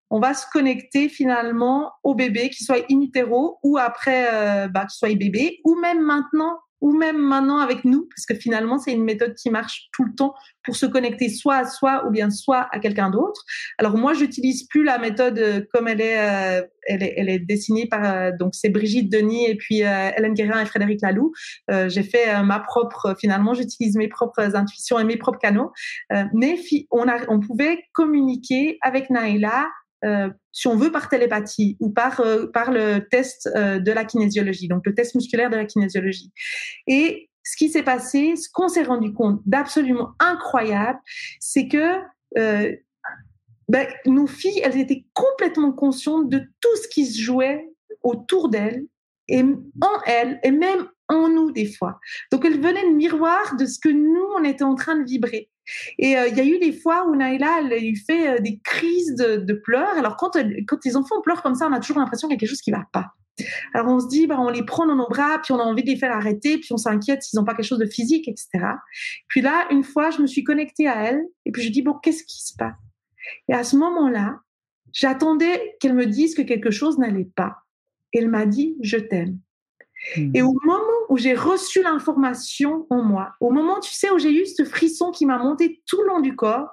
on 0.10 0.20
va 0.20 0.34
se 0.34 0.46
connecter 0.52 1.10
finalement 1.10 1.92
au 2.04 2.16
bébé, 2.16 2.50
qu'il 2.50 2.66
soit 2.66 2.86
in 2.92 3.02
utero 3.02 3.60
ou 3.64 3.78
après, 3.78 4.28
euh, 4.34 4.68
bah, 4.68 4.82
qu'il 4.82 4.92
soit 4.92 5.16
bébé, 5.16 5.60
ou 5.66 5.76
même 5.76 6.02
maintenant, 6.02 6.58
ou 6.82 6.92
même 6.92 7.18
maintenant 7.18 7.58
avec 7.58 7.86
nous, 7.86 8.08
parce 8.16 8.26
que 8.28 8.36
finalement 8.36 8.78
c'est 8.78 8.92
une 8.92 9.04
méthode 9.04 9.34
qui 9.34 9.50
marche 9.50 9.88
tout 9.94 10.04
le 10.04 10.14
temps 10.14 10.36
pour 10.64 10.76
se 10.76 10.86
connecter 10.86 11.30
soit 11.30 11.56
à 11.56 11.66
soi 11.66 12.06
ou 12.06 12.12
bien 12.12 12.30
soit 12.30 12.68
à 12.72 12.80
quelqu'un 12.80 13.10
d'autre. 13.10 13.42
Alors 13.80 13.98
moi, 13.98 14.14
j'utilise 14.14 14.68
plus 14.68 14.84
la 14.84 15.00
méthode 15.00 15.40
euh, 15.40 15.62
comme 15.74 15.88
elle 15.88 16.02
est, 16.02 16.20
euh, 16.20 16.62
elle 16.86 17.02
est, 17.02 17.14
elle 17.18 17.30
est 17.30 17.40
dessinée 17.40 17.88
par 17.88 18.34
donc 18.38 18.54
c'est 18.54 18.70
Brigitte 18.70 19.12
Denis 19.12 19.50
et 19.50 19.56
puis 19.56 19.78
Hélène 19.78 20.34
Guérin 20.34 20.62
et 20.62 20.66
Frédéric 20.66 21.02
Laloux. 21.02 21.34
j'ai 21.88 22.04
fait 22.04 22.44
ma 22.44 22.60
propre, 22.60 23.16
finalement, 23.20 23.56
j'utilise 23.56 23.96
mes 23.98 24.08
propres 24.08 24.56
intuitions 24.56 25.00
et 25.00 25.04
mes 25.04 25.18
propres 25.18 25.40
canaux. 25.40 25.72
mais 26.34 26.60
on 26.92 27.08
a, 27.08 27.18
on 27.28 27.40
pouvait 27.40 27.80
communiquer 27.94 28.78
avec 28.84 29.10
Naïla 29.10 29.66
euh, 30.06 30.30
si 30.52 30.68
on 30.68 30.76
veut 30.76 30.92
par 30.92 31.10
télépathie 31.10 31.78
ou 31.80 31.90
par 31.90 32.22
euh, 32.22 32.48
le 32.70 33.00
test 33.00 33.50
euh, 33.56 33.80
de 33.80 33.92
la 33.92 34.06
kinésiologie, 34.06 34.68
donc 34.68 34.86
le 34.86 34.94
test 34.94 35.16
musculaire 35.16 35.50
de 35.50 35.56
la 35.56 35.66
kinésiologie. 35.66 36.32
Et 36.88 37.30
ce 37.44 37.58
qui 37.58 37.70
s'est 37.70 37.84
passé, 37.84 38.36
ce 38.36 38.50
qu'on 38.52 38.68
s'est 38.68 38.84
rendu 38.84 39.14
compte 39.14 39.42
d'absolument 39.46 40.14
incroyable, 40.20 41.00
c'est 41.40 41.68
que 41.68 42.02
ben, 43.68 43.88
nos 44.06 44.28
filles, 44.28 44.62
elles 44.64 44.78
étaient 44.78 45.06
complètement 45.14 45.72
conscientes 45.72 46.30
de 46.30 46.40
tout 46.60 46.76
ce 46.82 46.88
qui 46.88 47.06
se 47.06 47.22
jouait 47.22 47.68
autour 48.04 48.50
d'elles 48.50 48.86
et 49.28 49.42
en 49.42 50.02
elles 50.06 50.40
et 50.44 50.52
même 50.52 50.88
en 51.08 51.30
nous 51.30 51.52
des 51.52 51.72
fois. 51.72 52.00
Donc 52.32 52.46
elles 52.46 52.60
venaient 52.60 52.90
de 52.90 52.96
miroir 52.96 53.56
de 53.58 53.66
ce 53.66 53.80
que 53.80 53.90
nous 53.90 54.28
on 54.38 54.44
était 54.44 54.64
en 54.64 54.76
train 54.76 54.98
de 54.98 55.06
vibrer. 55.06 55.50
Et 55.98 56.18
euh, 56.18 56.28
il 56.28 56.38
y 56.38 56.42
a 56.42 56.46
eu 56.46 56.60
des 56.60 56.74
fois 56.74 57.08
où 57.08 57.16
Naïla, 57.16 57.62
elle 57.62 57.74
a 57.74 57.78
eu 57.78 57.96
fait 57.96 58.28
euh, 58.28 58.40
des 58.40 58.60
crises 58.64 59.16
de, 59.16 59.54
pleurs. 59.54 59.98
Alors, 59.98 60.18
quand, 60.18 60.38
quand 60.68 60.86
les 60.86 60.96
enfants 60.96 61.22
pleurent 61.22 61.42
comme 61.42 61.56
ça, 61.56 61.68
on 61.68 61.74
a 61.74 61.80
toujours 61.80 61.98
l'impression 61.98 62.28
qu'il 62.28 62.36
y 62.36 62.38
a 62.38 62.40
quelque 62.40 62.50
chose 62.50 62.62
qui 62.62 62.72
va 62.72 62.86
pas. 62.92 63.14
Alors, 63.74 63.88
on 63.88 64.00
se 64.00 64.08
dit, 64.08 64.28
bah, 64.28 64.38
on 64.40 64.50
les 64.50 64.64
prend 64.64 64.86
dans 64.86 64.96
nos 64.96 65.08
bras, 65.08 65.40
puis 65.44 65.54
on 65.54 65.60
a 65.60 65.64
envie 65.64 65.84
de 65.84 65.90
les 65.90 65.98
faire 65.98 66.16
arrêter, 66.16 66.58
puis 66.58 66.70
on 66.72 66.78
s'inquiète 66.78 67.24
s'ils 67.24 67.38
n'ont 67.38 67.46
pas 67.46 67.54
quelque 67.54 67.66
chose 67.66 67.80
de 67.80 67.86
physique, 67.86 68.28
etc. 68.28 68.66
Puis 69.28 69.42
là, 69.42 69.68
une 69.72 69.84
fois, 69.84 70.10
je 70.10 70.22
me 70.22 70.28
suis 70.28 70.44
connectée 70.44 70.88
à 70.88 71.04
elle, 71.04 71.22
et 71.46 71.52
puis 71.52 71.62
je 71.62 71.70
dis, 71.70 71.82
bon, 71.82 71.94
qu'est-ce 72.02 72.24
qui 72.24 72.42
se 72.46 72.54
passe? 72.58 72.76
Et 73.50 73.54
à 73.54 73.64
ce 73.64 73.76
moment-là, 73.76 74.40
j'attendais 74.94 75.76
qu'elle 75.80 75.96
me 75.96 76.06
dise 76.06 76.36
que 76.36 76.42
quelque 76.42 76.72
chose 76.72 76.98
n'allait 76.98 77.30
pas. 77.36 77.58
Elle 78.14 78.30
m'a 78.30 78.46
dit, 78.46 78.78
je 78.82 78.98
t'aime. 78.98 79.40
Et 80.34 80.42
au 80.42 80.54
moment 80.64 80.84
où 81.10 81.18
j'ai 81.18 81.34
reçu 81.34 81.82
l'information 81.82 82.86
en 82.90 83.02
moi, 83.04 83.34
au 83.40 83.50
moment, 83.50 83.80
tu 83.80 83.94
sais, 83.94 84.12
où 84.12 84.20
j'ai 84.20 84.32
eu 84.32 84.46
ce 84.46 84.64
frisson 84.64 85.12
qui 85.12 85.26
m'a 85.26 85.38
monté 85.38 85.82
tout 85.86 86.02
le 86.02 86.08
long 86.08 86.20
du 86.20 86.36
corps, 86.36 86.70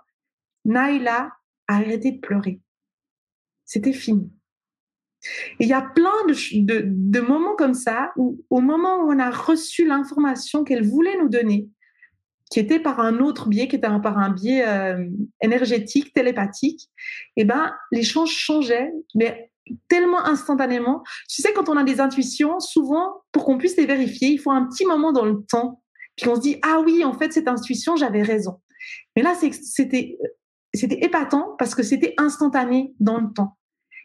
Naïla 0.64 1.32
a 1.68 1.74
arrêté 1.74 2.12
de 2.12 2.20
pleurer. 2.20 2.60
C'était 3.64 3.92
fini. 3.92 4.30
Et 5.60 5.64
il 5.64 5.68
y 5.68 5.72
a 5.72 5.82
plein 5.82 6.26
de, 6.26 6.82
de, 6.84 7.20
moments 7.20 7.54
comme 7.54 7.74
ça 7.74 8.12
où, 8.16 8.44
au 8.50 8.60
moment 8.60 9.04
où 9.04 9.12
on 9.12 9.18
a 9.18 9.30
reçu 9.30 9.86
l'information 9.86 10.64
qu'elle 10.64 10.84
voulait 10.84 11.16
nous 11.18 11.28
donner, 11.28 11.68
qui 12.50 12.60
était 12.60 12.80
par 12.80 13.00
un 13.00 13.20
autre 13.20 13.48
biais, 13.48 13.68
qui 13.68 13.76
était 13.76 13.88
par 14.02 14.18
un 14.18 14.30
biais 14.30 14.66
euh, 14.66 15.08
énergétique, 15.40 16.12
télépathique, 16.12 16.90
eh 17.36 17.44
ben, 17.44 17.72
l'échange 17.92 18.30
changeait, 18.30 18.92
mais 19.14 19.51
tellement 19.88 20.24
instantanément. 20.24 21.02
Tu 21.28 21.42
sais, 21.42 21.52
quand 21.52 21.68
on 21.68 21.76
a 21.76 21.84
des 21.84 22.00
intuitions, 22.00 22.60
souvent, 22.60 23.22
pour 23.32 23.44
qu'on 23.44 23.58
puisse 23.58 23.76
les 23.76 23.86
vérifier, 23.86 24.28
il 24.28 24.38
faut 24.38 24.50
un 24.50 24.66
petit 24.66 24.86
moment 24.86 25.12
dans 25.12 25.24
le 25.24 25.44
temps. 25.48 25.82
Puis 26.16 26.28
on 26.28 26.34
se 26.34 26.40
dit, 26.40 26.58
ah 26.62 26.80
oui, 26.84 27.04
en 27.04 27.12
fait, 27.12 27.32
cette 27.32 27.48
intuition, 27.48 27.96
j'avais 27.96 28.22
raison. 28.22 28.60
Mais 29.16 29.22
là, 29.22 29.34
c'était, 29.34 30.18
c'était 30.74 31.04
épatant 31.04 31.54
parce 31.58 31.74
que 31.74 31.82
c'était 31.82 32.14
instantané 32.18 32.94
dans 33.00 33.18
le 33.18 33.32
temps. 33.32 33.56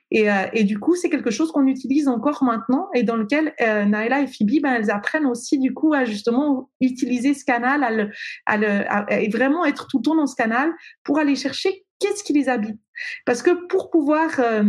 Et, 0.09 0.31
euh, 0.31 0.45
et 0.53 0.63
du 0.63 0.79
coup, 0.79 0.95
c'est 0.95 1.09
quelque 1.09 1.31
chose 1.31 1.51
qu'on 1.51 1.67
utilise 1.67 2.07
encore 2.07 2.43
maintenant 2.43 2.87
et 2.93 3.03
dans 3.03 3.17
lequel 3.17 3.53
euh, 3.61 3.83
Naila 3.83 4.21
et 4.21 4.27
Phoebe, 4.27 4.61
ben, 4.61 4.73
elles 4.73 4.89
apprennent 4.89 5.25
aussi 5.25 5.59
du 5.59 5.73
coup 5.73 5.93
à 5.93 6.05
justement 6.05 6.69
utiliser 6.79 7.33
ce 7.33 7.43
canal, 7.43 7.83
à, 7.83 7.91
le, 7.91 8.09
à, 8.45 8.57
le, 8.57 8.89
à 8.89 9.05
vraiment 9.29 9.65
être 9.65 9.87
tout 9.87 9.97
le 9.97 10.03
temps 10.03 10.15
dans 10.15 10.27
ce 10.27 10.35
canal 10.35 10.71
pour 11.03 11.19
aller 11.19 11.35
chercher 11.35 11.85
qu'est-ce 11.99 12.23
qui 12.23 12.31
les 12.31 12.47
habite. 12.47 12.79
Parce 13.25 13.41
que 13.41 13.67
pour 13.67 13.89
pouvoir 13.89 14.29
euh, 14.39 14.63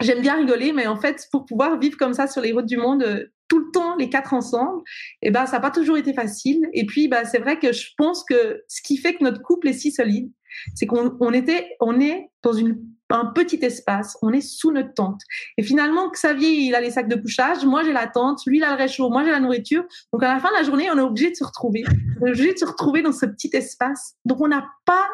j'aime 0.00 0.20
bien 0.20 0.36
rigoler, 0.36 0.72
mais 0.72 0.86
en 0.86 0.96
fait, 0.96 1.26
pour 1.30 1.44
pouvoir 1.46 1.78
vivre 1.78 1.96
comme 1.96 2.14
ça 2.14 2.26
sur 2.26 2.42
les 2.42 2.52
routes 2.52 2.66
du 2.66 2.76
monde 2.76 3.02
euh, 3.02 3.26
tout 3.48 3.58
le 3.58 3.70
temps, 3.72 3.96
les 3.96 4.10
quatre 4.10 4.34
ensemble, 4.34 4.82
eh 5.22 5.30
ben, 5.30 5.46
ça 5.46 5.52
n'a 5.52 5.60
pas 5.60 5.70
toujours 5.70 5.96
été 5.96 6.12
facile. 6.12 6.68
Et 6.74 6.84
puis, 6.84 7.08
bah, 7.08 7.24
c'est 7.24 7.38
vrai 7.38 7.58
que 7.58 7.72
je 7.72 7.88
pense 7.96 8.24
que 8.24 8.62
ce 8.68 8.82
qui 8.82 8.98
fait 8.98 9.14
que 9.14 9.24
notre 9.24 9.40
couple 9.40 9.68
est 9.68 9.72
si 9.72 9.90
solide, 9.90 10.30
c'est 10.74 10.86
qu'on 10.86 11.16
on 11.20 11.32
était, 11.32 11.76
on 11.80 11.98
est 12.00 12.30
dans 12.42 12.52
une 12.52 12.78
un 13.10 13.26
petit 13.26 13.58
espace, 13.64 14.16
on 14.22 14.32
est 14.32 14.40
sous 14.40 14.70
notre 14.70 14.92
tente. 14.94 15.22
Et 15.56 15.62
finalement, 15.62 16.10
Xavier, 16.10 16.50
il 16.50 16.74
a 16.74 16.80
les 16.80 16.90
sacs 16.90 17.08
de 17.08 17.16
couchage, 17.16 17.64
moi 17.64 17.82
j'ai 17.82 17.92
la 17.92 18.06
tente, 18.06 18.40
lui 18.46 18.58
il 18.58 18.64
a 18.64 18.70
le 18.72 18.76
réchaud, 18.76 19.08
moi 19.08 19.24
j'ai 19.24 19.30
la 19.30 19.40
nourriture. 19.40 19.84
Donc 20.12 20.22
à 20.22 20.34
la 20.34 20.40
fin 20.40 20.50
de 20.50 20.54
la 20.54 20.62
journée, 20.62 20.90
on 20.90 20.98
est 20.98 21.02
obligé 21.02 21.30
de 21.30 21.36
se 21.36 21.44
retrouver, 21.44 21.84
on 22.20 22.26
est 22.26 22.30
obligé 22.30 22.52
de 22.52 22.58
se 22.58 22.64
retrouver 22.64 23.02
dans 23.02 23.12
ce 23.12 23.26
petit 23.26 23.50
espace. 23.54 24.16
Donc 24.24 24.40
on 24.40 24.48
n'a 24.48 24.68
pas, 24.84 25.08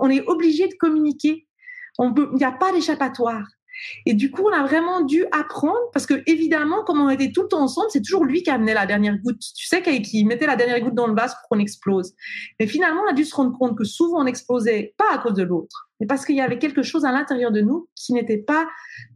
on 0.00 0.08
est 0.08 0.24
obligé 0.26 0.68
de 0.68 0.74
communiquer. 0.74 1.46
Il 1.98 2.12
n'y 2.34 2.44
a 2.44 2.52
pas 2.52 2.72
d'échappatoire. 2.72 3.46
Et 4.06 4.14
du 4.14 4.30
coup, 4.30 4.42
on 4.42 4.52
a 4.52 4.62
vraiment 4.62 5.02
dû 5.02 5.24
apprendre 5.32 5.78
parce 5.92 6.06
que 6.06 6.22
évidemment, 6.26 6.84
comme 6.84 7.00
on 7.00 7.08
était 7.08 7.32
tout 7.32 7.42
le 7.42 7.48
temps 7.48 7.62
ensemble, 7.62 7.88
c'est 7.90 8.02
toujours 8.02 8.24
lui 8.24 8.42
qui 8.42 8.50
amenait 8.50 8.74
la 8.74 8.86
dernière 8.86 9.18
goutte. 9.18 9.40
Tu 9.56 9.66
sais, 9.66 9.82
qui 9.82 10.24
mettait 10.24 10.46
la 10.46 10.56
dernière 10.56 10.80
goutte 10.80 10.94
dans 10.94 11.06
le 11.06 11.14
vase 11.14 11.34
pour 11.34 11.48
qu'on 11.48 11.58
explose. 11.58 12.14
Mais 12.58 12.66
finalement, 12.66 13.02
on 13.06 13.10
a 13.10 13.14
dû 13.14 13.24
se 13.24 13.34
rendre 13.34 13.56
compte 13.56 13.76
que 13.76 13.84
souvent 13.84 14.22
on 14.22 14.26
explosait 14.26 14.94
pas 14.96 15.12
à 15.12 15.18
cause 15.18 15.34
de 15.34 15.42
l'autre, 15.42 15.90
mais 16.00 16.06
parce 16.06 16.24
qu'il 16.24 16.36
y 16.36 16.40
avait 16.40 16.58
quelque 16.58 16.82
chose 16.82 17.04
à 17.04 17.12
l'intérieur 17.12 17.50
de 17.50 17.60
nous 17.60 17.88
qui 17.94 18.12
n'était 18.12 18.38
pas 18.38 18.66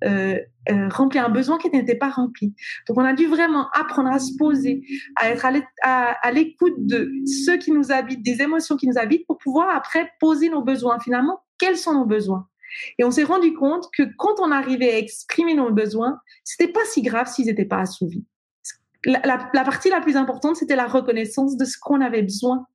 euh, 0.05 0.39
euh, 0.71 0.89
rempli, 0.89 1.19
un 1.19 1.31
besoin 1.31 1.59
qui 1.59 1.71
n'était 1.71 1.95
pas 1.95 2.11
rempli. 2.11 2.55
Donc, 2.89 2.99
on 2.99 3.05
a 3.05 3.15
dû 3.15 3.27
vraiment 3.27 3.69
apprendre 3.73 4.11
à 4.11 4.19
se 4.19 4.37
poser, 4.37 4.83
à 5.17 5.31
être 5.31 5.47
à 5.83 6.33
l'écoute 6.33 6.75
de 6.79 7.11
ceux 7.27 7.57
qui 7.57 7.73
nous 7.73 7.91
habitent, 7.91 8.23
des 8.23 8.43
émotions 8.43 8.77
qui 8.77 8.87
nous 8.87 8.99
habitent, 8.99 9.27
pour 9.27 9.39
pouvoir 9.39 9.75
après 9.75 10.11
poser 10.21 10.51
nos 10.51 10.63
besoins. 10.63 10.99
Finalement, 11.01 11.41
quels 11.59 11.77
sont 11.77 11.95
nos 11.95 12.05
besoins? 12.05 12.49
Et 12.99 13.05
on 13.05 13.11
s'est 13.11 13.25
rendu 13.25 13.53
compte 13.55 13.89
que 13.97 14.03
quand 14.17 14.41
on 14.41 14.51
arrivait 14.51 14.93
à 14.93 14.99
exprimer 14.99 15.55
nos 15.55 15.71
besoins, 15.71 16.19
c'était 16.45 16.73
pas 16.73 16.85
si 16.87 17.03
grave 17.03 17.29
s'ils 17.29 17.47
n'étaient 17.47 17.65
pas 17.65 17.81
assouvis. 17.81 18.25
La, 19.05 19.37
partie 19.65 19.91
la 19.91 20.01
plus 20.01 20.17
importante, 20.17 20.57
c'était 20.57 20.77
la 20.77 20.87
reconnaissance 20.87 21.57
de 21.57 21.65
ce 21.65 21.77
qu'on 21.79 22.01
avait 22.01 22.23
besoin. 22.23 22.67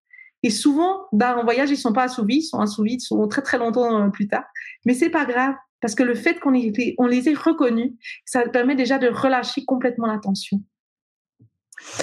Et 0.44 0.52
souvent, 0.52 1.08
ben, 1.12 1.36
en 1.36 1.44
voyage, 1.44 1.72
ils 1.72 1.78
sont 1.78 1.92
pas 1.92 2.04
assouvis, 2.04 2.38
ils 2.38 2.44
sont 2.44 2.60
assouvis 2.60 3.00
souvent 3.00 3.28
très 3.28 3.42
très 3.42 3.58
longtemps 3.58 4.06
euh, 4.06 4.10
plus 4.10 4.28
tard. 4.28 4.46
Mais 4.86 4.94
c'est 4.94 5.10
pas 5.10 5.26
grave 5.26 5.56
parce 5.82 5.96
que 5.96 6.04
le 6.04 6.14
fait 6.14 6.40
qu'on 6.40 6.54
on 6.98 7.08
les 7.08 7.30
ait 7.30 7.34
reconnus, 7.34 7.94
ça 8.26 8.48
permet 8.48 8.76
déjà 8.76 9.00
de 9.00 9.08
relâcher 9.08 9.66
complètement 9.66 10.08
la 10.08 10.20
tension. 10.20 10.62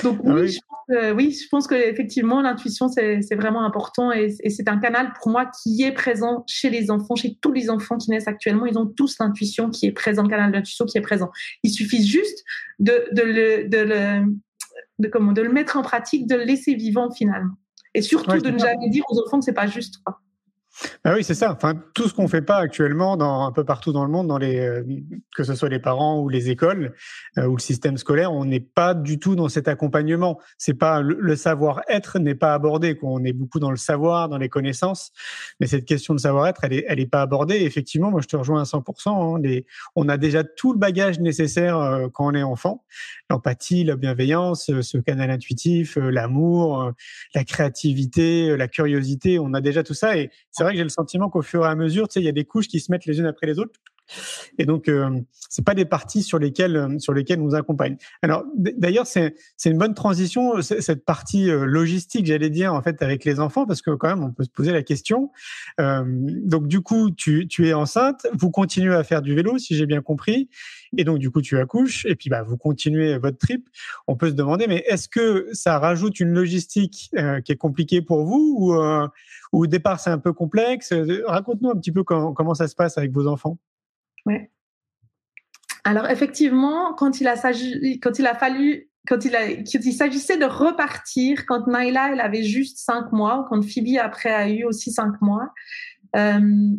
Donc 0.02 0.20
ah 0.24 0.34
oui, 0.34 0.48
Je 0.48 0.58
pense 0.68 0.78
que, 0.88 1.12
oui, 1.12 1.32
je 1.32 1.48
pense 1.48 1.66
qu'effectivement, 1.66 2.40
l'intuition, 2.40 2.88
c'est 2.88 3.34
vraiment 3.34 3.64
important 3.64 4.12
et, 4.12 4.30
c'est 4.48 4.68
un 4.68 4.78
canal 4.78 5.12
pour 5.20 5.30
moi 5.30 5.46
qui 5.46 5.82
est 5.82 5.92
présent 5.92 6.44
chez 6.46 6.70
les 6.70 6.90
enfants, 6.90 7.16
chez 7.16 7.36
tous 7.40 7.52
les 7.52 7.70
enfants 7.70 7.96
qui 7.96 8.10
naissent 8.10 8.28
actuellement. 8.28 8.66
Ils 8.66 8.78
ont 8.78 8.86
tous 8.86 9.16
l'intuition 9.20 9.70
qui 9.70 9.86
est 9.86 9.92
présent, 9.92 10.22
le 10.22 10.28
canal 10.28 10.52
d'intuition 10.52 10.86
qui 10.86 10.98
est 10.98 11.02
présent. 11.02 11.30
Il 11.62 11.70
suffit 11.70 12.06
juste 12.06 12.44
de, 12.78 13.08
de, 13.12 13.22
le, 13.22 13.68
de, 13.68 13.78
le, 13.78 14.24
de, 14.98 15.08
comment, 15.08 15.32
de 15.32 15.42
le 15.42 15.52
mettre 15.52 15.76
en 15.76 15.82
pratique, 15.82 16.26
de 16.26 16.36
le 16.36 16.44
laisser 16.44 16.74
vivant 16.74 17.10
finalement. 17.10 17.54
Et 17.94 18.02
surtout 18.02 18.38
de 18.38 18.50
ne 18.50 18.58
jamais 18.58 18.90
dire 18.90 19.04
aux 19.10 19.20
enfants 19.22 19.38
que 19.38 19.44
c'est 19.44 19.52
pas 19.52 19.66
juste. 19.66 20.02
Quoi. 20.04 20.20
Ah 21.04 21.14
oui, 21.14 21.24
c'est 21.24 21.34
ça. 21.34 21.52
Enfin, 21.52 21.74
tout 21.94 22.08
ce 22.08 22.14
qu'on 22.14 22.28
fait 22.28 22.42
pas 22.42 22.58
actuellement, 22.58 23.16
dans 23.16 23.46
un 23.46 23.52
peu 23.52 23.64
partout 23.64 23.92
dans 23.92 24.04
le 24.04 24.10
monde, 24.10 24.26
dans 24.26 24.38
les, 24.38 24.58
euh, 24.58 24.84
que 25.34 25.44
ce 25.44 25.54
soit 25.54 25.68
les 25.68 25.78
parents 25.78 26.20
ou 26.20 26.28
les 26.28 26.50
écoles 26.50 26.94
euh, 27.38 27.46
ou 27.46 27.56
le 27.56 27.60
système 27.60 27.96
scolaire, 27.96 28.32
on 28.32 28.44
n'est 28.44 28.60
pas 28.60 28.94
du 28.94 29.18
tout 29.18 29.36
dans 29.36 29.48
cet 29.48 29.68
accompagnement. 29.68 30.38
C'est 30.58 30.74
pas 30.74 31.00
le, 31.00 31.36
savoir-être 31.36 32.18
n'est 32.18 32.34
pas 32.34 32.54
abordé. 32.54 32.98
On 33.02 33.24
est 33.24 33.32
beaucoup 33.32 33.58
dans 33.58 33.70
le 33.70 33.76
savoir, 33.76 34.28
dans 34.28 34.38
les 34.38 34.48
connaissances, 34.48 35.12
mais 35.60 35.66
cette 35.66 35.84
question 35.84 36.14
de 36.14 36.20
savoir-être, 36.20 36.64
elle 36.64 36.72
est, 36.72 36.84
elle 36.88 37.00
est 37.00 37.06
pas 37.06 37.22
abordée. 37.22 37.56
effectivement, 37.56 38.10
moi, 38.10 38.20
je 38.20 38.28
te 38.28 38.36
rejoins 38.36 38.60
à 38.60 38.64
100%. 38.64 39.06
Hein. 39.06 39.60
on 39.94 40.08
a 40.08 40.16
déjà 40.16 40.44
tout 40.44 40.72
le 40.72 40.78
bagage 40.78 41.20
nécessaire 41.20 41.78
euh, 41.78 42.08
quand 42.12 42.26
on 42.26 42.34
est 42.34 42.42
enfant 42.42 42.84
l'empathie, 43.28 43.82
la 43.82 43.96
bienveillance, 43.96 44.70
ce 44.80 44.98
canal 44.98 45.30
intuitif, 45.30 45.96
l'amour, 45.96 46.92
la 47.34 47.44
créativité, 47.44 48.56
la 48.56 48.68
curiosité. 48.68 49.40
On 49.40 49.52
a 49.52 49.60
déjà 49.60 49.82
tout 49.82 49.94
ça 49.94 50.14
vrai 50.66 50.72
que 50.74 50.78
j'ai 50.78 50.84
le 50.84 50.90
sentiment 50.90 51.30
qu'au 51.30 51.42
fur 51.42 51.64
et 51.64 51.68
à 51.68 51.74
mesure, 51.74 52.08
tu 52.08 52.14
sais, 52.14 52.20
il 52.20 52.24
y 52.24 52.28
a 52.28 52.32
des 52.32 52.44
couches 52.44 52.68
qui 52.68 52.80
se 52.80 52.90
mettent 52.92 53.06
les 53.06 53.18
unes 53.18 53.26
après 53.26 53.46
les 53.46 53.58
autres. 53.58 53.72
Et 54.58 54.66
donc, 54.66 54.88
euh, 54.88 55.10
c'est 55.48 55.64
pas 55.64 55.74
des 55.74 55.84
parties 55.84 56.22
sur 56.22 56.38
lesquelles 56.38 56.76
euh, 56.76 56.98
sur 56.98 57.12
lesquelles 57.12 57.40
on 57.40 57.44
nous 57.44 57.54
accompagne. 57.54 57.96
Alors, 58.22 58.44
d'ailleurs, 58.56 59.06
c'est 59.06 59.34
c'est 59.56 59.70
une 59.70 59.78
bonne 59.78 59.94
transition 59.94 60.60
cette 60.62 61.04
partie 61.04 61.50
euh, 61.50 61.64
logistique, 61.64 62.26
j'allais 62.26 62.50
dire 62.50 62.74
en 62.74 62.82
fait 62.82 63.02
avec 63.02 63.24
les 63.24 63.40
enfants, 63.40 63.66
parce 63.66 63.82
que 63.82 63.90
quand 63.92 64.08
même, 64.08 64.24
on 64.24 64.32
peut 64.32 64.44
se 64.44 64.50
poser 64.50 64.72
la 64.72 64.82
question. 64.82 65.30
Euh, 65.80 66.04
donc, 66.06 66.68
du 66.68 66.80
coup, 66.80 67.10
tu 67.10 67.46
tu 67.48 67.68
es 67.68 67.72
enceinte, 67.72 68.26
vous 68.32 68.50
continuez 68.50 68.94
à 68.94 69.04
faire 69.04 69.22
du 69.22 69.34
vélo, 69.34 69.58
si 69.58 69.76
j'ai 69.76 69.86
bien 69.86 70.02
compris, 70.02 70.48
et 70.96 71.04
donc 71.04 71.18
du 71.18 71.30
coup, 71.30 71.42
tu 71.42 71.58
accouches, 71.58 72.06
et 72.06 72.14
puis 72.14 72.30
bah 72.30 72.42
vous 72.42 72.56
continuez 72.56 73.18
votre 73.18 73.38
trip. 73.38 73.68
On 74.06 74.16
peut 74.16 74.28
se 74.28 74.34
demander, 74.34 74.66
mais 74.66 74.84
est-ce 74.86 75.08
que 75.08 75.48
ça 75.52 75.78
rajoute 75.78 76.20
une 76.20 76.30
logistique 76.30 77.10
qui 77.44 77.52
est 77.52 77.56
compliquée 77.56 78.02
pour 78.02 78.24
vous, 78.24 78.74
ou 79.52 79.60
au 79.60 79.66
départ 79.66 80.00
c'est 80.00 80.10
un 80.10 80.18
peu 80.18 80.32
complexe? 80.32 80.92
Raconte-nous 81.26 81.70
un 81.70 81.76
petit 81.76 81.92
peu 81.92 82.02
comment 82.04 82.54
ça 82.54 82.68
se 82.68 82.74
passe 82.74 82.98
avec 82.98 83.12
vos 83.12 83.26
enfants. 83.26 83.58
Ouais. 84.26 84.50
Alors 85.84 86.10
effectivement, 86.10 86.94
quand 86.94 87.20
il 87.20 87.28
a, 87.28 87.36
quand 88.02 88.18
il 88.18 88.26
a 88.26 88.34
fallu, 88.34 88.90
quand 89.06 89.24
il, 89.24 89.64
il 89.72 89.92
s'agissait 89.92 90.36
de 90.36 90.44
repartir, 90.44 91.46
quand 91.46 91.68
Naila 91.68 92.12
elle 92.12 92.20
avait 92.20 92.42
juste 92.42 92.78
cinq 92.78 93.12
mois, 93.12 93.46
quand 93.48 93.62
Phoebe 93.62 93.98
après 94.00 94.34
a 94.34 94.48
eu 94.48 94.64
aussi 94.64 94.90
cinq 94.90 95.20
mois, 95.20 95.52
euh, 96.16 96.72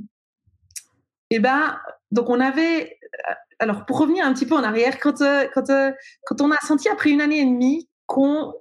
et 1.29 1.35
eh 1.35 1.39
ben 1.39 1.77
donc 2.11 2.29
on 2.29 2.39
avait, 2.39 2.97
euh, 3.29 3.33
alors 3.59 3.85
pour 3.85 3.99
revenir 3.99 4.25
un 4.25 4.33
petit 4.33 4.45
peu 4.45 4.55
en 4.55 4.63
arrière, 4.63 4.99
quand 4.99 5.21
euh, 5.21 5.47
quand 5.53 5.69
euh, 5.69 5.91
quand 6.25 6.41
on 6.41 6.51
a 6.51 6.57
senti 6.57 6.89
après 6.89 7.09
une 7.09 7.21
année 7.21 7.39
et 7.39 7.45
demie 7.45 7.89
qu'on 8.07 8.53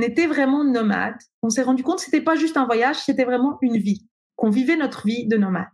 était 0.00 0.28
vraiment 0.28 0.62
nomade, 0.62 1.18
on 1.42 1.50
s'est 1.50 1.62
rendu 1.62 1.82
compte 1.82 1.98
que 1.98 2.04
c'était 2.04 2.20
pas 2.20 2.36
juste 2.36 2.56
un 2.56 2.66
voyage, 2.66 2.96
c'était 2.96 3.24
vraiment 3.24 3.58
une 3.62 3.78
vie, 3.78 4.06
qu'on 4.36 4.50
vivait 4.50 4.76
notre 4.76 5.06
vie 5.06 5.26
de 5.26 5.36
nomade. 5.36 5.68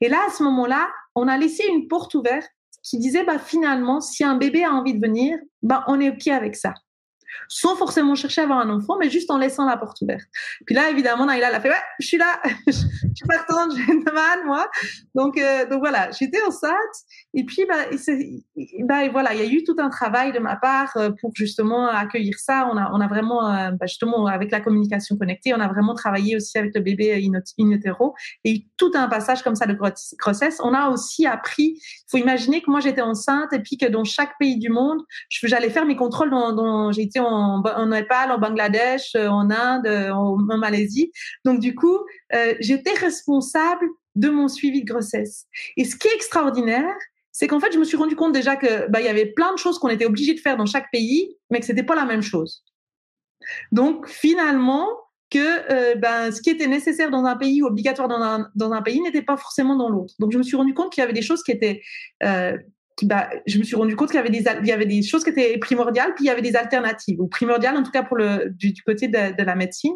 Et 0.00 0.08
là, 0.08 0.18
à 0.26 0.30
ce 0.30 0.42
moment-là, 0.42 0.88
on 1.14 1.28
a 1.28 1.36
laissé 1.36 1.64
une 1.66 1.88
porte 1.88 2.14
ouverte 2.14 2.50
qui 2.82 2.98
disait, 2.98 3.24
bah, 3.24 3.38
finalement, 3.38 4.00
si 4.00 4.24
un 4.24 4.36
bébé 4.36 4.64
a 4.64 4.72
envie 4.72 4.94
de 4.94 5.00
venir, 5.00 5.38
bah, 5.62 5.84
on 5.86 6.00
est 6.00 6.10
OK 6.10 6.26
avec 6.28 6.56
ça 6.56 6.74
sans 7.48 7.76
forcément 7.76 8.14
chercher 8.14 8.40
à 8.42 8.44
avoir 8.44 8.60
un 8.60 8.70
enfant, 8.70 8.96
mais 8.98 9.10
juste 9.10 9.30
en 9.30 9.38
laissant 9.38 9.64
la 9.64 9.76
porte 9.76 10.00
ouverte. 10.02 10.26
Puis 10.66 10.74
là, 10.74 10.90
évidemment, 10.90 11.26
Naïla, 11.26 11.48
elle 11.48 11.54
a 11.54 11.60
fait, 11.60 11.70
ouais, 11.70 11.82
je 11.98 12.06
suis 12.06 12.16
là, 12.18 12.40
je 12.66 12.72
suis 12.72 13.26
partante, 13.28 13.72
j'ai 13.76 13.92
une 13.92 14.04
mal, 14.04 14.44
moi. 14.44 14.70
Donc, 15.14 15.38
euh, 15.38 15.66
donc 15.66 15.80
voilà, 15.80 16.10
j'étais 16.12 16.42
enceinte. 16.42 16.72
Et 17.34 17.44
puis, 17.44 17.64
bah, 17.66 17.86
et 18.56 18.84
bah, 18.84 19.08
voilà, 19.10 19.34
il 19.34 19.40
y 19.40 19.42
a 19.42 19.50
eu 19.50 19.64
tout 19.64 19.76
un 19.78 19.88
travail 19.88 20.32
de 20.32 20.38
ma 20.38 20.56
part 20.56 20.92
euh, 20.96 21.10
pour 21.20 21.32
justement 21.34 21.88
accueillir 21.88 22.38
ça. 22.38 22.68
On 22.72 22.76
a, 22.76 22.90
on 22.92 23.00
a 23.00 23.08
vraiment, 23.08 23.48
euh, 23.48 23.70
bah, 23.70 23.86
justement, 23.86 24.26
avec 24.26 24.50
la 24.50 24.60
communication 24.60 25.16
connectée, 25.16 25.54
on 25.54 25.60
a 25.60 25.68
vraiment 25.68 25.94
travaillé 25.94 26.36
aussi 26.36 26.58
avec 26.58 26.74
le 26.74 26.80
bébé 26.80 27.12
in 27.14 27.70
utero 27.70 28.14
et 28.44 28.66
tout 28.76 28.92
un 28.94 29.08
passage 29.08 29.42
comme 29.42 29.54
ça 29.54 29.66
de 29.66 29.76
grossesse. 30.18 30.60
On 30.62 30.74
a 30.74 30.90
aussi 30.90 31.26
appris, 31.26 31.78
il 31.78 32.04
faut 32.10 32.18
imaginer 32.18 32.60
que 32.60 32.70
moi, 32.70 32.80
j'étais 32.80 33.02
enceinte 33.02 33.52
et 33.52 33.60
puis 33.60 33.76
que 33.76 33.86
dans 33.86 34.04
chaque 34.04 34.36
pays 34.38 34.58
du 34.58 34.68
monde, 34.68 35.00
j'allais 35.30 35.70
faire 35.70 35.86
mes 35.86 35.96
contrôles 35.96 36.30
dans, 36.30 36.52
dans 36.52 36.92
j'ai 36.92 37.02
été 37.02 37.20
en, 37.20 37.62
en 37.62 37.86
Népal, 37.86 38.30
en 38.30 38.38
Bangladesh, 38.38 39.14
euh, 39.14 39.28
en 39.28 39.50
Inde, 39.50 39.86
euh, 39.86 40.10
en, 40.10 40.36
Malaisie. 40.58 41.10
Donc 41.44 41.60
du 41.60 41.74
coup, 41.74 41.98
euh, 42.34 42.54
j'étais 42.60 42.92
responsable 42.92 43.86
de 44.14 44.28
mon 44.28 44.48
suivi 44.48 44.84
de 44.84 44.92
grossesse. 44.92 45.46
Et 45.76 45.84
ce 45.84 45.96
qui 45.96 46.08
est 46.08 46.14
extraordinaire, 46.14 46.94
c'est 47.32 47.46
qu'en 47.46 47.60
fait, 47.60 47.72
je 47.72 47.78
me 47.78 47.84
suis 47.84 47.96
rendu 47.96 48.14
compte 48.14 48.32
déjà 48.32 48.56
que 48.56 48.88
bah, 48.88 49.00
il 49.00 49.06
y 49.06 49.08
avait 49.08 49.26
plein 49.26 49.52
de 49.52 49.58
choses 49.58 49.78
qu'on 49.78 49.88
était 49.88 50.04
obligé 50.06 50.34
de 50.34 50.40
faire 50.40 50.56
dans 50.56 50.66
chaque 50.66 50.90
pays, 50.92 51.36
mais 51.50 51.60
que 51.60 51.66
c'était 51.66 51.82
pas 51.82 51.94
la 51.94 52.04
même 52.04 52.22
chose. 52.22 52.62
Donc 53.72 54.06
finalement, 54.06 54.86
que 55.30 55.96
ben, 55.96 56.30
ce 56.30 56.42
qui 56.42 56.50
était 56.50 56.66
nécessaire 56.66 57.10
dans 57.10 57.24
un 57.24 57.36
pays, 57.36 57.62
obligatoire 57.62 58.06
dans 58.06 58.20
un, 58.20 58.50
dans 58.54 58.72
un 58.72 58.82
pays, 58.82 59.00
n'était 59.00 59.22
pas 59.22 59.38
forcément 59.38 59.76
dans 59.76 59.88
l'autre. 59.88 60.14
Donc 60.18 60.30
je 60.30 60.38
me 60.38 60.42
suis 60.42 60.56
rendu 60.56 60.74
compte 60.74 60.92
qu'il 60.92 61.00
y 61.00 61.04
avait 61.04 61.14
des 61.14 61.22
choses 61.22 61.42
qui 61.42 61.52
étaient 61.52 61.80
bah, 63.02 63.30
je 63.46 63.58
me 63.58 63.64
suis 63.64 63.76
rendu 63.76 63.96
compte 63.96 64.08
qu'il 64.08 64.16
y 64.16 64.20
avait 64.20 64.30
des 64.30 64.44
il 64.60 64.66
y 64.66 64.72
avait 64.72 64.86
des 64.86 65.02
choses 65.02 65.24
qui 65.24 65.30
étaient 65.30 65.58
primordiales 65.58 66.14
puis 66.14 66.24
il 66.24 66.28
y 66.28 66.30
avait 66.30 66.42
des 66.42 66.56
alternatives 66.56 67.20
ou 67.20 67.26
primordiales 67.26 67.76
en 67.76 67.82
tout 67.82 67.90
cas 67.90 68.02
pour 68.02 68.16
le 68.16 68.50
du, 68.50 68.74
côté 68.84 69.08
de, 69.08 69.36
de, 69.36 69.42
la 69.42 69.54
médecine 69.54 69.94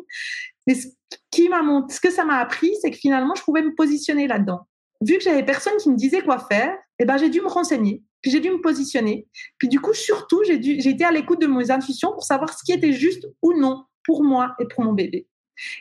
mais 0.66 0.74
ce 0.74 0.88
qui 1.30 1.48
m'a 1.48 1.60
ce 1.88 2.00
que 2.00 2.10
ça 2.10 2.24
m'a 2.24 2.36
appris 2.36 2.72
c'est 2.80 2.90
que 2.90 2.96
finalement 2.96 3.34
je 3.34 3.42
pouvais 3.42 3.62
me 3.62 3.74
positionner 3.74 4.26
là-dedans 4.26 4.66
vu 5.00 5.18
que 5.18 5.24
j'avais 5.24 5.44
personne 5.44 5.76
qui 5.78 5.90
me 5.90 5.96
disait 5.96 6.22
quoi 6.22 6.38
faire 6.38 6.76
eh 6.98 7.04
ben 7.04 7.16
j'ai 7.16 7.28
dû 7.28 7.40
me 7.40 7.48
renseigner 7.48 8.02
puis 8.22 8.30
j'ai 8.30 8.40
dû 8.40 8.50
me 8.50 8.60
positionner 8.60 9.26
puis 9.58 9.68
du 9.68 9.80
coup 9.80 9.94
surtout 9.94 10.42
j'ai 10.46 10.58
dû 10.58 10.80
j'ai 10.80 10.90
été 10.90 11.04
à 11.04 11.10
l'écoute 11.10 11.40
de 11.40 11.46
mes 11.46 11.70
intuitions 11.70 12.12
pour 12.12 12.24
savoir 12.24 12.56
ce 12.56 12.64
qui 12.64 12.72
était 12.72 12.92
juste 12.92 13.26
ou 13.42 13.52
non 13.58 13.84
pour 14.04 14.24
moi 14.24 14.54
et 14.60 14.66
pour 14.66 14.84
mon 14.84 14.92
bébé 14.92 15.26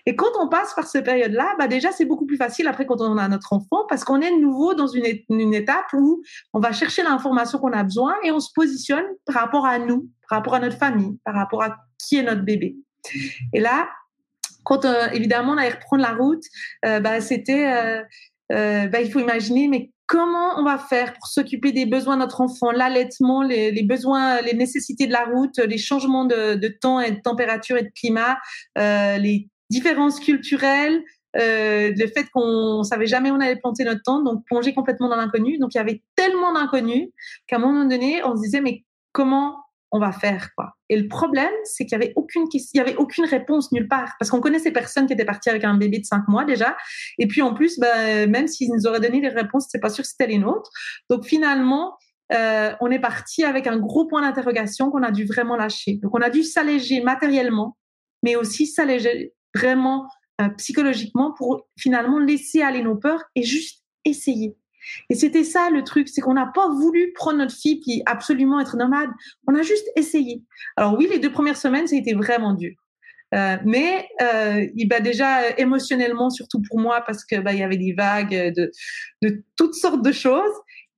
et 0.05 0.15
quand 0.15 0.31
on 0.39 0.47
passe 0.47 0.73
par 0.73 0.87
cette 0.87 1.05
période-là, 1.05 1.55
bah 1.59 1.67
déjà, 1.67 1.91
c'est 1.91 2.05
beaucoup 2.05 2.25
plus 2.25 2.37
facile 2.37 2.67
après 2.67 2.85
quand 2.85 3.01
on 3.01 3.17
a 3.17 3.27
notre 3.27 3.53
enfant 3.53 3.85
parce 3.89 4.03
qu'on 4.03 4.21
est 4.21 4.31
de 4.31 4.41
nouveau 4.41 4.73
dans 4.73 4.87
une, 4.87 5.05
une 5.29 5.53
étape 5.53 5.87
où 5.93 6.23
on 6.53 6.59
va 6.59 6.71
chercher 6.71 7.03
l'information 7.03 7.59
qu'on 7.59 7.73
a 7.73 7.83
besoin 7.83 8.15
et 8.23 8.31
on 8.31 8.39
se 8.39 8.51
positionne 8.53 9.05
par 9.25 9.35
rapport 9.35 9.65
à 9.65 9.79
nous, 9.79 10.09
par 10.29 10.39
rapport 10.39 10.53
à 10.55 10.59
notre 10.59 10.77
famille, 10.77 11.17
par 11.23 11.35
rapport 11.35 11.63
à 11.63 11.77
qui 11.97 12.17
est 12.17 12.23
notre 12.23 12.43
bébé. 12.43 12.77
Et 13.53 13.59
là, 13.59 13.89
quand 14.63 14.85
euh, 14.85 15.09
évidemment 15.11 15.53
on 15.53 15.57
allait 15.57 15.75
reprendre 15.75 16.01
la 16.01 16.13
route, 16.13 16.43
euh, 16.85 16.99
bah, 16.99 17.21
c'était, 17.21 17.71
euh, 17.71 18.03
euh, 18.51 18.87
bah, 18.87 19.01
il 19.01 19.11
faut 19.11 19.19
imaginer, 19.19 19.67
mais 19.67 19.91
comment 20.07 20.59
on 20.59 20.63
va 20.63 20.77
faire 20.77 21.13
pour 21.13 21.27
s'occuper 21.27 21.71
des 21.71 21.85
besoins 21.85 22.15
de 22.15 22.21
notre 22.21 22.41
enfant, 22.41 22.71
l'allaitement, 22.71 23.41
les, 23.41 23.71
les, 23.71 23.83
besoins, 23.83 24.41
les 24.41 24.53
nécessités 24.53 25.07
de 25.07 25.11
la 25.11 25.25
route, 25.25 25.57
les 25.57 25.77
changements 25.77 26.25
de, 26.25 26.55
de 26.55 26.67
temps 26.67 26.99
et 26.99 27.11
de 27.11 27.21
température 27.21 27.77
et 27.77 27.83
de 27.83 27.91
climat, 27.95 28.37
euh, 28.77 29.17
les 29.17 29.49
différences 29.69 30.19
culturelles, 30.19 31.01
euh, 31.37 31.91
le 31.95 32.07
fait 32.07 32.29
qu'on 32.31 32.83
savait 32.83 33.07
jamais 33.07 33.29
où 33.31 33.35
on 33.35 33.39
allait 33.39 33.57
planter 33.57 33.83
notre 33.83 34.03
tente, 34.03 34.23
donc 34.23 34.45
plonger 34.45 34.73
complètement 34.73 35.09
dans 35.09 35.17
l'inconnu. 35.17 35.57
Donc 35.57 35.73
il 35.73 35.77
y 35.77 35.81
avait 35.81 36.01
tellement 36.15 36.53
d'inconnus 36.53 37.09
qu'à 37.47 37.57
un 37.57 37.59
moment 37.59 37.85
donné, 37.85 38.23
on 38.23 38.35
se 38.35 38.41
disait 38.41 38.61
mais 38.61 38.83
comment 39.11 39.64
on 39.95 39.99
va 39.99 40.11
faire 40.11 40.49
quoi 40.57 40.73
Et 40.89 40.97
le 40.99 41.07
problème, 41.07 41.53
c'est 41.63 41.85
qu'il 41.85 41.97
y 41.97 42.03
avait 42.03 42.11
aucune 42.17 42.45
il 42.51 42.61
y 42.73 42.79
avait 42.81 42.97
aucune 42.97 43.23
réponse 43.23 43.71
nulle 43.71 43.87
part 43.87 44.13
parce 44.19 44.29
qu'on 44.29 44.41
connaissait 44.41 44.71
personne 44.71 45.07
qui 45.07 45.13
était 45.13 45.23
parti 45.23 45.49
avec 45.49 45.63
un 45.63 45.75
bébé 45.75 45.99
de 45.99 46.05
cinq 46.05 46.27
mois 46.27 46.43
déjà. 46.43 46.75
Et 47.17 47.27
puis 47.27 47.41
en 47.41 47.53
plus, 47.53 47.79
bah, 47.79 48.27
même 48.27 48.47
s'ils 48.47 48.69
nous 48.73 48.85
auraient 48.87 48.99
donné 48.99 49.21
les 49.21 49.29
réponses, 49.29 49.67
c'est 49.69 49.79
pas 49.79 49.89
sûr 49.89 50.03
que 50.03 50.09
c'était 50.09 50.27
les 50.27 50.37
nôtres. 50.37 50.69
Donc 51.09 51.25
finalement, 51.25 51.95
euh, 52.33 52.73
on 52.81 52.91
est 52.91 52.99
parti 52.99 53.45
avec 53.45 53.67
un 53.67 53.77
gros 53.77 54.05
point 54.05 54.21
d'interrogation 54.21 54.91
qu'on 54.91 55.03
a 55.03 55.11
dû 55.11 55.23
vraiment 55.23 55.55
lâcher. 55.55 55.99
Donc 56.03 56.13
on 56.13 56.21
a 56.21 56.29
dû 56.29 56.43
s'alléger 56.43 57.01
matériellement, 57.01 57.77
mais 58.21 58.35
aussi 58.35 58.67
s'alléger 58.67 59.33
vraiment 59.55 60.09
euh, 60.41 60.49
psychologiquement 60.57 61.31
pour 61.31 61.69
finalement 61.79 62.19
laisser 62.19 62.61
aller 62.61 62.83
nos 62.83 62.97
peurs 62.97 63.23
et 63.35 63.43
juste 63.43 63.81
essayer. 64.03 64.57
Et 65.09 65.15
c'était 65.15 65.43
ça 65.43 65.69
le 65.69 65.83
truc, 65.83 66.09
c'est 66.09 66.21
qu'on 66.21 66.33
n'a 66.33 66.51
pas 66.53 66.69
voulu 66.69 67.11
prendre 67.13 67.37
notre 67.37 67.55
fille 67.55 67.79
puis 67.79 68.01
absolument 68.05 68.59
être 68.59 68.77
nomade. 68.77 69.09
On 69.47 69.55
a 69.55 69.61
juste 69.61 69.87
essayé. 69.95 70.43
Alors 70.77 70.97
oui, 70.97 71.07
les 71.09 71.19
deux 71.19 71.31
premières 71.31 71.57
semaines, 71.57 71.87
ça 71.87 71.95
a 71.95 71.99
été 71.99 72.13
vraiment 72.13 72.53
dur. 72.53 72.73
Euh, 73.33 73.57
mais 73.65 74.07
euh, 74.21 74.67
il 74.75 74.87
bah 74.87 74.99
déjà 74.99 75.49
émotionnellement 75.57 76.29
surtout 76.29 76.61
pour 76.61 76.79
moi 76.79 77.01
parce 77.01 77.25
que 77.25 77.39
bah 77.39 77.53
y 77.53 77.63
avait 77.63 77.77
des 77.77 77.93
vagues 77.93 78.53
de 78.55 78.71
de 79.23 79.43
toutes 79.57 79.73
sortes 79.73 80.03
de 80.03 80.11
choses 80.11 80.53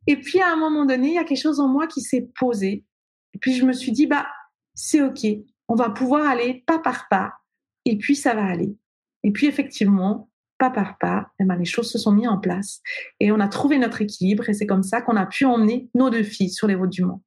et 0.07 0.17
puis 0.17 0.41
à 0.41 0.51
un 0.51 0.57
moment 0.57 0.85
donné 0.85 1.07
il 1.07 1.13
y 1.13 1.17
a 1.17 1.23
quelque 1.23 1.41
chose 1.41 1.61
en 1.61 1.69
moi 1.69 1.87
qui 1.87 2.01
s'est 2.01 2.29
posé 2.37 2.83
et 3.33 3.37
puis 3.39 3.53
je 3.53 3.65
me 3.65 3.71
suis 3.71 3.93
dit 3.93 4.07
bah 4.07 4.27
c'est 4.75 5.01
ok 5.01 5.25
on 5.69 5.75
va 5.75 5.89
pouvoir 5.89 6.27
aller 6.27 6.65
pas 6.67 6.79
par 6.79 7.07
pas 7.09 7.31
et 7.85 7.97
puis 7.97 8.15
ça 8.15 8.35
va 8.35 8.43
aller 8.43 8.75
et 9.23 9.31
puis 9.31 9.47
effectivement 9.47 10.29
pas 10.57 10.69
par 10.69 10.97
pas, 10.97 11.27
eh 11.39 11.43
ben, 11.43 11.55
les 11.55 11.65
choses 11.65 11.91
se 11.91 11.97
sont 11.97 12.11
mises 12.11 12.27
en 12.27 12.37
place 12.37 12.81
et 13.19 13.31
on 13.31 13.39
a 13.39 13.47
trouvé 13.47 13.77
notre 13.77 14.01
équilibre 14.01 14.49
et 14.49 14.53
c'est 14.53 14.67
comme 14.67 14.83
ça 14.83 15.01
qu'on 15.01 15.15
a 15.15 15.25
pu 15.25 15.45
emmener 15.45 15.89
nos 15.93 16.09
deux 16.09 16.23
filles 16.23 16.49
sur 16.49 16.67
les 16.67 16.75
routes 16.75 16.91
du 16.91 17.03
monde. 17.03 17.21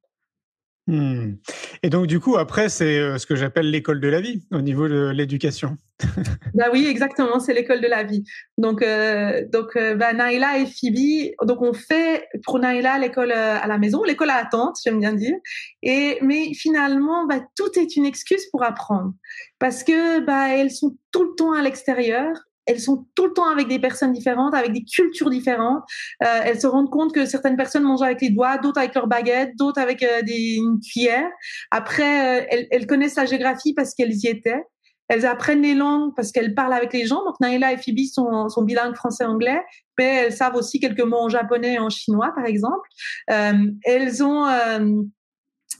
Hmm. 0.87 1.35
Et 1.83 1.91
donc 1.91 2.07
du 2.07 2.19
coup 2.19 2.37
après 2.37 2.67
c'est 2.67 2.97
euh, 2.97 3.19
ce 3.19 3.27
que 3.27 3.35
j'appelle 3.35 3.69
l'école 3.69 4.01
de 4.01 4.07
la 4.07 4.19
vie 4.19 4.43
au 4.51 4.61
niveau 4.61 4.87
de 4.87 5.09
l'éducation. 5.09 5.77
bah 6.55 6.65
oui 6.73 6.87
exactement 6.87 7.39
c'est 7.39 7.53
l'école 7.53 7.81
de 7.81 7.87
la 7.87 8.03
vie. 8.03 8.23
Donc 8.57 8.81
euh, 8.81 9.45
donc 9.53 9.75
euh, 9.75 9.93
bah, 9.93 10.11
Naïla 10.13 10.57
et 10.57 10.65
Phoebe 10.65 11.35
donc 11.43 11.61
on 11.61 11.73
fait 11.73 12.27
pour 12.43 12.57
Naïla 12.57 12.97
l'école 12.97 13.31
à 13.31 13.65
la 13.67 13.77
maison 13.77 14.01
l'école 14.03 14.31
à 14.31 14.41
la 14.41 14.49
tante 14.49 14.77
j'aime 14.83 14.99
bien 14.99 15.13
dire 15.13 15.35
et 15.83 16.17
mais 16.23 16.55
finalement 16.55 17.27
bah, 17.27 17.39
tout 17.55 17.79
est 17.79 17.95
une 17.95 18.07
excuse 18.07 18.43
pour 18.49 18.63
apprendre 18.63 19.13
parce 19.59 19.83
que 19.83 20.19
bah 20.25 20.49
elles 20.49 20.71
sont 20.71 20.97
tout 21.11 21.23
le 21.23 21.35
temps 21.37 21.53
à 21.53 21.61
l'extérieur 21.61 22.33
elles 22.71 22.79
sont 22.79 23.05
tout 23.15 23.25
le 23.25 23.33
temps 23.33 23.49
avec 23.49 23.67
des 23.67 23.79
personnes 23.79 24.13
différentes, 24.13 24.53
avec 24.53 24.71
des 24.71 24.83
cultures 24.83 25.29
différentes. 25.29 25.83
Euh, 26.23 26.41
elles 26.45 26.59
se 26.59 26.67
rendent 26.67 26.89
compte 26.89 27.13
que 27.13 27.25
certaines 27.25 27.57
personnes 27.57 27.83
mangent 27.83 28.01
avec 28.01 28.21
les 28.21 28.29
doigts, 28.29 28.57
d'autres 28.57 28.79
avec 28.79 28.95
leurs 28.95 29.07
baguettes, 29.07 29.55
d'autres 29.57 29.81
avec 29.81 30.01
euh, 30.03 30.21
des 30.21 30.55
une 30.55 30.79
cuillère. 30.79 31.29
Après, 31.69 32.41
euh, 32.41 32.45
elles, 32.49 32.67
elles, 32.71 32.87
connaissent 32.87 33.15
la 33.15 33.25
géographie 33.25 33.73
parce 33.73 33.93
qu'elles 33.93 34.13
y 34.13 34.27
étaient. 34.27 34.63
Elles 35.09 35.25
apprennent 35.25 35.61
les 35.61 35.75
langues 35.75 36.13
parce 36.15 36.31
qu'elles 36.31 36.55
parlent 36.55 36.73
avec 36.73 36.93
les 36.93 37.05
gens. 37.05 37.23
Donc 37.25 37.35
Naila 37.41 37.73
et 37.73 37.77
Phoebe 37.77 38.05
sont, 38.11 38.47
sont 38.47 38.63
bilingues 38.63 38.95
français-anglais, 38.95 39.61
mais 39.99 40.05
elles 40.05 40.33
savent 40.33 40.55
aussi 40.55 40.79
quelques 40.79 41.01
mots 41.01 41.17
en 41.17 41.29
japonais 41.29 41.73
et 41.73 41.79
en 41.79 41.89
chinois, 41.89 42.31
par 42.33 42.45
exemple. 42.45 42.87
Euh, 43.29 43.65
elles 43.83 44.23
ont 44.23 44.45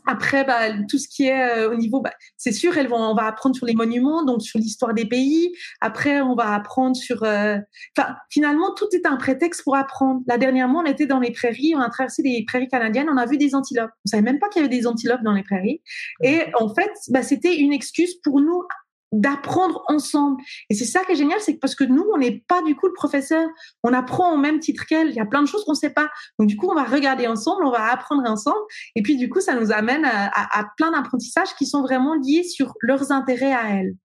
après, 0.06 0.44
bah, 0.44 0.72
tout 0.90 0.98
ce 0.98 1.08
qui 1.08 1.26
est 1.28 1.58
euh, 1.58 1.72
au 1.72 1.76
niveau, 1.76 2.02
bah, 2.02 2.12
c'est 2.38 2.52
sûr, 2.52 2.78
elles 2.78 2.88
vont, 2.88 2.98
on 2.98 3.16
va 3.16 3.26
apprendre 3.26 3.56
sur 3.56 3.66
les 3.66 3.74
monuments, 3.74 4.24
donc 4.24 4.42
sur 4.42 4.60
l'histoire 4.60 4.94
des 4.94 5.06
pays. 5.06 5.54
Après, 5.80 6.22
on 6.22 6.36
va 6.36 6.54
apprendre 6.54 6.96
sur, 6.96 7.24
euh, 7.24 7.58
enfin, 7.98 8.16
finalement, 8.30 8.74
tout 8.76 8.88
est 8.94 9.06
un 9.06 9.18
prétexte 9.18 9.64
pour 9.64 9.76
apprendre. 9.76 10.22
La 10.28 10.38
dernièrement, 10.38 10.80
on 10.80 10.86
était 10.86 11.06
dans 11.06 11.20
les 11.20 11.32
prairies, 11.32 11.74
on 11.76 11.80
a 11.80 11.90
traversé 11.90 12.24
les 12.24 12.44
prairies 12.46 12.68
canadiennes, 12.68 13.10
on 13.10 13.18
a 13.18 13.26
vu 13.26 13.38
des 13.38 13.56
antilopes. 13.56 13.92
On 14.06 14.10
savait 14.10 14.24
même 14.24 14.40
pas 14.40 14.50
qu'il 14.50 14.62
y 14.62 14.66
avait 14.66 14.76
des 14.76 14.88
antilopes 14.88 15.24
dans 15.24 15.34
les 15.34 15.44
prairies. 15.44 15.82
Et 16.24 16.42
en 16.60 16.74
fait, 16.74 16.92
bah, 17.10 17.24
c'était 17.24 17.58
une 17.58 17.74
excuse 17.74 18.16
pour 18.24 18.42
nous 18.42 18.64
d'apprendre 19.12 19.84
ensemble. 19.88 20.42
Et 20.70 20.74
c'est 20.74 20.86
ça 20.86 21.04
qui 21.04 21.14
est 21.14 21.16
génial, 21.16 21.40
c'est 21.42 21.56
parce 21.56 21.76
que 21.76 21.84
nous, 21.84 22.06
on 22.14 22.18
n'est 22.18 22.44
pas 22.48 22.62
du 22.64 22.76
coup 22.76 22.88
le 22.88 22.94
professeur, 22.94 23.48
on 23.84 23.94
apprend 23.94 24.34
au 24.34 24.38
même 24.38 24.60
titre 24.60 24.86
qu'elle. 24.86 25.10
Il 25.10 25.16
y 25.16 25.20
a 25.20 25.26
plein 25.26 25.42
de 25.42 25.48
choses 25.48 25.64
qu'on 25.66 25.74
ne 25.74 25.78
sait 25.78 25.90
pas. 25.90 26.10
Donc 26.40 26.48
du 26.48 26.58
coup, 26.58 26.70
on 26.70 26.76
va 26.76 26.84
regarder 26.84 27.28
ensemble, 27.28 27.66
on 27.66 27.72
va 27.72 27.92
apprendre 27.92 28.24
ensemble. 28.30 28.62
Et 28.96 29.02
puis 29.02 29.18
du 29.18 29.30
coup, 29.30 29.42
ça 29.42 29.56
nous 29.56 29.72
amène 29.72 30.06
à, 30.06 30.66
plein 30.78 30.92
d'apprentissages 30.92 31.54
qui 31.58 31.66
sont 31.66 31.82
vraiment 31.82 32.16
liés 32.16 32.44
sur 32.44 32.74
leurs 32.82 33.12
intérêts 33.12 33.54
à 33.54 33.70
elles. 33.70 33.96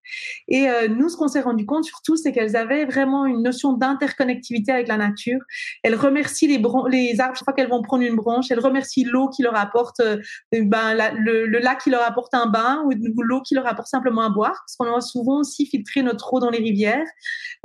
Et 0.49 0.69
euh, 0.69 0.89
nous, 0.89 1.09
ce 1.09 1.17
qu'on 1.17 1.29
s'est 1.29 1.41
rendu 1.41 1.67
compte 1.67 1.85
surtout, 1.85 2.17
c'est 2.17 2.33
qu'elles 2.33 2.57
avaient 2.57 2.85
vraiment 2.85 3.27
une 3.27 3.43
notion 3.43 3.73
d'interconnectivité 3.73 4.73
avec 4.73 4.89
la 4.89 4.97
nature. 4.97 5.41
Elles 5.83 5.95
remercient 5.95 6.49
les, 6.49 6.63
les 6.89 7.21
arbres 7.21 7.37
chaque 7.37 7.45
fois 7.45 7.53
qu'elles 7.53 7.71
vont 7.71 7.83
prendre 7.83 8.03
une 8.03 8.17
branche. 8.17 8.51
Elles 8.51 8.61
remercient 8.61 9.05
l'eau 9.05 9.29
qui 9.29 9.43
leur 9.43 9.57
apporte, 9.57 10.01
euh, 10.01 10.19
ben, 10.53 10.95
le, 11.15 11.47
lac 11.59 11.81
qui 11.81 11.91
leur 11.91 12.03
apporte 12.03 12.35
un 12.35 12.47
bain 12.47 12.83
ou, 12.85 13.23
l'eau 13.23 13.43
qui 13.43 13.55
leur 13.55 13.67
apporte 13.67 13.89
simplement 13.89 14.23
à 14.23 14.31
boire. 14.31 14.65
Souvent 15.01 15.41
aussi 15.41 15.67
filtrer 15.67 16.03
notre 16.03 16.33
eau 16.33 16.41
dans 16.41 16.51
les 16.51 16.59
rivières. 16.59 17.07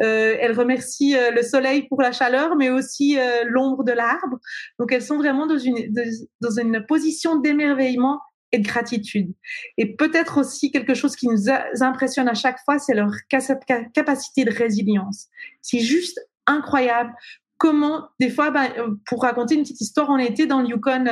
Euh, 0.02 0.36
elles 0.40 0.58
remercient 0.58 1.16
euh, 1.16 1.32
le 1.32 1.44
soleil 1.44 1.88
pour 1.88 2.02
la 2.02 2.12
chaleur, 2.12 2.56
mais 2.56 2.70
aussi 2.70 3.18
euh, 3.20 3.44
l'ombre 3.46 3.84
de 3.84 3.92
l'arbre. 3.92 4.40
Donc 4.80 4.92
elles 4.92 5.04
sont 5.04 5.18
vraiment 5.18 5.48
dans 5.48 5.58
une, 5.58 5.94
dans 6.42 6.60
une 6.60 6.86
position 6.86 7.38
d'émerveillement 7.38 8.20
et 8.52 8.60
de 8.60 8.68
gratitude. 8.68 9.34
Et 9.78 9.96
peut-être 9.96 10.40
aussi 10.40 10.72
quelque 10.72 10.94
chose 10.94 11.16
qui 11.16 11.28
nous 11.28 11.50
impressionne 11.82 12.28
à 12.28 12.34
chaque 12.34 12.60
fois, 12.66 12.80
c'est 12.80 12.94
leur 12.94 13.12
capacité 13.30 14.44
de 14.44 14.52
résilience. 14.52 15.28
C'est 15.62 15.80
juste 15.80 16.20
incroyable 16.48 17.14
comment, 17.58 18.10
des 18.20 18.30
fois, 18.30 18.52
ben, 18.52 18.70
pour 19.06 19.22
raconter 19.22 19.56
une 19.56 19.62
petite 19.62 19.82
histoire, 19.82 20.10
on 20.10 20.18
était 20.18 20.48
dans 20.48 20.62
le 20.62 20.68
Yukon, 20.68 21.04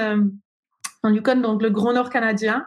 dans 1.03 1.55
le 1.55 1.70
Grand 1.70 1.93
Nord 1.93 2.09
canadien, 2.09 2.65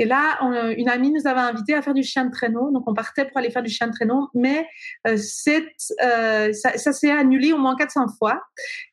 et 0.00 0.06
là, 0.06 0.38
une 0.78 0.88
amie 0.88 1.12
nous 1.12 1.26
avait 1.26 1.40
invité 1.40 1.74
à 1.74 1.82
faire 1.82 1.92
du 1.92 2.02
chien 2.02 2.24
de 2.24 2.30
traîneau. 2.30 2.70
Donc, 2.72 2.84
on 2.86 2.94
partait 2.94 3.26
pour 3.26 3.36
aller 3.36 3.50
faire 3.50 3.62
du 3.62 3.68
chien 3.68 3.86
de 3.86 3.92
traîneau, 3.92 4.30
mais 4.32 4.66
euh, 5.06 5.18
euh, 6.02 6.52
ça, 6.54 6.92
s'est 6.94 7.10
annulé 7.10 7.52
au 7.52 7.58
moins 7.58 7.76
400 7.76 8.06
fois. 8.18 8.40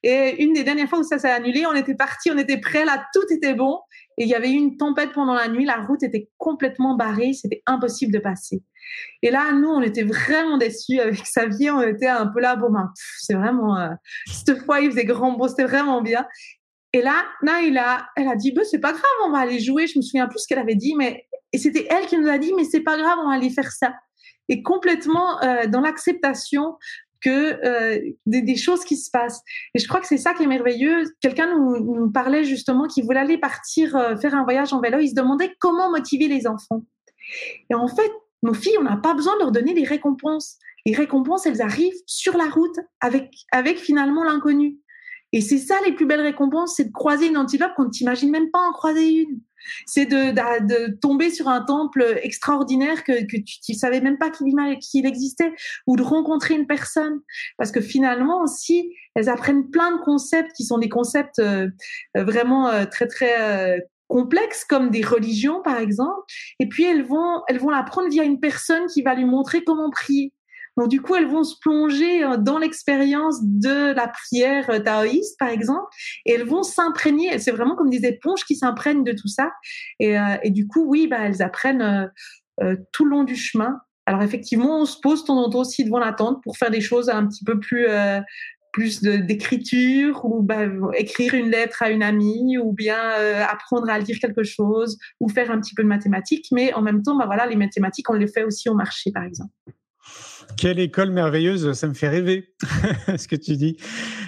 Et 0.03 0.43
une 0.43 0.51
des 0.51 0.65
dernières 0.65 0.89
fois 0.89 0.99
où 0.99 1.03
ça 1.03 1.17
s'est 1.17 1.31
annulé, 1.31 1.65
on 1.65 1.73
était 1.75 1.95
parti, 1.95 2.29
on 2.29 2.37
était 2.37 2.59
prêts, 2.59 2.83
là, 2.83 3.05
tout 3.13 3.23
était 3.29 3.53
bon. 3.53 3.79
Et 4.17 4.23
il 4.23 4.27
y 4.27 4.35
avait 4.35 4.49
eu 4.49 4.55
une 4.55 4.75
tempête 4.75 5.13
pendant 5.13 5.33
la 5.33 5.47
nuit, 5.47 5.63
la 5.63 5.77
route 5.77 6.03
était 6.03 6.29
complètement 6.37 6.97
barrée, 6.97 7.31
c'était 7.31 7.63
impossible 7.67 8.11
de 8.11 8.19
passer. 8.19 8.61
Et 9.21 9.31
là, 9.31 9.53
nous, 9.53 9.69
on 9.69 9.81
était 9.81 10.03
vraiment 10.03 10.57
déçus 10.57 10.99
avec 10.99 11.21
Xavier, 11.21 11.71
on 11.71 11.81
était 11.81 12.07
un 12.07 12.27
peu 12.27 12.41
là, 12.41 12.57
bon, 12.57 12.69
ben, 12.69 12.91
c'est 13.17 13.33
vraiment, 13.33 13.77
euh, 13.77 13.89
cette 14.25 14.63
fois, 14.65 14.81
il 14.81 14.91
faisait 14.91 15.05
grand 15.05 15.33
beau, 15.33 15.47
c'était 15.47 15.65
vraiment 15.65 16.01
bien. 16.01 16.25
Et 16.93 17.01
là, 17.01 17.25
Naïla, 17.41 18.07
elle 18.15 18.27
a 18.27 18.35
dit, 18.35 18.51
bah, 18.51 18.63
c'est 18.63 18.79
pas 18.79 18.91
grave, 18.91 19.03
on 19.25 19.31
va 19.31 19.39
aller 19.39 19.59
jouer. 19.59 19.87
Je 19.87 19.99
me 19.99 20.01
souviens 20.01 20.27
plus 20.27 20.39
ce 20.39 20.47
qu'elle 20.47 20.59
avait 20.59 20.75
dit, 20.75 20.95
mais 20.95 21.27
et 21.53 21.57
c'était 21.57 21.87
elle 21.89 22.05
qui 22.05 22.17
nous 22.17 22.27
a 22.27 22.37
dit, 22.37 22.53
mais 22.53 22.63
c'est 22.63 22.81
pas 22.81 22.97
grave, 22.97 23.17
on 23.21 23.29
va 23.29 23.35
aller 23.35 23.49
faire 23.49 23.71
ça. 23.71 23.93
Et 24.49 24.63
complètement 24.63 25.41
euh, 25.43 25.67
dans 25.67 25.81
l'acceptation 25.81 26.75
que 27.21 27.65
euh, 27.65 27.99
des, 28.25 28.55
choses 28.55 28.83
qui 28.83 28.95
se 28.95 29.09
passent. 29.09 29.41
Et 29.73 29.79
je 29.79 29.87
crois 29.87 29.99
que 29.99 30.07
c'est 30.07 30.17
ça 30.17 30.33
qui 30.33 30.43
est 30.43 30.47
merveilleux. 30.47 31.03
Quelqu'un 31.19 31.51
nous, 31.51 31.95
nous, 31.95 32.11
parlait 32.11 32.43
justement 32.43 32.87
qu'il 32.87 33.05
voulait 33.05 33.19
aller 33.19 33.37
partir 33.37 33.95
euh, 33.95 34.15
faire 34.17 34.35
un 34.35 34.43
voyage 34.43 34.71
en 34.71 34.81
vélo. 34.81 34.99
Il 34.99 35.09
se 35.09 35.15
demandait 35.15 35.55
comment 35.59 35.89
motiver 35.89 36.27
les 36.27 36.47
enfants. 36.47 36.83
Et 37.69 37.75
en 37.75 37.87
fait, 37.87 38.11
nos 38.43 38.53
filles, 38.53 38.77
on 38.79 38.83
n'a 38.83 38.97
pas 38.97 39.13
besoin 39.13 39.33
de 39.33 39.39
leur 39.39 39.51
donner 39.51 39.73
des 39.73 39.83
récompenses. 39.83 40.57
Les 40.85 40.93
récompenses, 40.93 41.45
elles 41.45 41.61
arrivent 41.61 41.99
sur 42.05 42.37
la 42.37 42.45
route 42.45 42.79
avec, 43.01 43.33
avec 43.51 43.79
finalement 43.79 44.23
l'inconnu. 44.23 44.77
Et 45.33 45.41
c'est 45.41 45.57
ça 45.57 45.75
les 45.85 45.93
plus 45.93 46.05
belles 46.05 46.21
récompenses, 46.21 46.75
c'est 46.77 46.85
de 46.85 46.91
croiser 46.91 47.27
une 47.27 47.37
antilope 47.37 47.73
qu'on 47.75 47.85
ne 47.85 47.89
t'imagine 47.89 48.31
même 48.31 48.49
pas 48.51 48.59
en 48.59 48.71
croiser 48.71 49.09
une. 49.09 49.41
C'est 49.85 50.05
de, 50.05 50.31
de, 50.31 50.97
tomber 51.01 51.29
sur 51.29 51.49
un 51.49 51.61
temple 51.61 52.19
extraordinaire 52.23 53.03
que, 53.03 53.25
que 53.25 53.37
tu 53.37 53.73
ne 53.73 53.77
savais 53.77 53.99
même 53.99 54.17
pas 54.17 54.29
qu'il 54.29 55.05
existait, 55.05 55.51
ou 55.87 55.97
de 55.97 56.03
rencontrer 56.03 56.53
une 56.53 56.67
personne. 56.67 57.19
Parce 57.57 57.71
que 57.71 57.81
finalement 57.81 58.41
aussi, 58.41 58.93
elles 59.15 59.29
apprennent 59.29 59.69
plein 59.69 59.97
de 59.97 60.01
concepts 60.03 60.53
qui 60.53 60.63
sont 60.63 60.77
des 60.77 60.89
concepts 60.89 61.39
euh, 61.39 61.69
vraiment 62.15 62.69
euh, 62.69 62.85
très 62.85 63.07
très 63.07 63.41
euh, 63.41 63.79
complexes 64.07 64.63
comme 64.63 64.89
des 64.89 65.01
religions 65.01 65.61
par 65.61 65.79
exemple 65.79 66.21
et 66.59 66.69
puis 66.69 66.85
elles 66.85 67.03
vont 67.03 67.41
elles 67.49 67.59
vont 67.59 67.69
l'apprendre 67.69 68.07
via 68.07 68.23
une 68.23 68.39
personne 68.39 68.87
qui 68.87 69.01
va 69.01 69.15
lui 69.15 69.25
montrer 69.25 69.65
comment 69.65 69.89
prier 69.89 70.31
donc 70.77 70.89
du 70.89 71.01
coup, 71.01 71.15
elles 71.15 71.27
vont 71.27 71.43
se 71.43 71.55
plonger 71.59 72.23
euh, 72.23 72.37
dans 72.37 72.59
l'expérience 72.59 73.39
de 73.43 73.93
la 73.93 74.07
prière 74.07 74.69
euh, 74.69 74.79
taoïste, 74.79 75.37
par 75.39 75.49
exemple, 75.49 75.87
et 76.25 76.33
elles 76.33 76.45
vont 76.45 76.63
s'imprégner. 76.63 77.37
C'est 77.39 77.51
vraiment 77.51 77.75
comme 77.75 77.89
des 77.89 78.05
éponges 78.05 78.45
qui 78.45 78.55
s'imprègnent 78.55 79.03
de 79.03 79.13
tout 79.13 79.27
ça. 79.27 79.51
Et, 79.99 80.17
euh, 80.17 80.37
du 80.45 80.67
coup, 80.67 80.85
oui, 80.87 81.07
bah, 81.07 81.17
elles 81.21 81.41
apprennent 81.41 82.11
tout 82.91 83.05
le 83.05 83.11
long 83.11 83.23
du 83.23 83.35
chemin. 83.35 83.79
Alors 84.05 84.23
effectivement, 84.23 84.81
on 84.81 84.85
se 84.85 84.99
pose 84.99 85.23
en 85.29 85.49
aussi 85.51 85.83
devant 85.83 85.99
la 85.99 86.13
tente 86.13 86.41
pour 86.43 86.57
faire 86.57 86.71
des 86.71 86.81
choses 86.81 87.09
un 87.09 87.27
petit 87.27 87.43
peu 87.43 87.59
plus 87.59 87.87
plus 88.71 89.01
d'écriture 89.01 90.25
ou 90.25 90.41
bah, 90.41 90.65
écrire 90.95 91.33
une 91.33 91.49
lettre 91.49 91.83
à 91.83 91.91
une 91.91 92.03
amie 92.03 92.57
ou 92.57 92.73
bien 92.73 92.99
apprendre 93.47 93.89
à 93.89 93.99
lire 93.99 94.17
quelque 94.19 94.43
chose 94.43 94.97
ou 95.19 95.29
faire 95.29 95.51
un 95.51 95.59
petit 95.59 95.75
peu 95.75 95.83
de 95.83 95.87
mathématiques 95.87 96.47
mais 96.51 96.73
en 96.73 96.81
même 96.81 97.03
temps 97.03 97.17
bah 97.17 97.25
voilà 97.25 97.45
les 97.45 97.55
mathématiques 97.55 98.09
on 98.09 98.13
les 98.13 98.27
fait 98.27 98.43
aussi 98.43 98.69
au 98.69 98.75
marché 98.75 99.11
par 99.11 99.23
exemple 99.23 99.51
Quelle 100.55 100.79
école 100.79 101.11
merveilleuse, 101.11 101.73
ça 101.73 101.87
me 101.87 101.93
fait 101.93 102.07
rêver, 102.07 102.53
ce 103.17 103.27
que 103.27 103.35
tu 103.35 103.55
dis. 103.55 103.77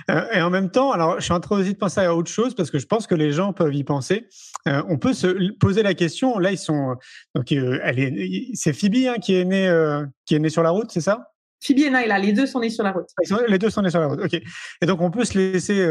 Euh, 0.09 0.25
et 0.33 0.41
en 0.41 0.49
même 0.49 0.69
temps, 0.69 0.91
alors 0.91 1.19
je 1.19 1.23
suis 1.23 1.33
en 1.33 1.39
train 1.39 1.59
aussi 1.59 1.73
de 1.73 1.77
penser 1.77 2.01
à 2.01 2.15
autre 2.15 2.29
chose 2.29 2.55
parce 2.55 2.71
que 2.71 2.79
je 2.79 2.85
pense 2.85 3.07
que 3.07 3.15
les 3.15 3.31
gens 3.31 3.53
peuvent 3.53 3.73
y 3.73 3.83
penser. 3.83 4.27
Euh, 4.67 4.83
on 4.89 4.97
peut 4.97 5.13
se 5.13 5.51
poser 5.53 5.83
la 5.83 5.93
question. 5.93 6.37
Là, 6.37 6.51
ils 6.51 6.57
sont 6.57 6.95
donc 7.35 7.51
euh, 7.51 7.79
elle 7.83 7.99
est, 7.99 8.49
c'est 8.53 8.73
Phoebe 8.73 9.07
hein, 9.07 9.15
qui 9.21 9.35
est 9.35 9.45
née 9.45 9.71
qui 10.25 10.35
est 10.35 10.39
née 10.39 10.49
sur 10.49 10.63
la 10.63 10.71
route, 10.71 10.91
c'est 10.91 11.01
ça? 11.01 11.31
Phoebe 11.61 11.79
et 11.79 11.89
Naila, 11.89 12.19
les 12.19 12.33
deux 12.33 12.45
sont 12.45 12.59
nés 12.59 12.69
sur 12.69 12.83
la 12.83 12.91
route. 12.91 13.07
Les 13.47 13.57
deux 13.57 13.69
sont 13.69 13.81
nés 13.81 13.89
sur 13.89 13.99
la 13.99 14.07
route. 14.07 14.21
Ok. 14.23 14.33
Et 14.33 14.85
donc 14.85 15.01
on 15.01 15.11
peut 15.11 15.25
se 15.25 15.37
laisser 15.37 15.81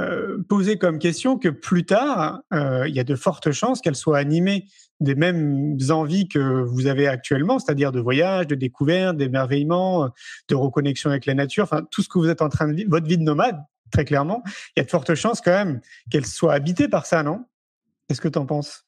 euh, 0.00 0.42
poser 0.48 0.76
comme 0.76 0.98
question 0.98 1.38
que 1.38 1.48
plus 1.48 1.86
tard, 1.86 2.40
euh, 2.52 2.88
il 2.88 2.96
y 2.96 2.98
a 2.98 3.04
de 3.04 3.14
fortes 3.14 3.52
chances 3.52 3.80
qu'elle 3.80 3.94
soit 3.94 4.18
animée 4.18 4.66
des 5.00 5.14
mêmes 5.14 5.76
envies 5.90 6.28
que 6.28 6.62
vous 6.62 6.86
avez 6.86 7.08
actuellement, 7.08 7.58
c'est-à-dire 7.58 7.92
de 7.92 8.00
voyage, 8.00 8.46
de 8.46 8.54
découverte, 8.54 9.16
d'émerveillement, 9.16 10.10
de 10.48 10.54
reconnexion 10.54 11.10
avec 11.10 11.26
la 11.26 11.34
nature, 11.34 11.64
enfin 11.64 11.86
tout 11.90 12.02
ce 12.02 12.08
que 12.08 12.18
vous 12.18 12.28
êtes 12.28 12.42
en 12.42 12.48
train 12.48 12.68
de 12.68 12.74
vivre, 12.74 12.90
votre 12.90 13.06
vie 13.06 13.18
de 13.18 13.22
nomade, 13.22 13.60
très 13.90 14.04
clairement, 14.04 14.42
il 14.46 14.78
y 14.78 14.80
a 14.80 14.84
de 14.84 14.90
fortes 14.90 15.14
chances 15.14 15.40
quand 15.40 15.52
même 15.52 15.80
qu'elle 16.10 16.26
soit 16.26 16.54
habitée 16.54 16.88
par 16.88 17.06
ça, 17.06 17.22
non? 17.22 17.44
Qu'est-ce 18.08 18.20
que 18.20 18.28
tu 18.28 18.38
en 18.38 18.46
penses? 18.46 18.84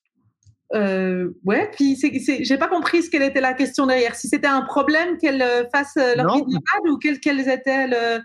Euh, 0.75 1.31
ouais, 1.45 1.71
puis 1.73 1.97
j'ai 2.43 2.59
pas 2.59 2.69
compris 2.69 3.03
ce 3.03 3.11
qu'elle 3.11 3.23
était 3.23 3.41
la 3.41 3.55
question 3.55 3.87
derrière. 3.87 4.17
Si 4.17 4.29
c'était 4.29 4.49
un 4.49 4.63
problème 4.63 5.17
qu'elle 5.19 5.41
euh, 5.41 5.65
fasse 5.73 5.95
leur 5.97 6.35
vie 6.35 6.43
de 6.43 6.47
nomade 6.47 6.91
ou 6.91 6.99
quelles, 6.99 7.49
étaient 7.49 7.87
le, 7.87 8.21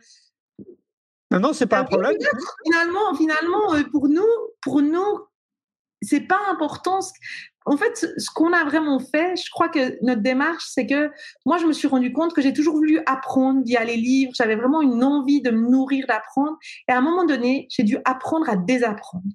non, 1.31 1.39
non, 1.39 1.53
c'est 1.53 1.65
pas 1.65 1.79
un 1.79 1.85
problème. 1.85 2.13
Finalement, 2.65 3.15
finalement, 3.15 3.73
euh, 3.73 3.83
pour 3.89 4.09
nous, 4.09 4.27
pour 4.61 4.81
nous, 4.81 5.19
c'est 6.01 6.27
pas 6.27 6.39
important. 6.49 6.99
En 7.65 7.77
fait, 7.77 8.07
ce 8.17 8.29
qu'on 8.33 8.53
a 8.53 8.63
vraiment 8.63 8.99
fait, 8.99 9.35
je 9.35 9.49
crois 9.51 9.69
que 9.69 10.03
notre 10.03 10.21
démarche, 10.21 10.63
c'est 10.67 10.87
que 10.87 11.11
moi, 11.45 11.59
je 11.59 11.67
me 11.67 11.73
suis 11.73 11.87
rendu 11.87 12.11
compte 12.11 12.33
que 12.33 12.41
j'ai 12.41 12.53
toujours 12.53 12.75
voulu 12.75 12.99
apprendre 13.05 13.61
via 13.63 13.83
les 13.83 13.97
livres. 13.97 14.31
J'avais 14.35 14.55
vraiment 14.55 14.81
une 14.81 15.03
envie 15.03 15.41
de 15.41 15.51
me 15.51 15.69
nourrir, 15.69 16.07
d'apprendre. 16.07 16.57
Et 16.87 16.91
à 16.91 16.97
un 16.97 17.01
moment 17.01 17.23
donné, 17.23 17.67
j'ai 17.69 17.83
dû 17.83 17.97
apprendre 18.03 18.49
à 18.49 18.55
désapprendre. 18.55 19.25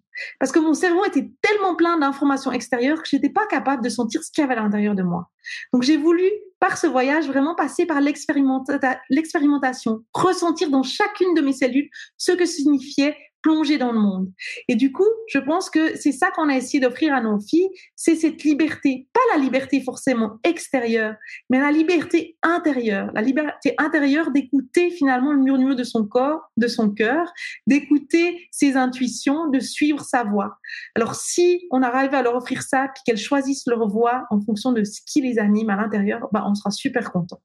Parce 0.40 0.50
que 0.50 0.58
mon 0.58 0.74
cerveau 0.74 1.04
était 1.04 1.30
tellement 1.40 1.76
plein 1.76 1.98
d'informations 1.98 2.50
extérieures 2.50 3.02
que 3.02 3.08
j'étais 3.08 3.30
pas 3.30 3.46
capable 3.46 3.84
de 3.84 3.88
sentir 3.88 4.24
ce 4.24 4.32
qu'il 4.32 4.42
y 4.42 4.44
avait 4.44 4.56
à 4.56 4.62
l'intérieur 4.62 4.96
de 4.96 5.04
moi. 5.04 5.30
Donc, 5.72 5.84
j'ai 5.84 5.96
voulu, 5.96 6.28
par 6.58 6.78
ce 6.78 6.88
voyage, 6.88 7.28
vraiment 7.28 7.54
passer 7.54 7.86
par 7.86 8.00
l'expérimentation, 8.00 10.00
ressentir 10.14 10.70
dans 10.70 10.82
chacune 10.82 11.32
de 11.34 11.42
mes 11.42 11.52
cellules 11.52 11.90
ce 12.16 12.32
que 12.32 12.44
signifiait 12.44 13.16
plonger 13.46 13.78
dans 13.78 13.92
le 13.92 14.00
monde. 14.00 14.32
Et 14.66 14.74
du 14.74 14.90
coup, 14.90 15.06
je 15.28 15.38
pense 15.38 15.70
que 15.70 15.96
c'est 15.96 16.10
ça 16.10 16.32
qu'on 16.32 16.48
a 16.48 16.56
essayé 16.56 16.80
d'offrir 16.80 17.14
à 17.14 17.20
nos 17.20 17.38
filles, 17.38 17.68
c'est 17.94 18.16
cette 18.16 18.42
liberté, 18.42 19.06
pas 19.12 19.20
la 19.32 19.40
liberté 19.40 19.80
forcément 19.80 20.40
extérieure, 20.42 21.14
mais 21.48 21.60
la 21.60 21.70
liberté 21.70 22.36
intérieure, 22.42 23.08
la 23.14 23.22
liberté 23.22 23.76
intérieure 23.78 24.32
d'écouter 24.32 24.90
finalement 24.90 25.32
le 25.32 25.38
murmure 25.38 25.76
de 25.76 25.84
son 25.84 26.08
corps, 26.08 26.40
de 26.56 26.66
son 26.66 26.90
cœur, 26.90 27.32
d'écouter 27.68 28.48
ses 28.50 28.76
intuitions, 28.76 29.48
de 29.48 29.60
suivre 29.60 30.00
sa 30.00 30.24
voix. 30.24 30.58
Alors 30.96 31.14
si 31.14 31.68
on 31.70 31.82
arrive 31.82 32.14
à 32.14 32.22
leur 32.22 32.34
offrir 32.34 32.62
ça, 32.62 32.88
puis 32.92 33.04
qu'elles 33.06 33.16
choisissent 33.16 33.68
leur 33.68 33.86
voix 33.86 34.24
en 34.30 34.40
fonction 34.40 34.72
de 34.72 34.82
ce 34.82 35.00
qui 35.06 35.20
les 35.20 35.38
anime 35.38 35.70
à 35.70 35.76
l'intérieur, 35.76 36.26
bah, 36.32 36.42
on 36.48 36.56
sera 36.56 36.72
super 36.72 37.12
content. 37.12 37.40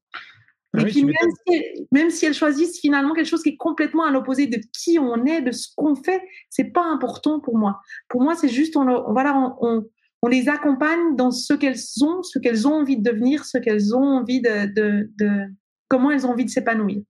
Et 0.78 0.86
puis 0.86 1.04
même 1.04 1.14
si, 1.48 1.88
même 1.92 2.10
si, 2.10 2.26
elles 2.26 2.34
choisissent 2.34 2.80
finalement 2.80 3.14
quelque 3.14 3.28
chose 3.28 3.44
qui 3.44 3.50
est 3.50 3.58
complètement 3.58 4.06
à 4.06 4.12
l'opposé 4.12 4.48
de 4.48 4.60
qui 4.72 5.00
on 5.00 5.26
est, 5.26 5.42
de 5.42 5.52
ce 5.52 5.68
qu'on 5.76 5.96
fait, 5.96 6.22
c'est 6.50 6.72
pas 6.72 6.86
important 6.86 7.40
pour 7.42 7.58
moi. 7.58 7.82
Pour 8.08 8.22
moi, 8.22 8.36
c'est 8.36 8.48
juste 8.48 8.78
on, 8.78 8.86
voilà, 9.12 9.56
on, 9.62 9.86
on, 10.22 10.28
les 10.28 10.48
accompagne 10.48 11.16
dans 11.18 11.32
ce 11.32 11.54
qu'elles 11.54 11.82
ont, 12.02 12.24
ce 12.24 12.40
qu'elles 12.40 12.68
ont 12.68 12.76
envie 12.76 12.98
de 12.98 13.04
devenir, 13.04 13.44
ce 13.44 13.58
qu'elles 13.58 13.94
ont 13.96 14.04
envie 14.04 14.42
de, 14.42 14.74
de, 14.74 15.10
de, 15.20 15.48
comment 15.90 16.10
elles 16.12 16.26
ont 16.26 16.32
envie 16.32 16.46
de 16.46 16.50
s'épanouir. 16.50 17.02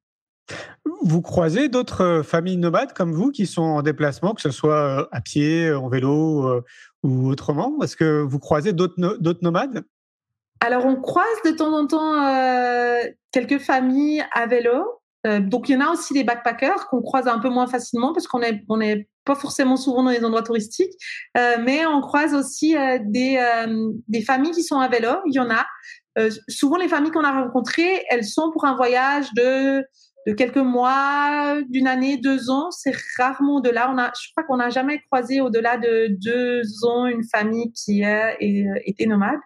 Vous 1.03 1.21
croisez 1.21 1.69
d'autres 1.69 2.01
euh, 2.01 2.23
familles 2.23 2.57
nomades 2.57 2.93
comme 2.93 3.11
vous 3.11 3.31
qui 3.31 3.45
sont 3.45 3.61
en 3.61 3.81
déplacement, 3.81 4.33
que 4.33 4.41
ce 4.41 4.51
soit 4.51 5.01
euh, 5.01 5.05
à 5.11 5.21
pied, 5.21 5.71
en 5.71 5.87
vélo 5.87 6.47
euh, 6.47 6.61
ou 7.03 7.29
autrement? 7.29 7.81
Est-ce 7.81 7.95
que 7.95 8.21
vous 8.21 8.39
croisez 8.39 8.73
d'autres 8.73 8.95
nomades? 9.41 9.83
Alors, 10.63 10.85
on 10.85 10.95
croise 10.95 11.25
de 11.43 11.51
temps 11.51 11.75
en 11.75 11.87
temps 11.87 12.23
euh, 12.23 13.01
quelques 13.31 13.57
familles 13.57 14.23
à 14.31 14.45
vélo. 14.45 15.01
Euh, 15.25 15.39
donc, 15.39 15.67
il 15.67 15.73
y 15.73 15.75
en 15.75 15.81
a 15.81 15.91
aussi 15.91 16.13
des 16.13 16.23
backpackers 16.23 16.87
qu'on 16.87 17.01
croise 17.01 17.27
un 17.27 17.39
peu 17.39 17.49
moins 17.49 17.65
facilement 17.65 18.13
parce 18.13 18.27
qu'on 18.27 18.39
n'est 18.39 18.63
on 18.69 18.79
est 18.79 19.07
pas 19.25 19.35
forcément 19.35 19.75
souvent 19.75 20.03
dans 20.03 20.11
les 20.11 20.23
endroits 20.23 20.43
touristiques. 20.43 20.93
Euh, 21.35 21.57
mais 21.63 21.85
on 21.87 21.99
croise 22.01 22.35
aussi 22.35 22.75
des, 23.05 23.43
des 24.07 24.21
familles 24.21 24.51
qui 24.51 24.63
sont 24.63 24.79
à 24.79 24.87
vélo. 24.87 25.09
Il 25.25 25.33
y 25.33 25.39
en 25.39 25.49
a. 25.49 25.65
souvent, 26.47 26.77
les 26.77 26.87
familles 26.87 27.11
qu'on 27.11 27.23
a 27.23 27.43
rencontrées, 27.43 28.03
elles 28.09 28.25
sont 28.25 28.51
pour 28.51 28.65
un 28.65 28.75
voyage 28.75 29.33
de 29.35 29.83
de 30.27 30.33
quelques 30.33 30.57
mois, 30.57 31.57
d'une 31.69 31.87
année, 31.87 32.17
deux 32.17 32.49
ans. 32.51 32.69
C'est 32.71 32.95
rarement 33.17 33.55
au-delà. 33.55 33.91
On 33.91 33.97
a, 33.97 34.11
je 34.19 34.31
crois 34.31 34.43
qu'on 34.43 34.57
n'a 34.57 34.69
jamais 34.69 35.01
croisé 35.09 35.41
au-delà 35.41 35.77
de 35.77 36.09
deux 36.09 36.61
ans 36.85 37.07
une 37.07 37.23
famille 37.23 37.71
qui 37.73 38.03
a 38.03 38.35
été 38.39 39.07
nomade. 39.07 39.39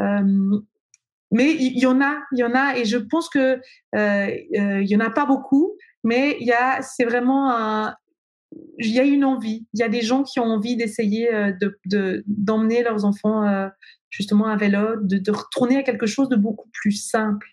Euh, 0.00 0.60
mais 1.32 1.54
il 1.54 1.78
y, 1.78 1.86
en 1.86 2.00
a, 2.00 2.18
il 2.32 2.38
y 2.38 2.44
en 2.44 2.54
a, 2.54 2.76
et 2.76 2.84
je 2.84 2.98
pense 2.98 3.28
que 3.28 3.38
euh, 3.58 3.60
euh, 3.94 4.82
il 4.82 4.88
y 4.88 4.96
en 4.96 5.00
a 5.00 5.10
pas 5.10 5.26
beaucoup, 5.26 5.76
mais 6.04 6.36
il 6.40 6.46
y 6.46 6.52
a, 6.52 6.82
c'est 6.82 7.04
vraiment 7.04 7.50
un, 7.50 7.96
il 8.78 8.92
y 8.92 9.00
a 9.00 9.02
une 9.02 9.24
envie. 9.24 9.66
Il 9.74 9.80
y 9.80 9.82
a 9.82 9.88
des 9.88 10.02
gens 10.02 10.22
qui 10.22 10.38
ont 10.38 10.44
envie 10.44 10.76
d'essayer 10.76 11.28
de, 11.60 12.22
d'emmener 12.26 12.84
leurs 12.84 13.04
enfants 13.04 13.68
justement 14.08 14.46
à 14.46 14.56
vélo, 14.56 15.00
de, 15.02 15.18
de 15.18 15.30
retourner 15.32 15.78
à 15.78 15.82
quelque 15.82 16.06
chose 16.06 16.28
de 16.28 16.36
beaucoup 16.36 16.70
plus 16.72 16.92
simple. 16.92 17.48